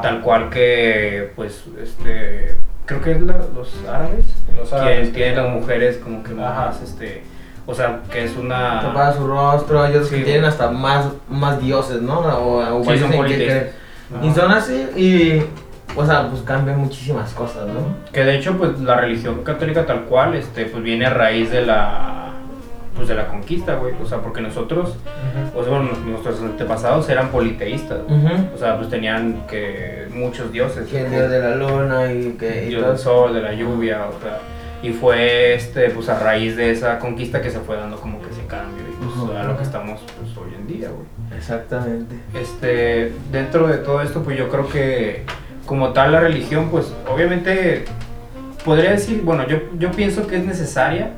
Tal 0.02 0.20
cual 0.20 0.50
que, 0.50 1.32
pues, 1.36 1.64
este, 1.82 2.56
creo 2.84 3.00
que 3.00 3.12
es 3.12 3.22
la- 3.22 3.46
los 3.54 3.74
árabes, 3.88 4.26
Los 4.54 4.68
quienes 4.68 4.72
árabes. 4.88 5.12
tienen 5.14 5.36
las 5.36 5.48
mujeres 5.54 5.96
como 5.98 6.22
que 6.22 6.32
Ajá. 6.32 6.66
más, 6.66 6.82
este, 6.82 7.22
o 7.66 7.74
sea, 7.74 8.00
que 8.12 8.24
es 8.24 8.36
una... 8.36 8.80
Tapada 8.82 9.14
su 9.14 9.26
rostro, 9.26 9.86
ellos 9.86 10.08
Sí, 10.08 10.16
que 10.16 10.24
tienen 10.24 10.44
hasta 10.44 10.70
más, 10.70 11.06
más 11.30 11.60
dioses, 11.62 12.02
¿no? 12.02 12.18
O, 12.20 12.80
o 12.80 12.84
Sí, 12.84 12.98
son 12.98 13.10
que. 13.10 13.70
Y 14.22 14.30
son 14.32 14.50
así 14.52 14.86
y, 14.96 15.42
o 15.96 16.06
sea, 16.06 16.28
pues 16.28 16.42
cambian 16.42 16.78
muchísimas 16.78 17.32
cosas, 17.34 17.66
¿no? 17.66 17.80
Que 18.12 18.24
de 18.24 18.36
hecho, 18.36 18.56
pues 18.56 18.78
la 18.80 18.96
religión 19.00 19.42
católica 19.42 19.86
tal 19.86 20.04
cual, 20.04 20.34
este, 20.34 20.66
pues 20.66 20.82
viene 20.82 21.06
a 21.06 21.10
raíz 21.10 21.50
de 21.50 21.64
la, 21.66 22.32
pues 22.94 23.08
de 23.08 23.14
la 23.14 23.26
conquista, 23.28 23.76
güey. 23.76 23.94
O 24.02 24.06
sea, 24.06 24.18
porque 24.18 24.40
nosotros, 24.40 24.96
o 25.54 25.62
sea, 25.62 25.70
bueno, 25.72 25.90
nuestros 26.06 26.40
antepasados 26.40 27.08
eran 27.08 27.28
politeístas. 27.30 28.00
O 28.54 28.58
sea, 28.58 28.76
pues 28.76 28.88
tenían 28.90 29.46
que 29.48 30.06
muchos 30.12 30.52
dioses. 30.52 30.88
Que 30.88 31.04
el 31.04 31.10
dios 31.10 31.30
de 31.30 31.40
la 31.40 31.56
luna 31.56 32.12
y 32.12 32.32
que... 32.32 32.66
y 32.66 32.68
Dios 32.68 32.82
todo. 32.82 32.90
del 32.90 32.98
sol, 32.98 33.34
de 33.34 33.42
la 33.42 33.52
lluvia, 33.52 34.06
o 34.06 34.20
sea. 34.22 34.38
Y 34.80 34.92
fue 34.92 35.54
este, 35.54 35.90
pues 35.90 36.08
a 36.08 36.20
raíz 36.20 36.56
de 36.56 36.70
esa 36.70 37.00
conquista 37.00 37.42
que 37.42 37.50
se 37.50 37.58
fue 37.58 37.76
dando 37.76 37.96
como 38.00 38.20
que 38.22 38.30
ese 38.30 38.46
cambio 38.46 38.84
y 38.88 39.04
pues 39.04 39.16
Ujú. 39.16 39.32
a 39.32 39.42
lo 39.42 39.56
que 39.56 39.64
estamos 39.64 40.00
pues, 40.20 40.36
hoy 40.36 40.54
en 40.54 40.68
día, 40.68 40.88
güey. 40.88 41.36
Exactamente. 41.36 42.14
Este, 42.40 43.12
dentro 43.32 43.66
de 43.66 43.78
todo 43.78 44.02
esto, 44.02 44.22
pues 44.22 44.38
yo 44.38 44.48
creo 44.48 44.68
que 44.68 45.24
como 45.68 45.90
tal 45.90 46.12
la 46.12 46.20
religión, 46.20 46.68
pues 46.70 46.90
obviamente 47.06 47.84
podría 48.64 48.92
decir, 48.92 49.20
bueno, 49.22 49.46
yo, 49.46 49.58
yo 49.78 49.92
pienso 49.92 50.26
que 50.26 50.36
es 50.36 50.44
necesaria, 50.44 51.10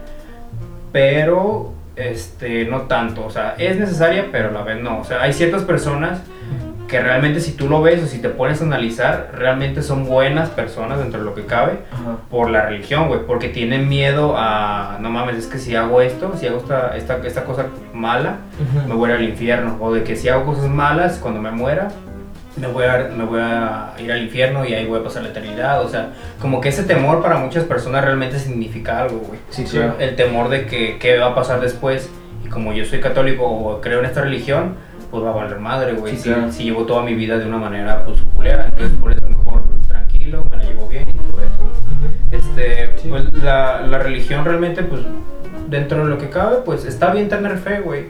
pero 0.91 1.73
este, 1.95 2.65
no 2.65 2.83
tanto, 2.83 3.25
o 3.25 3.31
sea, 3.31 3.55
es 3.59 3.79
necesaria, 3.79 4.27
pero 4.33 4.49
a 4.49 4.53
la 4.53 4.63
vez 4.63 4.83
no, 4.83 4.99
o 4.99 5.05
sea, 5.05 5.23
hay 5.23 5.33
ciertas 5.33 5.63
personas 5.63 6.21
que 6.89 7.01
realmente 7.01 7.39
si 7.39 7.53
tú 7.53 7.69
lo 7.69 7.81
ves 7.81 8.03
o 8.03 8.09
si 8.09 8.19
te 8.19 8.29
pones 8.29 8.61
a 8.61 8.65
analizar, 8.65 9.31
realmente 9.33 9.83
son 9.83 10.05
buenas 10.07 10.49
personas 10.51 10.99
dentro 10.99 11.21
de 11.21 11.27
lo 11.27 11.37
que 11.37 11.47
cabe 11.47 11.79
Ajá. 11.93 12.17
por 12.29 12.51
la 12.51 12.67
religión, 12.67 13.07
güey, 13.07 13.21
porque 13.25 13.49
tienen 13.51 13.89
miedo 13.89 14.35
a, 14.37 14.99
no 15.01 15.11
mames, 15.11 15.37
es 15.37 15.47
que 15.47 15.59
si 15.59 15.77
hago 15.77 16.01
esto, 16.01 16.35
si 16.37 16.49
hago 16.49 16.59
esta, 16.59 16.97
esta, 16.97 17.25
esta 17.25 17.45
cosa 17.45 17.67
mala, 17.95 18.39
me 18.89 18.95
voy 18.95 19.13
al 19.13 19.23
infierno. 19.23 19.77
O 19.81 19.93
de 19.93 20.03
que 20.03 20.17
si 20.17 20.29
hago 20.29 20.45
cosas 20.45 20.69
malas, 20.69 21.19
cuando 21.19 21.41
me 21.41 21.53
muera, 21.53 21.91
me 22.57 22.67
voy, 22.67 22.85
a, 22.85 23.11
me 23.17 23.25
voy 23.25 23.41
a 23.41 23.93
ir 23.99 24.11
al 24.13 24.23
infierno 24.23 24.65
y 24.65 24.75
ahí 24.75 24.85
voy 24.87 25.01
a 25.01 25.05
pasar 25.05 25.23
la 25.23 25.29
eternidad. 25.31 25.83
O 25.85 25.89
sea, 25.89 26.11
como 26.41 26.61
que 26.61 26.69
ese 26.71 26.83
temor 26.83 27.23
para 27.23 27.37
muchas 27.39 27.65
personas 27.65 28.05
realmente 28.05 28.39
significa 28.39 29.01
algo, 29.01 29.19
güey. 29.19 29.39
Sí, 29.51 29.65
claro. 29.65 29.95
El 29.99 30.17
temor 30.17 30.49
de 30.49 30.67
que 30.67 30.99
qué 30.99 31.19
va 31.19 31.27
a 31.29 31.35
pasar 31.35 31.61
después. 31.61 32.11
Y 32.45 32.49
como 32.49 32.73
yo 32.73 32.85
soy 32.85 33.01
católico 33.01 33.45
o 33.45 33.81
creo 33.81 34.01
en 34.01 34.07
esta 34.07 34.23
religión, 34.23 34.75
pues 35.11 35.23
va 35.25 35.31
a 35.31 35.35
valer 35.35 35.59
madre, 35.61 35.93
güey. 35.95 36.17
Sí, 36.17 36.23
si, 36.25 36.29
claro. 36.31 36.53
si 36.53 36.65
llevo 36.65 36.85
toda 36.85 37.03
mi 37.03 37.15
vida 37.15 37.39
de 37.39 37.47
una 37.47 37.59
manera, 37.59 38.05
pues, 38.05 38.19
culera. 38.35 38.67
Entonces, 38.67 38.97
por 38.99 39.13
eso 39.13 39.23
mejor 39.29 39.63
tranquilo, 39.89 40.45
me 40.51 40.57
la 40.57 40.63
llevo 40.65 40.89
bien 40.89 41.09
y 41.09 41.13
todo 41.31 41.41
eso. 41.41 41.71
Este, 42.31 42.91
Sí. 42.97 43.09
pues 43.09 43.33
la, 43.33 43.81
la 43.83 43.99
religión 43.99 44.45
realmente, 44.45 44.83
pues, 44.83 45.03
dentro 45.69 46.05
de 46.05 46.11
lo 46.11 46.19
que 46.19 46.29
cabe, 46.31 46.59
pues 46.65 46.85
está 46.85 47.13
bien 47.13 47.29
tener 47.29 47.57
fe, 47.59 47.81
güey. 47.81 48.07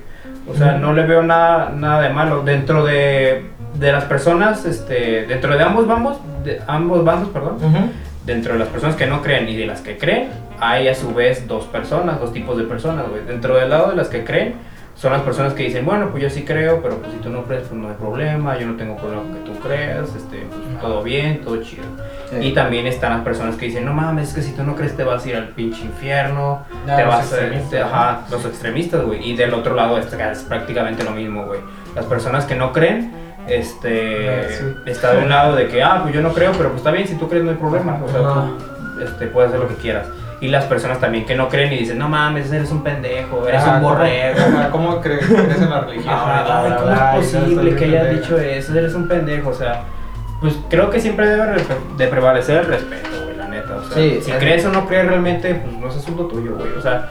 O 0.50 0.56
sea, 0.56 0.72
no 0.78 0.92
le 0.92 1.06
veo 1.06 1.22
nada, 1.22 1.70
nada 1.70 2.02
de 2.02 2.10
malo. 2.10 2.42
Dentro 2.42 2.84
de, 2.84 3.46
de 3.74 3.92
las 3.92 4.04
personas, 4.04 4.64
este, 4.64 5.26
dentro 5.26 5.56
de 5.56 5.62
ambos 5.62 5.86
vamos, 5.86 6.18
de 6.44 6.60
ambos 6.66 7.04
bandos, 7.04 7.28
perdón, 7.30 7.58
dentro 8.26 8.52
de 8.52 8.58
las 8.58 8.68
personas 8.68 8.96
que 8.96 9.06
no 9.06 9.22
creen 9.22 9.48
y 9.48 9.56
de 9.56 9.66
las 9.66 9.80
que 9.80 9.96
creen, 9.96 10.28
hay 10.58 10.88
a 10.88 10.94
su 10.94 11.14
vez 11.14 11.46
dos 11.46 11.64
personas, 11.64 12.20
dos 12.20 12.32
tipos 12.32 12.56
de 12.58 12.64
personas, 12.64 13.08
güey. 13.08 13.24
Dentro 13.24 13.56
del 13.56 13.70
lado 13.70 13.90
de 13.90 13.96
las 13.96 14.08
que 14.08 14.24
creen, 14.24 14.54
son 14.94 15.12
las 15.12 15.22
personas 15.22 15.54
que 15.54 15.62
dicen, 15.62 15.86
bueno, 15.86 16.10
pues 16.10 16.22
yo 16.22 16.28
sí 16.28 16.44
creo, 16.44 16.82
pero 16.82 16.98
pues 16.98 17.12
si 17.12 17.18
tú 17.18 17.30
no 17.30 17.44
crees, 17.44 17.62
pues 17.62 17.80
no 17.80 17.88
hay 17.88 17.94
problema, 17.94 18.58
yo 18.58 18.66
no 18.66 18.76
tengo 18.76 18.96
problema 18.96 19.22
con 19.22 19.34
que 19.34 19.50
tú 19.50 19.58
creas, 19.60 20.14
este, 20.14 20.46
pues, 20.48 20.80
todo 20.80 21.02
bien, 21.02 21.40
todo 21.42 21.62
chido. 21.62 21.84
Sí. 22.30 22.36
Y 22.46 22.52
también 22.54 22.86
están 22.86 23.12
las 23.12 23.22
personas 23.22 23.56
que 23.56 23.66
dicen, 23.66 23.84
no 23.84 23.92
mames, 23.92 24.28
es 24.28 24.34
que 24.34 24.42
si 24.42 24.52
tú 24.52 24.62
no 24.62 24.76
crees 24.76 24.96
te 24.96 25.02
vas 25.04 25.24
a 25.24 25.28
ir 25.28 25.36
al 25.36 25.48
pinche 25.48 25.82
infierno, 25.82 26.64
te 26.86 27.02
vas 27.02 27.32
a... 27.32 27.36
te- 27.68 27.80
ajá, 27.80 28.20
los 28.30 28.44
extremistas, 28.44 29.02
güey. 29.04 29.28
Y 29.28 29.36
del 29.36 29.52
otro 29.52 29.74
lado 29.74 29.98
es, 29.98 30.12
es 30.12 30.42
prácticamente 30.44 31.02
lo 31.02 31.10
mismo, 31.10 31.44
güey. 31.46 31.58
Las 31.96 32.04
personas 32.04 32.44
que 32.44 32.54
no 32.54 32.72
creen, 32.72 33.12
este, 33.48 34.28
Ah, 34.28 34.46
sí. 34.48 34.64
está 34.86 35.12
de 35.12 35.22
un 35.22 35.28
lado 35.28 35.56
de 35.56 35.66
que, 35.68 35.82
ah, 35.82 36.00
pues 36.02 36.14
yo 36.14 36.20
no 36.22 36.32
creo, 36.32 36.52
pero 36.52 36.68
pues 36.68 36.78
está 36.78 36.90
bien, 36.90 37.06
si 37.08 37.16
tú 37.16 37.28
crees 37.28 37.44
no 37.44 37.50
hay 37.50 37.56
problema, 37.56 37.98
o 38.04 38.08
sea, 38.08 38.20
tú, 38.20 39.02
este, 39.02 39.26
puedes 39.26 39.48
hacer 39.50 39.60
lo 39.60 39.68
que 39.68 39.74
quieras. 39.76 40.06
Y 40.40 40.48
las 40.48 40.64
personas 40.64 40.98
también 41.00 41.26
que 41.26 41.34
no 41.34 41.48
creen 41.48 41.72
y 41.72 41.78
dicen, 41.78 41.98
no 41.98 42.08
mames, 42.08 42.50
eres 42.50 42.70
un 42.70 42.82
pendejo, 42.82 43.46
eres 43.46 43.62
un 43.62 43.70
¿cómo- 43.74 43.88
borrego. 43.90 44.38
¿Cómo, 44.70 45.00
crees, 45.00 45.26
crees 45.26 45.60
en 45.60 45.68
la 45.70 45.80
religión? 45.80 46.14
Ay, 46.16 46.44
bla, 46.44 46.76
¿cómo 46.78 46.92
es 47.20 47.26
posible 47.34 47.74
que 47.76 47.84
hayas 47.86 48.10
dicho 48.10 48.38
eso? 48.38 48.78
Eres 48.78 48.94
un 48.94 49.06
pendejo, 49.08 49.50
o 49.50 49.54
sea, 49.54 49.82
pues 50.40 50.56
creo 50.68 50.90
que 50.90 51.00
siempre 51.00 51.28
debe 51.28 51.62
de 51.96 52.06
prevalecer 52.08 52.58
el 52.58 52.66
respeto, 52.66 53.08
güey, 53.24 53.36
la 53.36 53.48
neta. 53.48 53.76
O 53.76 53.82
sea, 53.84 53.94
Sí, 53.96 54.20
si 54.22 54.30
es- 54.30 54.36
crees 54.38 54.64
o 54.66 54.70
no 54.72 54.86
crees 54.86 55.06
realmente, 55.06 55.54
pues 55.54 55.76
no 55.76 55.88
es 55.88 55.96
asunto 55.96 56.24
tuyo, 56.26 56.54
güey. 56.56 56.72
O 56.72 56.80
sea, 56.80 57.08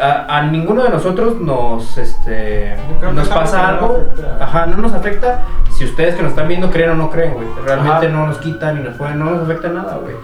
a, 0.00 0.38
a 0.38 0.42
ninguno 0.46 0.82
de 0.84 0.88
nosotros 0.90 1.38
nos, 1.40 1.98
este, 1.98 2.74
nos 3.02 3.28
algo 3.30 3.34
pasa 3.40 3.62
no 3.62 3.68
algo, 3.68 4.02
afecta. 4.14 4.44
ajá, 4.44 4.66
no 4.66 4.76
nos 4.78 4.92
afecta 4.94 5.42
si 5.70 5.84
ustedes 5.84 6.14
que 6.14 6.22
nos 6.22 6.30
están 6.32 6.48
viendo 6.48 6.70
creen 6.70 6.90
o 6.90 6.94
no 6.94 7.10
creen, 7.10 7.34
güey. 7.34 7.46
Realmente 7.64 8.06
Ajá. 8.06 8.16
no 8.16 8.26
nos 8.26 8.38
quitan 8.38 8.76
ni 8.78 8.82
nos 8.84 8.96
pueden, 8.96 9.18
no 9.18 9.26
nos 9.26 9.42
afecta 9.42 9.68
nada, 9.68 9.98
güey. 9.98 10.14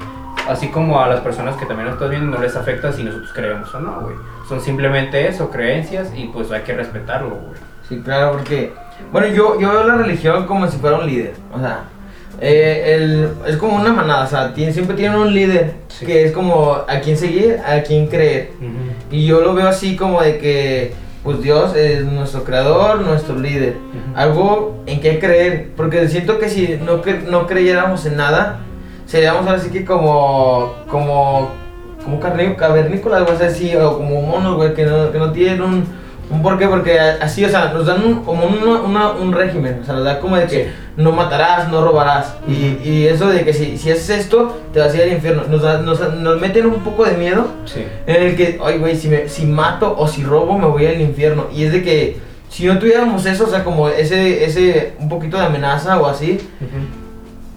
Así 0.48 0.68
como 0.70 0.98
a 1.02 1.08
las 1.08 1.20
personas 1.20 1.56
que 1.56 1.66
también 1.66 1.84
nos 1.88 1.94
están 1.96 2.08
viendo 2.08 2.34
no 2.34 2.42
les 2.42 2.56
afecta 2.56 2.90
si 2.92 3.04
nosotros 3.04 3.30
creemos 3.34 3.74
o 3.74 3.80
no, 3.80 4.00
güey. 4.00 4.16
Son 4.48 4.58
simplemente 4.62 5.28
eso, 5.28 5.50
creencias 5.50 6.10
y 6.14 6.28
pues 6.28 6.50
hay 6.50 6.62
que 6.62 6.72
respetarlo, 6.74 7.28
güey. 7.36 7.60
Sí, 7.86 8.00
claro, 8.02 8.32
porque. 8.32 8.72
Bueno, 9.12 9.26
yo, 9.28 9.60
yo 9.60 9.70
veo 9.70 9.84
la 9.86 9.96
religión 9.96 10.46
como 10.46 10.66
si 10.66 10.78
fuera 10.78 10.96
un 10.96 11.06
líder. 11.06 11.34
O 11.54 11.58
sea, 11.60 11.80
eh, 12.40 12.94
el- 12.96 13.30
es 13.46 13.56
como 13.56 13.76
una 13.76 13.92
manada. 13.92 14.24
O 14.24 14.28
sea, 14.28 14.54
tiene, 14.54 14.72
siempre 14.72 14.96
tienen 14.96 15.18
un 15.18 15.32
líder 15.34 15.74
Sí. 15.88 16.06
que 16.06 16.24
es 16.24 16.32
como 16.32 16.72
a 16.86 17.00
quién 17.02 17.16
seguir, 17.16 17.58
a 17.66 17.80
quién 17.82 18.06
creer. 18.06 18.50
Y 19.10 19.26
yo 19.26 19.40
lo 19.40 19.54
veo 19.54 19.66
así 19.68 19.96
como 19.96 20.20
de 20.22 20.38
que, 20.38 20.92
pues 21.24 21.42
Dios 21.42 21.74
es 21.74 22.04
nuestro 22.04 22.44
creador, 22.44 23.00
nuestro 23.00 23.36
líder. 23.38 23.74
Algo 24.14 24.82
en 24.86 25.00
qué 25.00 25.18
creer. 25.18 25.70
Porque 25.76 26.08
siento 26.08 26.38
que 26.38 26.48
si 26.48 26.78
no, 26.84 27.02
cre- 27.02 27.24
no 27.24 27.46
creyéramos 27.46 28.06
en 28.06 28.16
nada, 28.16 28.60
seríamos 29.06 29.46
ahora 29.46 29.58
sí 29.58 29.70
que 29.70 29.84
como. 29.84 30.74
como. 30.88 31.50
como 32.04 32.20
carne- 32.20 32.54
cavernícolas, 32.56 33.28
así, 33.42 33.74
o 33.76 33.98
como 33.98 34.22
monos, 34.22 34.56
güey, 34.56 34.72
que 34.74 34.86
no, 34.86 35.10
que 35.12 35.18
no 35.18 35.32
tienen 35.32 35.60
un. 35.60 35.84
Un 36.30 36.42
porqué, 36.42 36.68
porque 36.68 36.98
así, 37.00 37.44
o 37.44 37.48
sea, 37.48 37.72
nos 37.72 37.86
dan 37.86 38.04
un, 38.04 38.22
como 38.24 38.44
una- 38.46 38.80
una- 38.82 39.10
un 39.12 39.32
régimen, 39.32 39.78
o 39.82 39.84
sea, 39.84 39.94
nos 39.94 40.04
da 40.04 40.20
como 40.20 40.36
de 40.36 40.46
que 40.46 40.64
Sí. 40.64 40.70
no 40.96 41.12
matarás, 41.12 41.68
no 41.70 41.82
robarás. 41.82 42.36
y, 42.46 42.78
y 42.88 43.06
eso 43.06 43.28
de 43.28 43.44
que 43.44 43.52
si, 43.52 43.78
si 43.78 43.90
haces 43.90 44.10
esto, 44.10 44.58
te 44.72 44.80
vas 44.80 44.92
a 44.92 44.96
ir 44.96 45.02
al 45.04 45.12
infierno. 45.12 45.42
Nos, 45.48 45.62
da- 45.62 45.78
nos, 45.78 46.00
nos 46.16 46.40
meten 46.40 46.66
un 46.66 46.80
poco 46.80 47.04
de 47.04 47.12
miedo 47.16 47.46
Sí. 47.64 47.84
en 48.06 48.22
el 48.22 48.36
que, 48.36 48.58
oye, 48.60 48.78
güey, 48.78 48.96
si, 48.96 49.08
me- 49.08 49.28
si 49.28 49.46
mato 49.46 49.94
o 49.98 50.06
si 50.08 50.22
robo, 50.22 50.58
me 50.58 50.66
voy 50.66 50.86
al 50.86 51.00
infierno. 51.00 51.46
Y 51.52 51.64
es 51.64 51.72
de 51.72 51.82
que, 51.82 52.18
si 52.50 52.66
no 52.66 52.78
tuviéramos 52.78 53.24
eso, 53.26 53.44
o 53.44 53.48
sea, 53.48 53.64
como 53.64 53.88
ese, 53.88 54.44
ese, 54.44 54.94
un 54.98 55.08
poquito 55.08 55.36
de 55.38 55.44
amenaza 55.46 55.98
o 56.00 56.06
así, 56.06 56.38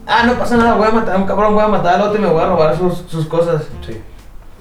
ah, 0.08 0.24
no 0.26 0.34
pasa 0.34 0.58
nada, 0.58 0.76
voy 0.76 0.88
a 0.88 0.92
matar 0.92 1.16
a 1.16 1.18
un 1.18 1.26
cabrón, 1.26 1.54
voy 1.54 1.64
a 1.64 1.68
matar 1.68 1.96
al 1.96 2.02
otro 2.02 2.20
y 2.20 2.22
me 2.22 2.28
voy 2.30 2.42
a 2.44 2.48
robar 2.48 2.78
sus, 2.78 3.04
sus 3.10 3.26
cosas. 3.28 3.64
Sí. 3.86 3.98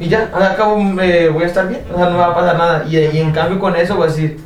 Y 0.00 0.08
ya, 0.08 0.30
al 0.32 0.56
cabo 0.56 0.78
eh, 1.02 1.28
voy 1.28 1.44
a 1.44 1.46
estar 1.46 1.68
bien, 1.68 1.82
o 1.92 1.96
sea, 1.96 2.06
no 2.06 2.12
me 2.12 2.18
va 2.18 2.28
a 2.28 2.34
pasar 2.34 2.56
nada. 2.56 2.84
Y, 2.88 2.96
y 2.96 3.18
en 3.18 3.32
cambio 3.32 3.60
con 3.60 3.76
eso 3.76 3.96
voy 3.96 4.04
a 4.04 4.10
decir, 4.10 4.38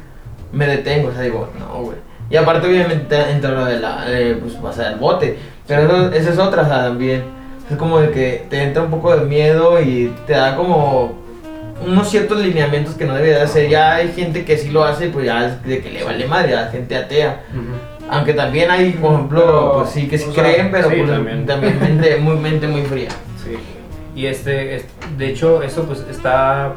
me 0.52 0.66
detengo, 0.66 1.08
o 1.08 1.12
sea, 1.12 1.22
digo, 1.22 1.48
no, 1.58 1.82
güey. 1.84 1.96
Y 2.28 2.36
aparte, 2.36 2.66
obviamente, 2.66 3.16
entra 3.30 3.52
lo 3.52 3.64
de 3.64 3.78
la, 3.78 4.04
eh, 4.08 4.36
pues 4.40 4.60
vas 4.60 4.78
al 4.80 4.96
bote. 4.96 5.38
Pero 5.66 5.82
eso, 5.82 6.12
esa 6.12 6.30
es 6.30 6.38
otra, 6.38 6.62
o 6.62 6.66
sea, 6.66 6.84
también. 6.84 7.22
Es 7.70 7.76
como 7.76 8.00
de 8.00 8.10
que 8.10 8.46
te 8.50 8.62
entra 8.62 8.82
un 8.82 8.90
poco 8.90 9.16
de 9.16 9.24
miedo 9.24 9.80
y 9.80 10.12
te 10.26 10.32
da 10.32 10.56
como 10.56 11.14
unos 11.86 12.08
ciertos 12.10 12.38
lineamientos 12.40 12.94
que 12.94 13.04
no 13.04 13.14
debería 13.14 13.36
de 13.36 13.42
hacer. 13.42 13.68
Ya 13.68 13.94
hay 13.94 14.12
gente 14.12 14.44
que 14.44 14.58
sí 14.58 14.70
lo 14.70 14.84
hace, 14.84 15.08
pues 15.08 15.26
ya 15.26 15.46
es 15.46 15.62
de 15.64 15.80
que 15.80 15.90
le 15.90 16.02
vale 16.02 16.26
madre, 16.26 16.56
a 16.56 16.66
gente 16.66 16.96
atea. 16.96 17.42
Aunque 18.10 18.34
también 18.34 18.70
hay, 18.70 18.90
por 18.92 19.14
ejemplo, 19.14 19.40
Pero, 19.40 19.72
pues 19.78 19.90
sí 19.90 20.08
que 20.08 20.18
sí 20.18 20.26
o 20.28 20.34
sea, 20.34 20.44
creen, 20.44 20.70
pero 20.70 20.90
sí, 20.90 20.96
pues, 20.98 21.10
también. 21.10 21.46
también, 21.46 21.80
mente, 21.80 22.16
muy, 22.16 22.36
mente 22.36 22.66
muy 22.66 22.82
fría. 22.82 23.10
Sí. 23.42 23.56
Y 24.14 24.26
este, 24.26 24.76
es- 24.76 24.86
de 25.18 25.28
hecho, 25.28 25.62
eso 25.62 25.84
pues 25.84 26.04
está, 26.10 26.74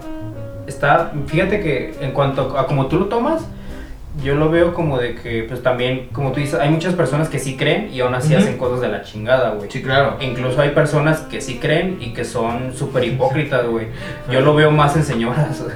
está, 0.66 1.12
fíjate 1.28 1.62
que 1.62 1.96
en 2.02 2.12
cuanto 2.12 2.58
a 2.58 2.66
como 2.68 2.88
tú 2.88 2.98
lo 3.00 3.06
tomas, 3.06 3.46
yo 4.24 4.36
lo 4.36 4.50
veo 4.50 4.74
como 4.74 4.98
de 5.00 5.16
que, 5.16 5.44
pues 5.48 5.62
también, 5.64 6.08
como 6.12 6.32
tú 6.32 6.40
dices, 6.40 6.60
hay 6.60 6.70
muchas 6.70 6.94
personas 6.96 7.30
que 7.30 7.40
sí 7.40 7.56
creen 7.58 7.90
y 7.94 8.00
aún 8.02 8.14
así 8.16 8.34
Ujú. 8.34 8.42
hacen 8.44 8.58
cosas 8.58 8.82
de 8.82 8.88
la 8.90 9.02
chingada, 9.04 9.52
güey. 9.52 9.70
Sí, 9.72 9.82
claro. 9.82 10.18
Incluso 10.20 10.60
hay 10.62 10.70
personas 10.70 11.20
que 11.22 11.40
sí 11.42 11.60
creen 11.60 11.98
y 12.02 12.14
que 12.14 12.24
son 12.26 12.74
súper 12.76 13.04
hipócritas, 13.04 13.66
güey. 13.66 13.88
Yo 14.32 14.42
lo 14.42 14.56
veo 14.56 14.72
más 14.72 14.96
en 14.96 15.04
señoras. 15.04 15.64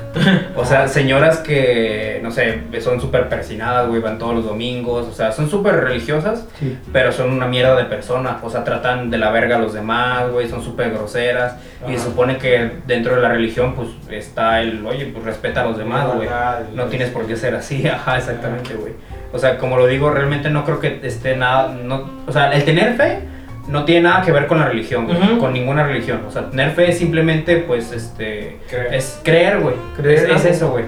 O 0.55 0.65
sea, 0.65 0.87
señoras 0.87 1.37
que, 1.39 2.19
no 2.23 2.31
sé, 2.31 2.61
son 2.81 2.99
súper 3.01 3.29
persinadas, 3.29 3.87
güey, 3.87 4.01
van 4.01 4.17
todos 4.19 4.35
los 4.35 4.45
domingos. 4.45 5.07
O 5.07 5.13
sea, 5.13 5.31
son 5.31 5.49
súper 5.49 5.75
religiosas, 5.75 6.45
Sí. 6.59 6.77
pero 6.93 7.11
son 7.11 7.31
una 7.31 7.47
mierda 7.47 7.75
de 7.75 7.85
persona. 7.85 8.39
O 8.43 8.49
sea, 8.49 8.63
tratan 8.63 9.09
de 9.09 9.17
la 9.17 9.31
verga 9.31 9.55
a 9.55 9.59
los 9.59 9.73
demás, 9.73 10.29
güey, 10.31 10.47
son 10.49 10.61
súper 10.63 10.91
groseras. 10.91 11.55
Y 11.87 11.93
se 11.93 11.99
supone 12.05 12.37
que 12.37 12.71
dentro 12.85 13.15
de 13.15 13.21
la 13.21 13.29
religión, 13.29 13.73
pues, 13.75 13.89
está 14.11 14.61
el, 14.61 14.85
oye, 14.85 15.05
pues 15.05 15.25
respeta 15.25 15.61
a 15.61 15.65
los 15.65 15.77
demás, 15.77 16.07
güey. 16.15 16.29
No 16.75 16.85
tienes 16.85 17.09
por 17.09 17.25
qué 17.25 17.35
ser 17.35 17.55
así, 17.55 17.87
ajá, 17.87 18.17
exactamente, 18.31 18.73
güey. 18.75 18.93
O 19.33 19.39
sea, 19.39 19.57
como 19.57 19.77
lo 19.77 19.87
digo, 19.87 20.09
realmente 20.09 20.49
no 20.49 20.65
creo 20.65 20.79
que 20.79 20.99
esté 21.03 21.35
nada, 21.37 21.73
no, 21.73 22.09
o 22.27 22.31
sea, 22.31 22.51
el 22.51 22.65
tener 22.65 22.95
fe 22.95 23.19
no 23.67 23.85
tiene 23.85 24.01
nada 24.01 24.23
que 24.23 24.31
ver 24.31 24.47
con 24.47 24.59
la 24.59 24.67
religión, 24.67 25.05
güey, 25.05 25.37
con 25.37 25.53
ninguna 25.53 25.83
religión. 25.83 26.21
O 26.27 26.31
sea, 26.31 26.49
tener 26.49 26.71
fe 26.71 26.89
es 26.89 26.97
simplemente, 26.97 27.57
pues, 27.57 27.91
este, 27.91 28.59
Creer. 28.69 28.93
es 28.93 29.21
creer, 29.23 29.59
güey. 29.59 29.75
Creer 29.95 30.31
Es, 30.31 30.45
es 30.45 30.57
eso, 30.57 30.71
güey. 30.71 30.85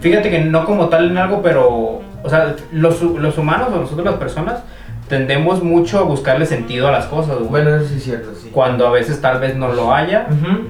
Fíjate 0.00 0.30
que 0.30 0.38
no 0.40 0.64
como 0.64 0.88
tal 0.88 1.10
en 1.10 1.18
algo, 1.18 1.42
pero, 1.42 2.00
o 2.22 2.28
sea, 2.28 2.54
los, 2.72 3.02
los 3.02 3.36
humanos 3.36 3.68
o 3.72 3.76
nosotros 3.76 4.06
las 4.06 4.16
personas 4.16 4.62
tendemos 5.08 5.62
mucho 5.62 5.98
a 5.98 6.02
buscarle 6.02 6.46
sentido 6.46 6.88
a 6.88 6.92
las 6.92 7.06
cosas, 7.06 7.38
güey. 7.38 7.48
Bueno, 7.48 7.76
eso 7.76 7.86
sí 7.88 7.96
es 7.96 8.04
cierto, 8.04 8.34
sí. 8.34 8.50
Cuando 8.52 8.86
a 8.86 8.90
veces 8.90 9.20
tal 9.20 9.40
vez 9.40 9.56
no 9.56 9.68
lo 9.72 9.94
haya 9.94 10.26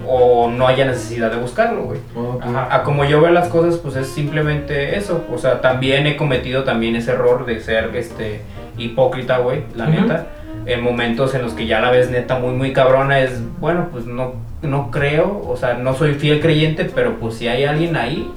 o 0.07 0.51
no 0.51 0.66
haya 0.66 0.85
necesidad 0.85 1.31
de 1.31 1.38
buscarlo, 1.38 1.85
güey. 1.85 2.01
Ok. 2.14 2.44
Ajá, 2.44 2.75
a 2.75 2.83
como 2.83 3.05
yo 3.05 3.20
veo 3.20 3.31
las 3.31 3.49
cosas, 3.49 3.79
pues 3.79 3.96
es 3.96 4.09
simplemente 4.09 4.96
eso. 4.96 5.25
O 5.33 5.38
sea, 5.38 5.61
también 5.61 6.07
he 6.07 6.16
cometido 6.16 6.64
también 6.64 6.96
ese 6.96 7.12
error 7.12 7.46
de 7.46 7.61
ser 7.61 7.94
este 7.94 8.42
hipócrita, 8.77 9.38
güey, 9.38 9.64
la 9.75 9.87
neta. 9.87 10.27
En 10.66 10.83
momentos 10.83 11.35
en 11.35 11.42
los 11.42 11.53
que 11.53 11.66
ya 11.66 11.81
la 11.81 11.90
ves 11.90 12.11
neta 12.11 12.38
muy 12.38 12.53
muy 12.53 12.72
cabrona 12.72 13.20
es, 13.20 13.40
bueno, 13.61 13.88
pues 13.92 14.07
no 14.07 14.35
no 14.62 14.90
creo, 14.90 15.42
o 15.46 15.57
sea, 15.57 15.75
no 15.75 15.94
soy 15.94 16.14
fiel 16.14 16.40
creyente, 16.40 16.90
pero 16.92 17.18
pues 17.18 17.35
si 17.35 17.49
hay 17.49 17.64
alguien 17.64 17.96
ahí, 17.96 18.31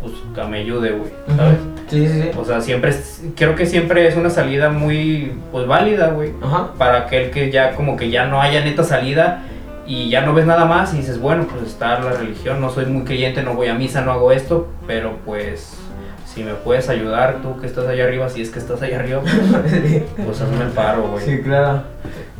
pues 0.00 0.12
que 0.34 0.50
me 0.50 0.58
ayude, 0.58 0.90
güey, 0.90 1.10
¿sabes? 1.36 1.58
Sí, 1.88 2.06
sí, 2.08 2.22
sí. 2.22 2.30
O 2.36 2.44
sea, 2.44 2.60
siempre 2.60 2.90
es- 2.90 3.22
creo 3.36 3.54
que 3.54 3.64
siempre 3.66 4.06
es 4.08 4.16
una 4.16 4.30
salida 4.30 4.70
muy 4.70 5.32
pues 5.52 5.66
válida, 5.66 6.08
güey 6.08 6.32
Ajá. 6.42 6.70
para 6.78 6.98
aquel 6.98 7.30
que 7.30 7.50
ya 7.52 7.74
como 7.74 7.96
que 7.96 8.10
ya 8.10 8.26
no 8.26 8.40
haya 8.42 8.64
neta 8.64 8.82
salida 8.82 9.42
y 9.86 10.10
ya 10.10 10.22
no 10.22 10.34
ves 10.34 10.46
nada 10.46 10.64
más 10.64 10.92
y 10.94 10.96
dices, 10.98 11.20
bueno, 11.20 11.46
pues 11.48 11.62
está 11.70 12.00
la 12.00 12.10
religión, 12.12 12.60
no 12.60 12.70
soy 12.70 12.86
muy 12.86 13.04
creyente, 13.04 13.42
no 13.44 13.54
voy 13.54 13.68
a 13.68 13.74
misa, 13.74 14.00
no 14.02 14.10
hago 14.12 14.32
esto, 14.32 14.68
pero 14.86 15.18
pues 15.24 15.74
si 16.26 16.42
me 16.42 16.54
puedes 16.54 16.88
ayudar 16.88 17.36
tú 17.40 17.58
que 17.60 17.66
estás 17.68 17.86
allá 17.86 18.04
arriba, 18.04 18.28
si 18.28 18.42
es 18.42 18.50
que 18.50 18.58
estás 18.58 18.82
allá 18.82 18.98
arriba, 18.98 19.22
pues 20.24 20.40
hazme 20.42 20.64
el 20.64 20.70
paro, 20.70 21.08
güey. 21.12 21.24
Sí, 21.24 21.40
claro. 21.42 21.82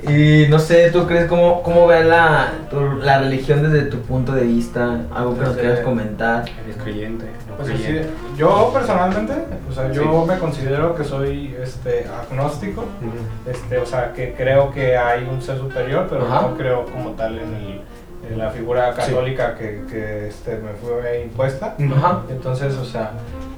Y 0.03 0.47
no 0.51 0.59
sé, 0.59 0.91
¿tú 0.91 1.07
crees 1.07 1.27
cómo, 1.27 1.63
cómo 1.63 1.87
ves 1.87 2.05
la, 2.07 2.53
tu- 2.71 2.97
la 3.03 3.19
religión 3.19 3.63
desde 3.63 3.87
tu 3.87 3.99
punto 4.01 4.33
de 4.33 4.43
vista? 4.43 5.01
Algo 5.15 5.35
que 5.35 5.41
nos 5.41 5.57
quieras 5.57 5.81
comentar. 5.81 6.45
Eres 6.65 6.77
creyente, 6.83 7.25
no 7.49 7.57
Pues 7.57 7.69
creyente. 7.71 8.03
sí, 8.05 8.11
yo 8.37 8.71
personalmente, 8.75 9.33
o 9.69 9.73
sea, 9.73 9.91
yo 9.91 10.03
Sí. 10.03 10.29
me 10.31 10.39
considero 10.39 10.95
que 10.95 11.03
soy 11.03 11.57
este, 11.63 12.07
agnóstico, 12.07 12.85
este, 13.51 13.79
o 13.79 13.87
sea, 13.87 14.13
que 14.13 14.35
creo 14.35 14.71
que 14.71 14.97
hay 14.99 15.27
un 15.31 15.41
ser 15.41 15.57
superior, 15.59 16.07
pero 16.11 16.27
Ajá. 16.27 16.43
no 16.43 16.57
creo 16.59 16.85
como 16.85 17.11
tal 17.13 17.39
en, 17.39 17.55
el- 17.55 17.81
en 18.31 18.39
la 18.39 18.51
figura 18.51 18.93
Sí. 18.95 19.01
católica 19.13 19.55
que, 19.57 19.83
que 19.91 20.29
este, 20.29 20.57
me 20.59 20.73
fue 20.75 21.23
impuesta. 21.25 21.75
Ajá. 21.97 22.23
Entonces, 22.29 22.75
o 22.77 22.85
sea, 22.85 23.13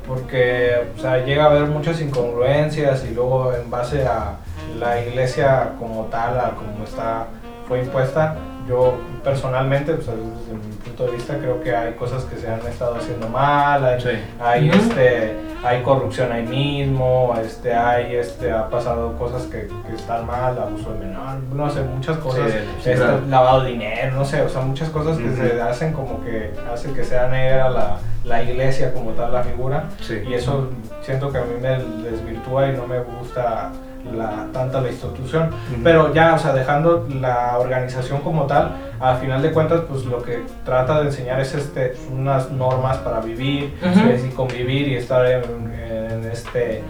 porque 0.07 0.87
o 0.96 1.01
sea, 1.01 1.24
llega 1.24 1.44
a 1.44 1.51
haber 1.51 1.64
muchas 1.64 2.01
incongruencias 2.01 3.05
y 3.11 3.14
luego 3.14 3.53
en 3.55 3.68
base 3.70 4.07
a 4.07 4.37
la 4.78 5.00
iglesia 5.00 5.70
como 5.78 6.04
tal, 6.07 6.38
a 6.38 6.50
como 6.50 6.85
está, 6.85 7.26
fue 7.66 7.81
impuesta, 7.81 8.37
yo 8.68 8.94
personalmente, 9.24 9.96
sea, 10.02 10.14
desde 10.14 10.52
mi 10.54 10.72
punto 10.85 11.07
de 11.07 11.12
vista, 11.12 11.37
creo 11.38 11.61
que 11.62 11.74
hay 11.74 11.94
cosas 11.94 12.24
que 12.24 12.37
se 12.37 12.48
han 12.48 12.61
estado 12.66 12.96
haciendo 12.96 13.28
mal, 13.28 13.85
hay, 13.85 14.00
Sí. 14.00 14.09
hay, 14.40 14.68
Ujú. 14.70 14.78
este, 14.78 15.37
hay 15.64 15.83
corrupción 15.83 16.31
ahí 16.33 16.46
mismo, 16.46 17.35
este, 17.42 17.74
hay, 17.74 18.14
este, 18.16 18.52
ha 18.52 18.68
pasado 18.68 19.16
cosas 19.18 19.42
que, 19.44 19.68
que 19.87 19.94
están 19.94 20.26
mal, 20.26 20.59
abuso 20.59 20.92
de 20.92 20.98
menor, 21.07 21.37
no 21.54 21.68
sé, 21.70 21.83
muchas 21.83 22.18
cosas, 22.18 22.50
Sí, 22.50 22.59
sí, 22.83 22.90
este, 22.90 22.94
claro. 22.96 23.20
lavado 23.28 23.61
de 23.62 23.70
dinero, 23.70 24.16
no 24.16 24.24
sé, 24.24 24.42
o 24.42 24.48
sea, 24.48 24.61
muchas 24.62 24.88
cosas 24.90 25.16
que 25.18 25.31
se 25.35 25.61
hacen 25.62 25.92
como 25.92 26.22
que 26.24 26.52
hacen 26.72 26.94
que 26.94 27.04
sea 27.04 27.28
negra 27.28 27.70
la, 27.70 27.96
la 28.24 28.42
iglesia 28.42 28.92
como 28.92 29.11
tal, 29.12 29.33
la 29.33 29.42
figura, 29.42 29.85
Sí. 30.00 30.22
y 30.28 30.35
eso 30.35 30.68
siento 31.02 31.31
que 31.33 31.38
a 31.38 31.42
mí 31.42 31.54
me 31.61 31.78
desvirtúa 32.09 32.68
y 32.68 32.76
no 32.76 32.87
me 32.87 33.00
gusta 33.00 33.70
la, 34.16 34.46
tanta 34.52 34.80
la 34.80 34.88
institución. 34.88 35.50
Pero 35.84 36.12
ya, 36.14 36.34
o 36.34 36.38
sea, 36.38 36.52
dejando 36.52 37.06
la 37.20 37.58
organización 37.58 38.20
como 38.22 38.44
tal, 38.46 38.72
a 39.00 39.14
final 39.16 39.42
de 39.42 39.52
cuentas, 39.52 39.82
pues 39.88 40.04
lo 40.06 40.22
que 40.22 40.42
trata 40.64 41.00
de 41.00 41.06
enseñar 41.06 41.40
es 41.40 41.54
este, 41.54 41.94
unas 42.12 42.50
normas 42.50 42.96
para 42.98 43.20
vivir 43.20 43.74
es, 43.82 44.24
y 44.24 44.28
convivir 44.30 44.88
y 44.88 44.94
estar 44.96 45.24
en, 45.26 45.42
en 45.72 46.24
este, 46.30 46.82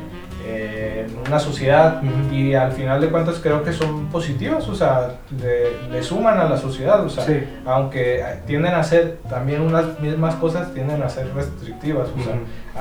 eh, 0.47 1.07
en 1.09 1.19
una 1.29 1.39
sociedad. 1.39 2.01
Y 2.33 2.55
al 2.55 2.73
final 2.73 3.01
de 3.01 3.09
cuentas 3.09 3.41
creo 3.43 3.63
que 3.63 3.73
son 3.73 4.07
positivas, 4.07 4.67
o 4.69 4.75
sea, 4.75 5.17
le, 5.41 5.91
le 5.91 6.03
suman 6.03 6.39
a 6.39 6.45
la 6.49 6.57
sociedad, 6.57 7.05
o 7.05 7.09
sea, 7.11 7.25
Sí. 7.25 7.45
aunque 7.67 8.25
tienden 8.47 8.75
a 8.75 8.83
ser 8.83 9.19
también 9.29 9.61
unas 9.61 9.99
mismas 10.01 10.35
cosas, 10.37 10.73
tienden 10.73 11.03
a 11.03 11.09
ser 11.09 11.35
restrictivas, 11.35 12.09
o 12.09 12.23
sea, 12.23 12.39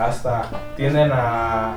hasta 0.08 0.44
tienden 0.78 1.10
a, 1.12 1.74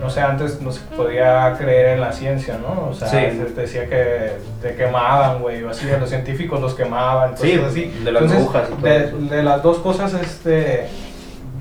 no 0.00 0.10
sé, 0.10 0.20
antes 0.20 0.60
no 0.60 0.72
se 0.72 0.80
podía 0.96 1.54
creer 1.58 1.90
en 1.94 2.00
la 2.00 2.12
ciencia, 2.12 2.58
¿no? 2.58 2.88
O 2.90 2.94
sea, 2.94 3.08
Sí. 3.08 3.16
se 3.38 3.60
decía 3.60 3.86
que 3.88 4.32
te 4.60 4.74
quemaban, 4.74 5.40
güey, 5.40 5.62
o 5.62 5.70
así, 5.70 5.88
a 5.90 5.98
los 5.98 6.08
científicos 6.08 6.60
los 6.60 6.74
quemaban, 6.74 7.36
Sí, 7.38 7.60
así. 7.64 7.92
de 8.04 8.12
las 8.12 8.24
y 8.24 8.26
todo 8.28 8.76
de, 8.82 8.96
eso. 9.04 9.16
de 9.18 9.42
las 9.42 9.62
dos 9.62 9.78
cosas, 9.78 10.14
este, 10.14 10.86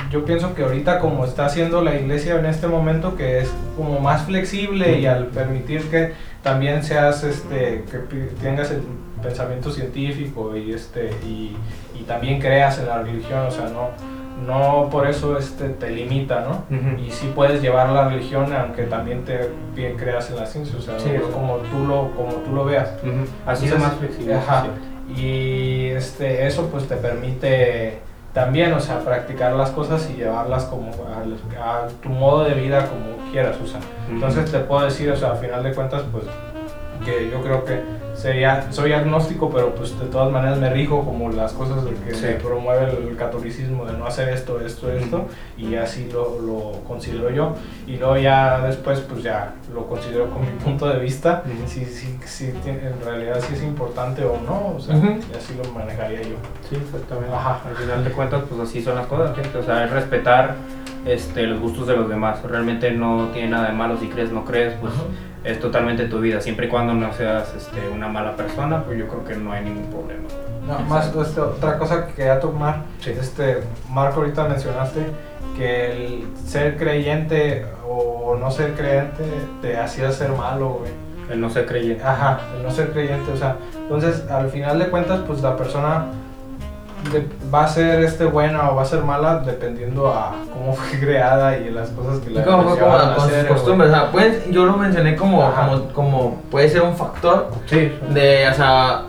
yo 0.10 0.26
pienso 0.26 0.54
que 0.56 0.64
ahorita 0.64 1.00
como 1.00 1.26
está 1.26 1.46
haciendo 1.46 1.82
la 1.82 1.96
iglesia 1.96 2.36
en 2.40 2.46
este 2.46 2.68
momento, 2.68 3.16
que 3.16 3.40
es 3.40 3.52
como 3.78 4.00
más 4.00 4.24
flexible 4.24 4.98
y 5.00 5.06
al 5.06 5.28
permitir 5.28 5.90
que 5.90 6.14
también 6.44 6.84
seas, 6.84 7.24
este, 7.24 7.84
que 7.92 7.98
tengas 8.42 8.72
el 8.72 8.82
pensamiento 9.22 9.72
científico 9.72 10.56
y 10.58 10.74
este, 10.74 11.12
y, 11.24 11.56
y 11.98 12.04
también 12.08 12.40
creas 12.42 12.80
en 12.80 12.88
la 12.88 13.04
religión, 13.04 13.42
o 13.48 13.52
sea, 13.52 13.66
no, 13.66 13.90
no 14.46 14.90
por 14.92 15.08
eso 15.08 15.38
este, 15.38 15.70
te 15.70 15.90
limita, 15.92 16.42
¿no? 16.42 16.66
Y 17.00 17.12
sí 17.12 17.32
puedes 17.36 17.62
llevar 17.62 17.90
la 17.90 18.10
religión 18.10 18.52
aunque 18.54 18.84
también 18.84 19.24
te 19.26 19.50
bien 19.76 19.98
creas 19.98 20.30
en 20.30 20.38
la 20.38 20.46
ciencia, 20.46 20.78
o 20.78 20.82
sea, 20.82 21.00
Sí, 21.00 21.10
no- 21.20 21.30
como 21.32 21.58
tú 21.58 21.86
lo, 21.88 22.12
como 22.16 22.34
tú 22.44 22.52
lo 22.54 22.66
veas. 22.66 22.90
Así 23.46 23.68
es 23.68 23.78
más 23.80 23.94
flexible. 23.94 24.36
ajá. 24.36 24.66
Y 25.16 25.88
este, 25.88 26.48
eso 26.48 26.68
pues 26.72 26.88
te 26.88 26.96
permite 26.96 28.00
también, 28.34 28.72
o 28.74 28.80
sea, 28.80 29.00
practicar 29.00 29.52
las 29.54 29.72
cosas 29.72 30.10
y 30.10 30.14
llevarlas 30.18 30.64
como 30.66 30.90
a, 30.90 31.88
tu 32.02 32.10
modo 32.10 32.46
de 32.46 32.54
vida 32.54 32.88
como 32.88 33.30
quieras, 33.32 33.58
o 33.62 33.68
sea. 33.68 33.80
Entonces 34.10 34.50
te 34.52 34.60
puedo 34.60 34.86
decir, 34.86 35.12
o 35.12 35.16
sea, 35.18 35.32
al 35.32 35.38
final 35.38 35.64
de 35.64 35.74
cuentas, 35.74 36.04
pues 36.12 36.24
que 37.06 37.30
yo 37.30 37.42
creo 37.42 37.66
que 37.66 37.82
sería, 38.16 38.72
soy 38.72 38.94
agnóstico, 38.94 39.50
pero 39.50 39.74
pues 39.76 39.98
de 40.00 40.06
todas 40.08 40.32
maneras 40.32 40.58
me 40.60 40.70
rijo 40.70 41.04
como 41.04 41.30
las 41.30 41.54
cosas 41.54 41.84
de 41.86 41.92
que 41.94 42.14
Sí. 42.14 42.26
promueve 42.42 42.92
el 42.92 43.16
catolicismo 43.16 43.86
de 43.86 43.94
no 43.98 44.06
hacer 44.06 44.30
esto, 44.30 44.60
esto, 44.60 44.92
esto, 44.92 45.26
y 45.58 45.76
así 45.76 46.10
lo, 46.12 46.40
lo 46.40 46.72
considero 46.88 47.30
yo. 47.30 47.56
Y 47.88 47.98
luego 47.98 48.18
ya 48.18 48.60
después, 48.62 49.00
pues 49.02 49.24
ya 49.24 49.54
lo 49.74 49.88
considero 49.88 50.30
con 50.30 50.42
mi 50.42 50.52
punto 50.64 50.88
de 50.88 51.00
vista, 51.00 51.44
Ujú. 51.46 51.68
si, 51.68 51.86
si, 51.86 52.18
si 52.26 52.52
tiene- 52.64 52.88
en 52.88 53.02
realidad 53.04 53.40
si 53.48 53.54
es 53.56 53.64
importante 53.64 54.24
o 54.26 54.38
no, 54.46 54.76
o 54.76 54.80
sea, 54.80 54.96
Ujú. 54.96 55.08
y 55.32 55.38
así 55.38 55.54
lo 55.56 55.72
manejaría 55.72 56.22
yo. 56.22 56.36
Sí, 56.70 56.76
exactamente. 56.76 57.34
Ajá. 57.36 57.62
Al 57.68 57.76
final 57.76 58.04
de 58.04 58.12
cuentas, 58.12 58.44
pues 58.50 58.62
así 58.62 58.82
son 58.84 58.96
las 58.96 59.08
cosas, 59.08 59.36
gente. 59.36 59.58
O 59.58 59.64
sea, 59.64 59.86
es 59.86 59.92
respetar 59.92 60.56
este, 61.06 61.44
los 61.48 61.60
gustos 61.60 61.88
de 61.88 61.96
los 61.96 62.10
demás. 62.10 62.42
Realmente 62.44 62.92
no 62.92 63.30
tiene 63.34 63.50
nada 63.50 63.68
de 63.68 63.74
malo 63.74 63.98
si 63.98 64.08
crees, 64.08 64.32
no 64.32 64.46
crees, 64.46 64.74
pues 64.82 64.94
es 65.44 65.60
totalmente 65.60 66.06
tu 66.06 66.20
vida. 66.20 66.42
Siempre 66.42 66.68
y 66.68 66.70
cuando 66.70 66.94
no 66.94 67.12
seas 67.14 67.54
este, 67.56 67.90
una 67.90 68.08
mala 68.08 68.36
persona, 68.36 68.84
pues 68.84 68.98
yo 69.00 69.08
creo 69.08 69.24
que 69.26 69.36
no 69.36 69.52
hay 69.52 69.64
ningún 69.64 69.86
problema. 69.88 70.24
No, 70.68 70.80
más 70.88 71.14
este, 71.16 71.42
otra 71.42 71.78
cosa 71.80 72.06
que 72.08 72.14
quería 72.14 72.40
tomar, 72.40 72.84
Sí. 73.00 73.10
este, 73.20 73.62
Marco 73.90 74.20
ahorita 74.22 74.48
mencionaste 74.48 75.00
que 75.58 75.92
el 75.92 76.24
ser 76.46 76.78
creyente 76.78 77.66
o 77.88 78.38
no 78.40 78.52
ser 78.52 78.74
creyente 78.74 79.24
te 79.62 79.78
hacía 79.78 80.12
ser 80.12 80.30
malo, 80.32 80.80
güey. 80.80 80.92
El 81.32 81.42
no 81.42 81.50
ser 81.50 81.66
creyente. 81.66 82.04
Ajá, 82.04 82.42
el 82.56 82.64
no 82.64 82.70
ser 82.72 82.92
creyente, 82.92 83.32
o 83.32 83.38
sea, 83.38 83.56
entonces 83.76 84.30
al 84.30 84.50
final 84.50 84.78
de 84.80 84.86
cuentas, 84.88 85.22
pues 85.26 85.42
la 85.42 85.56
persona 85.58 86.06
de- 87.12 87.28
va 87.54 87.64
a 87.64 87.68
ser 87.68 88.04
este 88.04 88.26
buena 88.26 88.70
o 88.70 88.76
va 88.76 88.84
a 88.84 88.86
ser 88.86 89.02
mala 89.04 89.40
dependiendo 89.40 90.08
a 90.08 90.36
cómo 90.54 90.74
fue 90.76 91.00
creada 91.00 91.58
y 91.58 91.70
las 91.72 91.90
cosas 91.90 92.20
que 92.20 92.30
la 92.32 92.44
como 92.44 92.64
como 92.76 92.94
a 92.96 93.16
hacer, 93.16 93.48
costumbres, 93.48 93.90
o 93.90 93.94
sea, 93.94 94.12
pueden- 94.12 94.52
yo 94.52 94.66
lo 94.66 94.78
mencioné 94.78 95.16
como, 95.16 95.44
Ajá. 95.44 95.68
como, 95.68 95.88
como 95.94 96.42
puede 96.52 96.70
ser 96.70 96.82
un 96.84 96.96
factor 96.96 97.50
Sí, 97.66 97.92
de, 98.10 98.48
o 98.50 98.54
sea, 98.54 99.02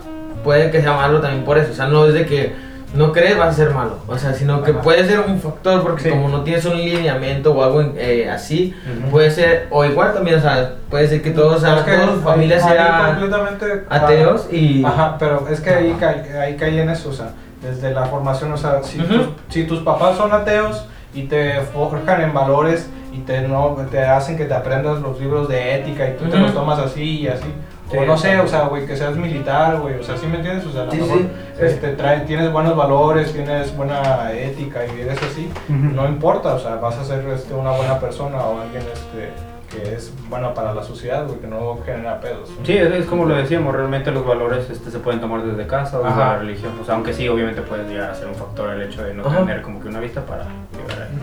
puede 0.43 0.71
que 0.71 0.81
sea 0.81 0.93
malo 0.93 1.19
también 1.21 1.43
por 1.45 1.57
eso, 1.57 1.71
o 1.71 1.75
sea, 1.75 1.87
no 1.87 2.05
es 2.05 2.13
de 2.13 2.25
que 2.25 2.73
no 2.93 3.11
crees 3.11 3.35
vas 3.39 3.49
a 3.49 3.53
ser 3.53 3.71
malo, 3.71 3.97
o 4.07 4.15
sea, 4.19 4.33
sino 4.35 4.61
que 4.61 4.69
Ajá. 4.69 4.81
puede 4.81 5.03
ser 5.07 5.19
un 5.21 5.39
factor 5.39 5.81
porque 5.81 6.03
Sí. 6.03 6.09
como 6.11 6.29
no 6.29 6.41
tienes 6.43 6.63
un 6.65 6.75
lineamiento 6.77 7.51
o 7.51 7.63
algo 7.63 7.81
eh, 7.95 8.29
así, 8.29 8.75
puede 9.09 9.31
ser, 9.31 9.65
o 9.71 9.83
igual 9.83 10.13
también, 10.13 10.37
o 10.37 10.41
sea, 10.41 10.73
puede 10.91 11.07
ser 11.07 11.21
que 11.23 11.31
todos, 11.31 11.55
o 11.57 11.59
sea, 11.59 11.77
Es 11.77 11.83
que 11.83 11.97
familias 12.23 12.61
sean 12.63 13.05
completamente 13.15 13.83
ateos 13.89 14.47
y... 14.51 14.83
Ajá, 14.85 15.15
pero 15.17 15.47
es 15.49 15.59
que 15.59 15.69
ahí 15.71 15.95
cae, 15.99 16.37
ahí 16.39 16.55
cae 16.55 16.81
en 16.81 16.89
eso, 16.89 17.09
o 17.09 17.13
sea, 17.13 17.29
desde 17.63 17.91
la 17.91 18.05
formación, 18.05 18.51
o 18.53 18.57
sea, 18.57 18.83
si, 18.83 18.99
tus, 18.99 19.29
si 19.49 19.63
tus 19.65 19.79
papás 19.79 20.17
son 20.17 20.31
ateos 20.33 20.85
y 21.13 21.23
te 21.23 21.61
forjan 21.61 22.21
en 22.21 22.33
valores 22.33 22.89
y 23.11 23.19
te, 23.19 23.41
no, 23.47 23.75
te 23.89 24.03
hacen 24.03 24.37
que 24.37 24.45
te 24.45 24.53
aprendas 24.53 24.99
los 24.99 25.19
libros 25.19 25.47
de 25.47 25.75
ética 25.75 26.09
y 26.09 26.17
tú 26.17 26.25
te 26.25 26.37
los 26.37 26.53
tomas 26.53 26.79
así 26.79 27.21
y 27.21 27.27
así, 27.27 27.45
Sí, 27.91 27.97
o 27.97 28.05
no 28.05 28.17
sé, 28.17 28.39
o 28.39 28.47
sea, 28.47 28.63
güey, 28.63 28.87
que 28.87 28.95
seas 28.95 29.15
militar, 29.15 29.79
güey, 29.79 29.99
o 29.99 30.03
sea, 30.03 30.17
¿sí 30.17 30.25
me 30.25 30.37
entiendes? 30.37 30.65
O 30.65 30.71
sea, 30.71 30.83
a 30.83 30.85
lo 30.85 30.91
Sí, 30.93 30.97
mejor 30.97 31.17
sí. 31.19 31.27
Este, 31.59 31.89
trae, 31.89 32.21
tienes 32.21 32.51
buenos 32.51 32.75
valores, 32.75 33.31
tienes 33.33 33.75
buena 33.75 34.31
ética 34.31 34.79
y 34.87 35.01
eres 35.01 35.21
así, 35.21 35.51
no 35.67 36.07
importa, 36.07 36.55
o 36.55 36.59
sea, 36.59 36.77
vas 36.77 36.97
a 36.97 37.03
ser 37.03 37.23
este, 37.27 37.53
una 37.53 37.71
buena 37.71 37.99
persona 37.99 38.37
o 38.37 38.61
alguien 38.61 38.83
este, 38.91 39.29
que 39.73 39.95
es 39.95 40.13
bueno 40.29 40.53
para 40.53 40.73
la 40.73 40.83
sociedad, 40.83 41.25
güey, 41.25 41.39
que 41.39 41.47
no 41.47 41.79
genera 41.85 42.19
pedos. 42.21 42.49
Sí, 42.63 42.73
es, 42.77 42.91
es 42.91 43.05
como 43.05 43.25
lo 43.25 43.35
decíamos, 43.35 43.75
realmente 43.75 44.11
los 44.11 44.25
valores 44.25 44.69
este, 44.69 44.91
se 44.91 44.99
pueden 44.99 45.19
tomar 45.19 45.43
desde 45.43 45.67
casa 45.67 45.99
o 45.99 46.03
desde 46.03 46.17
la 46.17 46.37
religión. 46.37 46.71
O 46.81 46.85
sea, 46.85 46.95
aunque 46.95 47.13
sí, 47.13 47.27
obviamente 47.27 47.61
puede 47.61 47.87
llegar 47.87 48.11
a 48.11 48.15
ser 48.15 48.27
un 48.27 48.35
factor 48.35 48.69
el 48.71 48.81
hecho 48.83 49.03
de 49.03 49.13
no 49.13 49.25
Ajá. 49.25 49.39
tener 49.39 49.61
como 49.61 49.81
que 49.81 49.87
una 49.87 49.99
vista 49.99 50.21
para 50.25 50.43
llegar 50.43 51.07
ahí. 51.09 51.17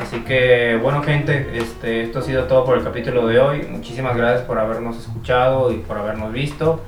Así 0.00 0.20
que, 0.20 0.78
bueno, 0.82 1.02
gente, 1.02 1.58
este, 1.58 2.04
esto 2.04 2.20
ha 2.20 2.22
sido 2.22 2.44
todo 2.44 2.64
por 2.64 2.78
el 2.78 2.84
capítulo 2.84 3.26
de 3.26 3.38
hoy. 3.38 3.66
Muchísimas 3.70 4.16
gracias 4.16 4.40
por 4.46 4.58
habernos 4.58 4.96
escuchado 4.98 5.70
y 5.70 5.76
por 5.78 5.98
habernos 5.98 6.32
visto. 6.32 6.80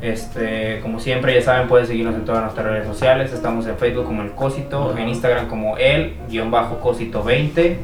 Este, 0.00 0.78
como 0.80 1.00
siempre, 1.00 1.34
ya 1.34 1.42
saben, 1.42 1.66
pueden 1.66 1.88
seguirnos 1.88 2.14
en 2.14 2.24
todas 2.24 2.42
nuestras 2.42 2.64
redes 2.66 2.86
sociales. 2.86 3.32
Estamos 3.32 3.66
en 3.66 3.76
Facebook 3.76 4.04
como 4.04 4.22
El 4.22 4.30
Cósito, 4.32 4.90
Ajá. 4.92 5.02
en 5.02 5.08
Instagram 5.08 5.48
como 5.48 5.76
El-Cósito20 5.76 7.76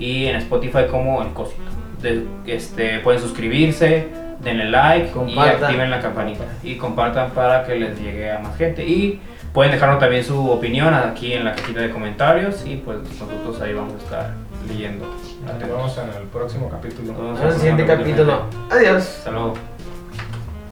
y 0.00 0.26
en 0.26 0.34
Spotify 0.36 0.86
como 0.90 1.22
El 1.22 1.28
Cósito. 1.28 1.62
De- 2.02 2.24
este, 2.46 3.00
pueden 3.00 3.20
suscribirse, 3.20 4.08
denle 4.40 4.66
like 4.70 5.10
y 5.26 5.38
activen 5.38 5.90
la 5.90 6.00
campanita. 6.00 6.44
Y 6.62 6.76
compartan 6.76 7.30
para 7.30 7.64
que 7.64 7.74
les 7.76 7.98
llegue 8.00 8.30
a 8.30 8.38
más 8.38 8.56
gente. 8.56 8.84
Y 8.86 9.20
pueden 9.52 9.72
dejarnos 9.72 9.98
también 9.98 10.22
su 10.24 10.50
opinión 10.50 10.94
aquí 10.94 11.32
en 11.32 11.44
la 11.44 11.54
cajita 11.54 11.80
de 11.80 11.90
comentarios 11.90 12.64
y 12.66 12.76
pues 12.76 12.98
nosotros 12.98 13.60
ahí 13.60 13.72
vamos 13.74 13.94
a 13.94 13.98
estar 13.98 14.34
leyendo. 14.68 15.06
Nos 15.44 15.58
vemos 15.58 15.98
en 15.98 16.20
el 16.22 16.28
próximo 16.28 16.68
capítulo. 16.68 17.12
Nos 17.12 17.22
vemos 17.22 17.40
En 17.40 17.46
el 17.48 17.54
siguiente 17.54 17.86
capítulo. 17.86 18.42
Adiós. 18.70 19.02
Hasta 19.18 19.30
luego. 19.30 19.54